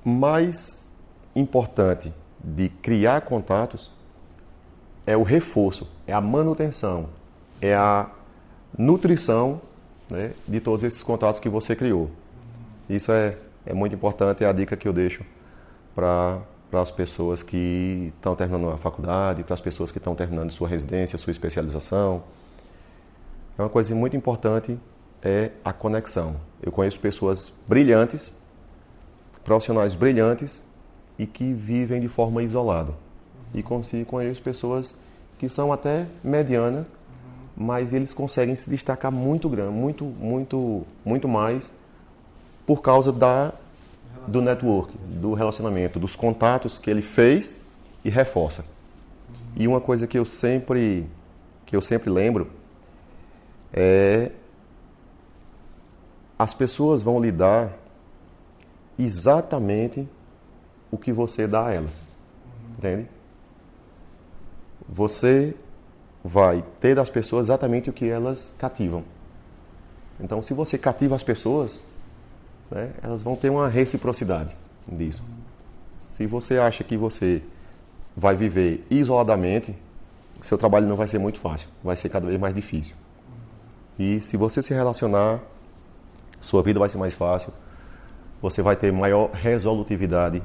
Mais 0.04 0.90
importante 1.36 2.14
de 2.44 2.70
criar 2.70 3.22
contatos 3.22 3.92
é 5.06 5.16
o 5.16 5.24
reforço, 5.24 5.88
é 6.08 6.14
a 6.14 6.22
manutenção, 6.22 7.10
é 7.62 7.76
a 7.76 8.10
nutrição 8.78 9.62
né, 10.10 10.34
de 10.48 10.60
todos 10.60 10.84
esses 10.84 11.04
contatos 11.04 11.40
que 11.40 11.50
você 11.50 11.76
criou. 11.76 12.10
Isso 12.88 13.12
é 13.12 13.38
é 13.70 13.74
muito 13.74 13.94
importante, 13.94 14.44
é 14.44 14.48
a 14.48 14.52
dica 14.52 14.76
que 14.76 14.88
eu 14.88 14.94
deixo 14.94 15.24
para 15.94 16.40
as 16.72 16.92
pessoas 16.92 17.42
que 17.42 18.14
estão 18.16 18.36
terminando 18.36 18.72
a 18.72 18.78
faculdade, 18.78 19.44
para 19.44 19.54
as 19.54 19.62
pessoas 19.62 19.92
que 19.92 19.98
estão 19.98 20.14
terminando 20.16 20.52
sua 20.52 20.68
residência, 20.68 21.18
sua 21.18 21.32
especialização. 21.32 22.22
É 23.58 23.62
uma 23.62 23.70
coisa 23.70 23.94
muito 23.96 24.16
importante 24.16 24.78
é 25.22 25.52
a 25.64 25.74
conexão. 25.74 26.36
Eu 26.62 26.72
conheço 26.72 27.00
pessoas 27.00 27.52
brilhantes, 27.68 28.34
profissionais 29.44 29.96
brilhantes 29.96 30.64
e 31.18 31.26
que 31.26 31.54
vivem 31.54 32.00
de 32.00 32.08
forma 32.08 32.42
isolada. 32.44 32.94
E 33.54 33.64
consigo 33.64 34.06
conheço 34.06 34.42
pessoas 34.42 34.96
que 35.38 35.50
são 35.50 35.72
até 35.74 36.06
mediana, 36.24 36.86
mas 37.56 37.94
eles 37.94 38.14
conseguem 38.14 38.56
se 38.56 38.70
destacar 38.70 39.12
muito 39.12 39.50
grande, 39.50 39.74
muito, 39.74 40.06
muito, 40.06 40.86
muito 41.04 41.28
mais 41.28 41.72
por 42.66 42.82
causa 42.82 43.12
da, 43.12 43.54
do 44.28 44.42
network, 44.42 44.98
do 44.98 45.34
relacionamento, 45.34 46.00
dos 46.00 46.16
contatos 46.16 46.78
que 46.78 46.90
ele 46.90 47.02
fez 47.02 47.62
e 48.04 48.10
reforça. 48.10 48.64
E 49.56 49.68
uma 49.68 49.82
coisa 49.82 50.08
que 50.08 50.18
eu 50.18 50.26
sempre 50.26 51.06
que 51.66 51.76
eu 51.76 51.82
sempre 51.82 52.10
lembro 52.10 52.50
é 53.72 54.32
as 56.38 56.54
pessoas 56.54 57.04
vão 57.04 57.20
lhe 57.22 57.32
dar 57.32 57.78
exatamente 58.98 60.08
o 60.90 60.98
que 60.98 61.12
você 61.12 61.46
dá 61.46 61.68
a 61.68 61.74
elas. 61.74 62.04
Entende? 62.78 63.08
Você 64.88 65.54
vai 66.24 66.64
ter 66.80 66.96
das 66.96 67.10
pessoas 67.10 67.48
exatamente 67.48 67.90
o 67.90 67.94
que 67.94 68.10
elas 68.10 68.56
cativam. 68.58 69.04
Então, 70.20 70.42
se 70.42 70.54
você 70.54 70.78
cativa 70.78 71.16
as 71.16 71.24
pessoas, 71.24 71.84
né, 72.72 72.92
elas 73.02 73.22
vão 73.22 73.36
ter 73.36 73.50
uma 73.50 73.68
reciprocidade 73.68 74.56
disso. 74.88 75.24
Se 76.00 76.26
você 76.26 76.58
acha 76.58 76.84
que 76.84 76.98
você 76.98 77.42
vai 78.16 78.36
viver 78.36 78.86
isoladamente, 78.90 79.76
seu 80.42 80.58
trabalho 80.58 80.88
não 80.88 80.96
vai 80.96 81.08
ser 81.08 81.20
muito 81.20 81.40
fácil, 81.40 81.70
vai 81.84 81.96
ser 81.96 82.10
cada 82.10 82.28
vez 82.28 82.40
mais 82.40 82.54
difícil. 82.54 82.96
E 83.98 84.22
se 84.22 84.38
você 84.38 84.62
se 84.62 84.74
relacionar, 84.74 85.40
sua 86.40 86.64
vida 86.64 86.80
vai 86.80 86.90
ser 86.90 86.98
mais 86.98 87.14
fácil, 87.14 87.54
você 88.42 88.62
vai 88.62 88.76
ter 88.76 88.92
maior 88.92 89.32
resolutividade 89.32 90.42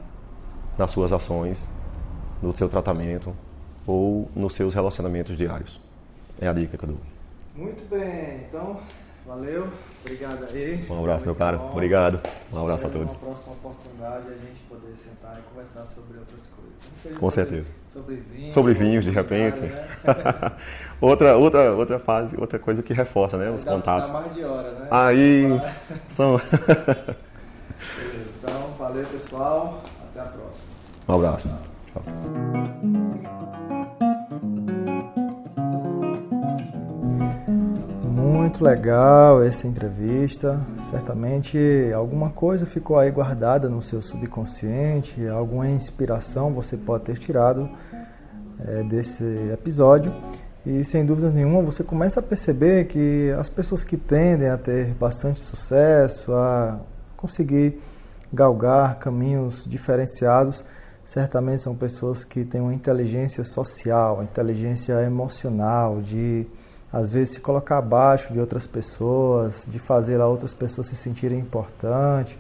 nas 0.77 0.91
suas 0.91 1.13
ações, 1.13 1.69
no 2.43 2.57
seu 2.57 2.69
tratamento 2.69 3.35
ou 3.87 4.29
nos 4.35 4.55
seus 4.55 4.75
relacionamentos 4.75 5.37
diários. 5.37 5.81
É 6.41 6.49
a 6.49 6.53
dica 6.53 6.77
que 6.77 6.85
eu 6.85 6.89
dou. 6.89 6.99
Muito 7.55 7.89
bem, 7.89 8.47
então 8.49 8.81
Valeu, 9.27 9.69
obrigado 10.05 10.45
aí. 10.53 10.87
Um 10.89 11.01
abraço, 11.01 11.25
meu 11.25 11.35
caro. 11.35 11.59
Obrigado. 11.73 12.21
Um 12.53 12.61
abraço 12.61 12.87
a 12.87 12.91
todos. 12.91 13.15
Uma 13.15 13.27
próxima 13.27 13.53
oportunidade 13.53 14.29
a 14.29 14.33
gente 14.33 14.61
poder 14.69 14.95
sentar 14.95 15.39
e 15.39 15.43
conversar 15.51 15.87
sobre 15.87 16.19
outras 16.19 16.47
coisas. 16.47 17.19
Com 17.19 17.31
sobre, 17.31 17.35
certeza. 17.35 17.71
Sobre 17.89 18.17
vinhos. 18.17 18.55
Sobre 18.55 18.75
vinhos, 18.75 19.05
de 19.05 19.11
repente. 19.11 19.61
Né? 19.61 19.87
outra, 21.01 21.37
outra, 21.39 21.73
outra 21.73 21.99
fase, 21.99 22.37
outra 22.39 22.59
coisa 22.59 22.83
que 22.83 22.93
reforça, 22.93 23.39
né? 23.39 23.51
Os 23.51 23.65
dá, 23.65 23.73
contatos. 23.73 24.11
Dá 24.11 24.21
mais 24.21 24.35
de 24.35 24.45
hora, 24.45 24.73
né? 24.73 24.89
Aí 24.91 25.61
são. 26.11 26.39
Beleza. 27.97 28.31
Então, 28.39 28.75
valeu, 28.79 29.07
pessoal. 29.07 29.83
Até 30.11 30.21
a 30.21 30.25
próxima. 30.25 30.65
Um 31.09 31.15
abraço. 31.15 31.49
Tchau. 31.93 32.74
Muito 38.25 38.65
legal 38.65 39.43
essa 39.43 39.67
entrevista. 39.67 40.59
Certamente 40.91 41.59
alguma 41.95 42.31
coisa 42.31 42.65
ficou 42.65 42.99
aí 42.99 43.11
guardada 43.11 43.69
no 43.69 43.83
seu 43.83 44.01
subconsciente, 44.01 45.27
alguma 45.29 45.69
inspiração 45.69 46.53
você 46.53 46.77
pode 46.77 47.05
ter 47.05 47.19
tirado 47.19 47.69
é, 48.67 48.83
desse 48.83 49.25
episódio. 49.53 50.13
E 50.65 50.83
sem 50.83 51.05
dúvidas 51.05 51.35
nenhuma 51.35 51.61
você 51.61 51.85
começa 51.85 52.21
a 52.21 52.23
perceber 52.23 52.87
que 52.87 53.31
as 53.39 53.51
pessoas 53.51 53.85
que 53.85 53.99
tendem 53.99 54.49
a 54.49 54.57
ter 54.57 54.95
bastante 54.95 55.41
sucesso, 55.41 56.33
a 56.33 56.81
conseguir 57.17 57.79
galgar 58.33 58.99
caminhos 58.99 59.65
diferenciados, 59.67 60.65
certamente 61.05 61.61
são 61.63 61.77
pessoas 61.77 62.25
que 62.25 62.45
têm 62.47 62.63
uma 62.63 62.73
inteligência 62.73 63.45
social, 63.45 64.23
inteligência 64.23 65.03
emocional, 65.03 66.01
de 66.01 66.47
às 66.95 67.11
vezes 67.11 67.35
se 67.35 67.41
colocar 67.41 67.79
abaixo 67.79 68.33
de 68.33 68.39
outras 68.39 68.69
pessoas, 68.69 69.67
de 69.69 69.81
fazer 69.81 70.21
a 70.21 70.29
outras 70.29 70.55
pessoas 70.55 70.87
se 70.87 70.95
sentirem 70.95 71.41
importantes, 71.41 72.39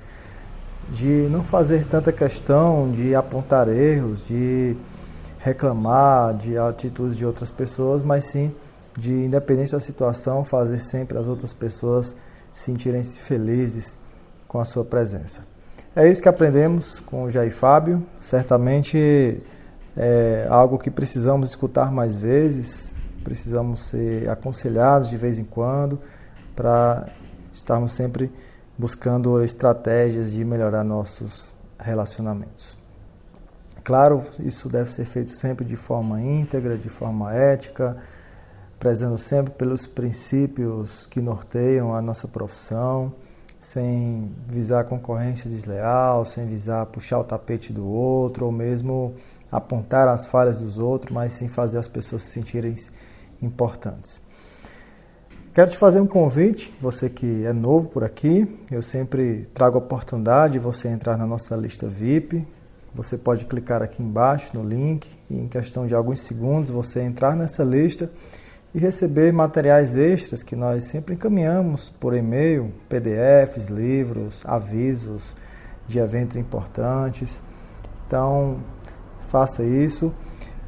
de 0.90 1.26
não 1.28 1.42
fazer 1.42 1.84
tanta 1.86 2.12
questão 2.12 2.88
de 2.92 3.16
apontar 3.16 3.68
erros, 3.68 4.24
de 4.24 4.76
reclamar 5.40 6.34
de 6.34 6.56
atitudes 6.56 7.16
de 7.16 7.26
outras 7.26 7.50
pessoas, 7.50 8.04
mas 8.04 8.26
sim 8.26 8.54
de, 8.96 9.12
independente 9.12 9.72
da 9.72 9.80
situação, 9.80 10.44
fazer 10.44 10.78
sempre 10.78 11.18
as 11.18 11.26
outras 11.26 11.52
pessoas 11.52 12.14
sentirem-se 12.54 13.18
felizes 13.18 13.98
com 14.46 14.60
a 14.60 14.64
sua 14.64 14.84
presença. 14.84 15.42
É 15.96 16.08
isso 16.08 16.22
que 16.22 16.28
aprendemos 16.28 17.00
com 17.00 17.24
o 17.24 17.30
Jair 17.30 17.52
Fábio. 17.52 18.06
Certamente 18.20 19.42
é 19.96 20.46
algo 20.48 20.78
que 20.78 20.92
precisamos 20.92 21.50
escutar 21.50 21.90
mais 21.90 22.14
vezes, 22.14 22.93
precisamos 23.24 23.86
ser 23.86 24.28
aconselhados 24.28 25.08
de 25.08 25.16
vez 25.16 25.38
em 25.38 25.44
quando 25.44 25.98
para 26.54 27.08
estarmos 27.52 27.92
sempre 27.92 28.30
buscando 28.76 29.42
estratégias 29.42 30.30
de 30.30 30.44
melhorar 30.44 30.84
nossos 30.84 31.56
relacionamentos. 31.78 32.76
Claro, 33.82 34.22
isso 34.40 34.68
deve 34.68 34.90
ser 34.90 35.04
feito 35.04 35.30
sempre 35.30 35.64
de 35.64 35.76
forma 35.76 36.20
íntegra, 36.20 36.76
de 36.76 36.88
forma 36.88 37.34
ética, 37.34 37.96
prezando 38.78 39.18
sempre 39.18 39.52
pelos 39.52 39.86
princípios 39.86 41.06
que 41.06 41.20
norteiam 41.20 41.94
a 41.94 42.00
nossa 42.00 42.26
profissão, 42.26 43.12
sem 43.60 44.30
visar 44.46 44.84
concorrência 44.84 45.48
desleal, 45.50 46.24
sem 46.24 46.46
visar 46.46 46.86
puxar 46.86 47.18
o 47.18 47.24
tapete 47.24 47.72
do 47.72 47.86
outro, 47.86 48.46
ou 48.46 48.52
mesmo 48.52 49.14
apontar 49.50 50.08
as 50.08 50.26
falhas 50.26 50.60
dos 50.60 50.78
outros, 50.78 51.12
mas 51.12 51.32
sim 51.32 51.46
fazer 51.46 51.78
as 51.78 51.88
pessoas 51.88 52.22
se 52.22 52.30
sentirem 52.30 52.74
importantes. 53.40 54.20
Quero 55.54 55.70
te 55.70 55.76
fazer 55.76 56.00
um 56.00 56.06
convite, 56.06 56.74
você 56.80 57.08
que 57.08 57.44
é 57.46 57.52
novo 57.52 57.88
por 57.88 58.02
aqui, 58.02 58.58
eu 58.70 58.82
sempre 58.82 59.46
trago 59.54 59.76
a 59.76 59.78
oportunidade 59.78 60.54
de 60.54 60.58
você 60.58 60.88
entrar 60.88 61.16
na 61.16 61.26
nossa 61.26 61.54
lista 61.54 61.86
VIP. 61.86 62.44
Você 62.92 63.16
pode 63.16 63.44
clicar 63.44 63.80
aqui 63.80 64.02
embaixo 64.02 64.50
no 64.52 64.68
link 64.68 65.08
e 65.30 65.38
em 65.38 65.46
questão 65.46 65.86
de 65.86 65.94
alguns 65.94 66.22
segundos 66.22 66.70
você 66.70 67.02
entrar 67.02 67.36
nessa 67.36 67.62
lista 67.62 68.10
e 68.74 68.80
receber 68.80 69.32
materiais 69.32 69.96
extras 69.96 70.42
que 70.42 70.56
nós 70.56 70.86
sempre 70.86 71.14
encaminhamos 71.14 71.90
por 72.00 72.16
e-mail, 72.16 72.72
PDFs, 72.88 73.68
livros, 73.68 74.42
avisos 74.44 75.36
de 75.86 76.00
eventos 76.00 76.36
importantes. 76.36 77.40
Então, 78.06 78.58
faça 79.28 79.62
isso. 79.62 80.12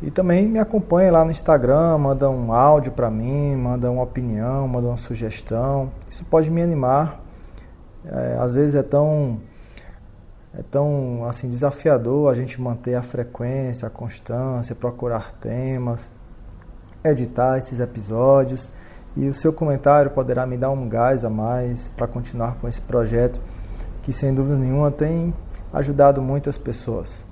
E 0.03 0.11
também 0.11 0.47
me 0.47 0.59
acompanhe 0.59 1.11
lá 1.11 1.25
no 1.25 1.31
Instagram, 1.31 1.97
manda 1.99 2.29
um 2.29 2.53
áudio 2.53 2.93
para 2.93 3.11
mim, 3.11 3.57
manda 3.57 3.91
uma 3.91 4.03
opinião, 4.03 4.69
manda 4.69 4.89
uma 4.89 4.97
sugestão. 4.97 5.91
Isso 6.09 6.25
pode 6.25 6.51
me 6.51 6.63
animar. 6.63 7.21
É, 8.05 8.37
às 8.39 8.55
vezes 8.55 8.75
é 8.75 8.83
tão 8.83 9.41
é 10.57 10.63
tão 10.63 11.25
assim 11.27 11.49
desafiador 11.49 12.31
a 12.31 12.35
gente 12.35 12.61
manter 12.61 12.95
a 12.95 13.03
frequência, 13.03 13.89
a 13.89 13.91
constância, 13.91 14.75
procurar 14.75 15.33
temas, 15.33 16.13
editar 17.05 17.59
esses 17.59 17.81
episódios 17.81 18.71
e 19.17 19.29
o 19.29 19.35
seu 19.35 19.53
comentário 19.53 20.11
poderá 20.11 20.47
me 20.47 20.57
dar 20.57 20.71
um 20.71 20.89
gás 20.89 21.25
a 21.25 21.31
mais 21.31 21.89
para 21.89 22.07
continuar 22.07 22.57
com 22.57 22.69
esse 22.69 22.81
projeto 22.81 23.41
que 24.03 24.13
sem 24.13 24.33
dúvida 24.33 24.57
nenhuma 24.57 24.91
tem 24.91 25.35
ajudado 25.73 26.23
muitas 26.23 26.57
pessoas. 26.57 27.26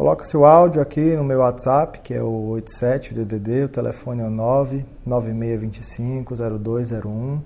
Coloca 0.00 0.24
seu 0.24 0.46
áudio 0.46 0.80
aqui 0.80 1.14
no 1.14 1.22
meu 1.22 1.40
WhatsApp, 1.40 2.00
que 2.00 2.14
é 2.14 2.22
o 2.22 2.46
87 2.52 3.12
DDD, 3.12 3.64
o 3.64 3.68
telefone 3.68 4.22
é 4.22 4.24
o 4.24 4.30
996250201. 5.06 7.40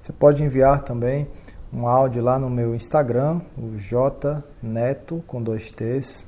Você 0.00 0.12
pode 0.14 0.42
enviar 0.42 0.80
também 0.80 1.28
um 1.70 1.86
áudio 1.86 2.22
lá 2.22 2.38
no 2.38 2.48
meu 2.48 2.74
Instagram, 2.74 3.42
o 3.58 3.76
jneto 3.76 5.22
com 5.26 5.42
dois 5.42 5.70
t's, 5.70 6.26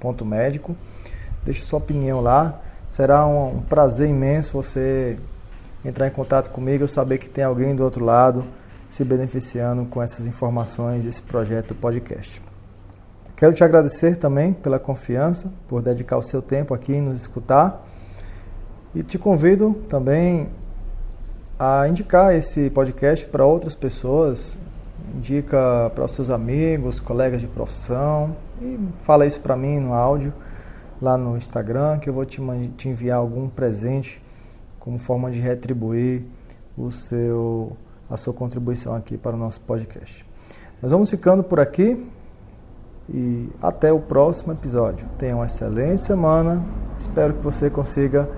ponto 0.00 0.24
médico. 0.24 0.74
Deixe 1.44 1.62
sua 1.62 1.78
opinião 1.78 2.20
lá. 2.20 2.60
Será 2.88 3.24
um, 3.24 3.58
um 3.58 3.62
prazer 3.62 4.08
imenso 4.08 4.60
você 4.60 5.16
entrar 5.84 6.08
em 6.08 6.10
contato 6.10 6.50
comigo 6.50 6.84
e 6.84 6.88
saber 6.88 7.18
que 7.18 7.30
tem 7.30 7.44
alguém 7.44 7.72
do 7.72 7.84
outro 7.84 8.04
lado 8.04 8.44
se 8.88 9.04
beneficiando 9.04 9.84
com 9.84 10.02
essas 10.02 10.26
informações 10.26 11.04
desse 11.04 11.22
projeto 11.22 11.72
podcast. 11.72 12.47
Quero 13.38 13.54
te 13.54 13.62
agradecer 13.62 14.16
também 14.16 14.52
pela 14.52 14.80
confiança, 14.80 15.52
por 15.68 15.80
dedicar 15.80 16.16
o 16.16 16.22
seu 16.22 16.42
tempo 16.42 16.74
aqui 16.74 16.94
e 16.94 17.00
nos 17.00 17.20
escutar. 17.20 17.86
E 18.92 19.00
te 19.04 19.16
convido 19.16 19.74
também 19.88 20.48
a 21.56 21.86
indicar 21.86 22.34
esse 22.34 22.68
podcast 22.70 23.24
para 23.26 23.46
outras 23.46 23.76
pessoas. 23.76 24.58
Indica 25.14 25.88
para 25.94 26.04
os 26.04 26.10
seus 26.10 26.30
amigos, 26.30 26.98
colegas 26.98 27.40
de 27.40 27.46
profissão 27.46 28.34
e 28.60 28.76
fala 29.04 29.24
isso 29.24 29.40
para 29.40 29.54
mim 29.54 29.78
no 29.78 29.94
áudio 29.94 30.32
lá 31.00 31.16
no 31.16 31.36
Instagram 31.36 32.00
que 32.00 32.10
eu 32.10 32.12
vou 32.12 32.26
te, 32.26 32.42
te 32.76 32.88
enviar 32.88 33.18
algum 33.18 33.48
presente 33.48 34.20
como 34.80 34.98
forma 34.98 35.30
de 35.30 35.38
retribuir 35.38 36.24
o 36.76 36.90
seu, 36.90 37.76
a 38.10 38.16
sua 38.16 38.34
contribuição 38.34 38.96
aqui 38.96 39.16
para 39.16 39.36
o 39.36 39.38
nosso 39.38 39.60
podcast. 39.60 40.26
Nós 40.82 40.90
vamos 40.90 41.08
ficando 41.08 41.44
por 41.44 41.60
aqui 41.60 42.04
e 43.08 43.48
até 43.62 43.92
o 43.92 44.00
próximo 44.00 44.52
episódio. 44.52 45.06
Tenha 45.18 45.34
uma 45.34 45.46
excelente 45.46 46.02
semana. 46.02 46.64
Espero 46.98 47.34
que 47.34 47.42
você 47.42 47.70
consiga 47.70 48.28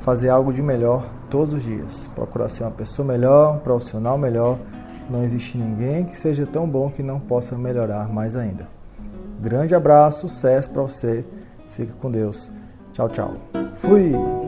fazer 0.00 0.28
algo 0.28 0.52
de 0.52 0.62
melhor 0.62 1.06
todos 1.30 1.52
os 1.54 1.62
dias. 1.62 2.08
Procurar 2.14 2.48
ser 2.48 2.64
uma 2.64 2.70
pessoa 2.70 3.06
melhor, 3.06 3.56
um 3.56 3.58
profissional 3.58 4.18
melhor. 4.18 4.58
Não 5.08 5.22
existe 5.22 5.56
ninguém 5.56 6.04
que 6.04 6.16
seja 6.16 6.46
tão 6.46 6.68
bom 6.68 6.90
que 6.90 7.02
não 7.02 7.20
possa 7.20 7.56
melhorar 7.56 8.08
mais 8.08 8.36
ainda. 8.36 8.68
Grande 9.40 9.74
abraço, 9.74 10.28
sucesso 10.28 10.70
para 10.70 10.82
você. 10.82 11.24
Fique 11.68 11.92
com 11.92 12.10
Deus. 12.10 12.50
Tchau, 12.92 13.08
tchau. 13.08 13.34
Fui! 13.74 14.45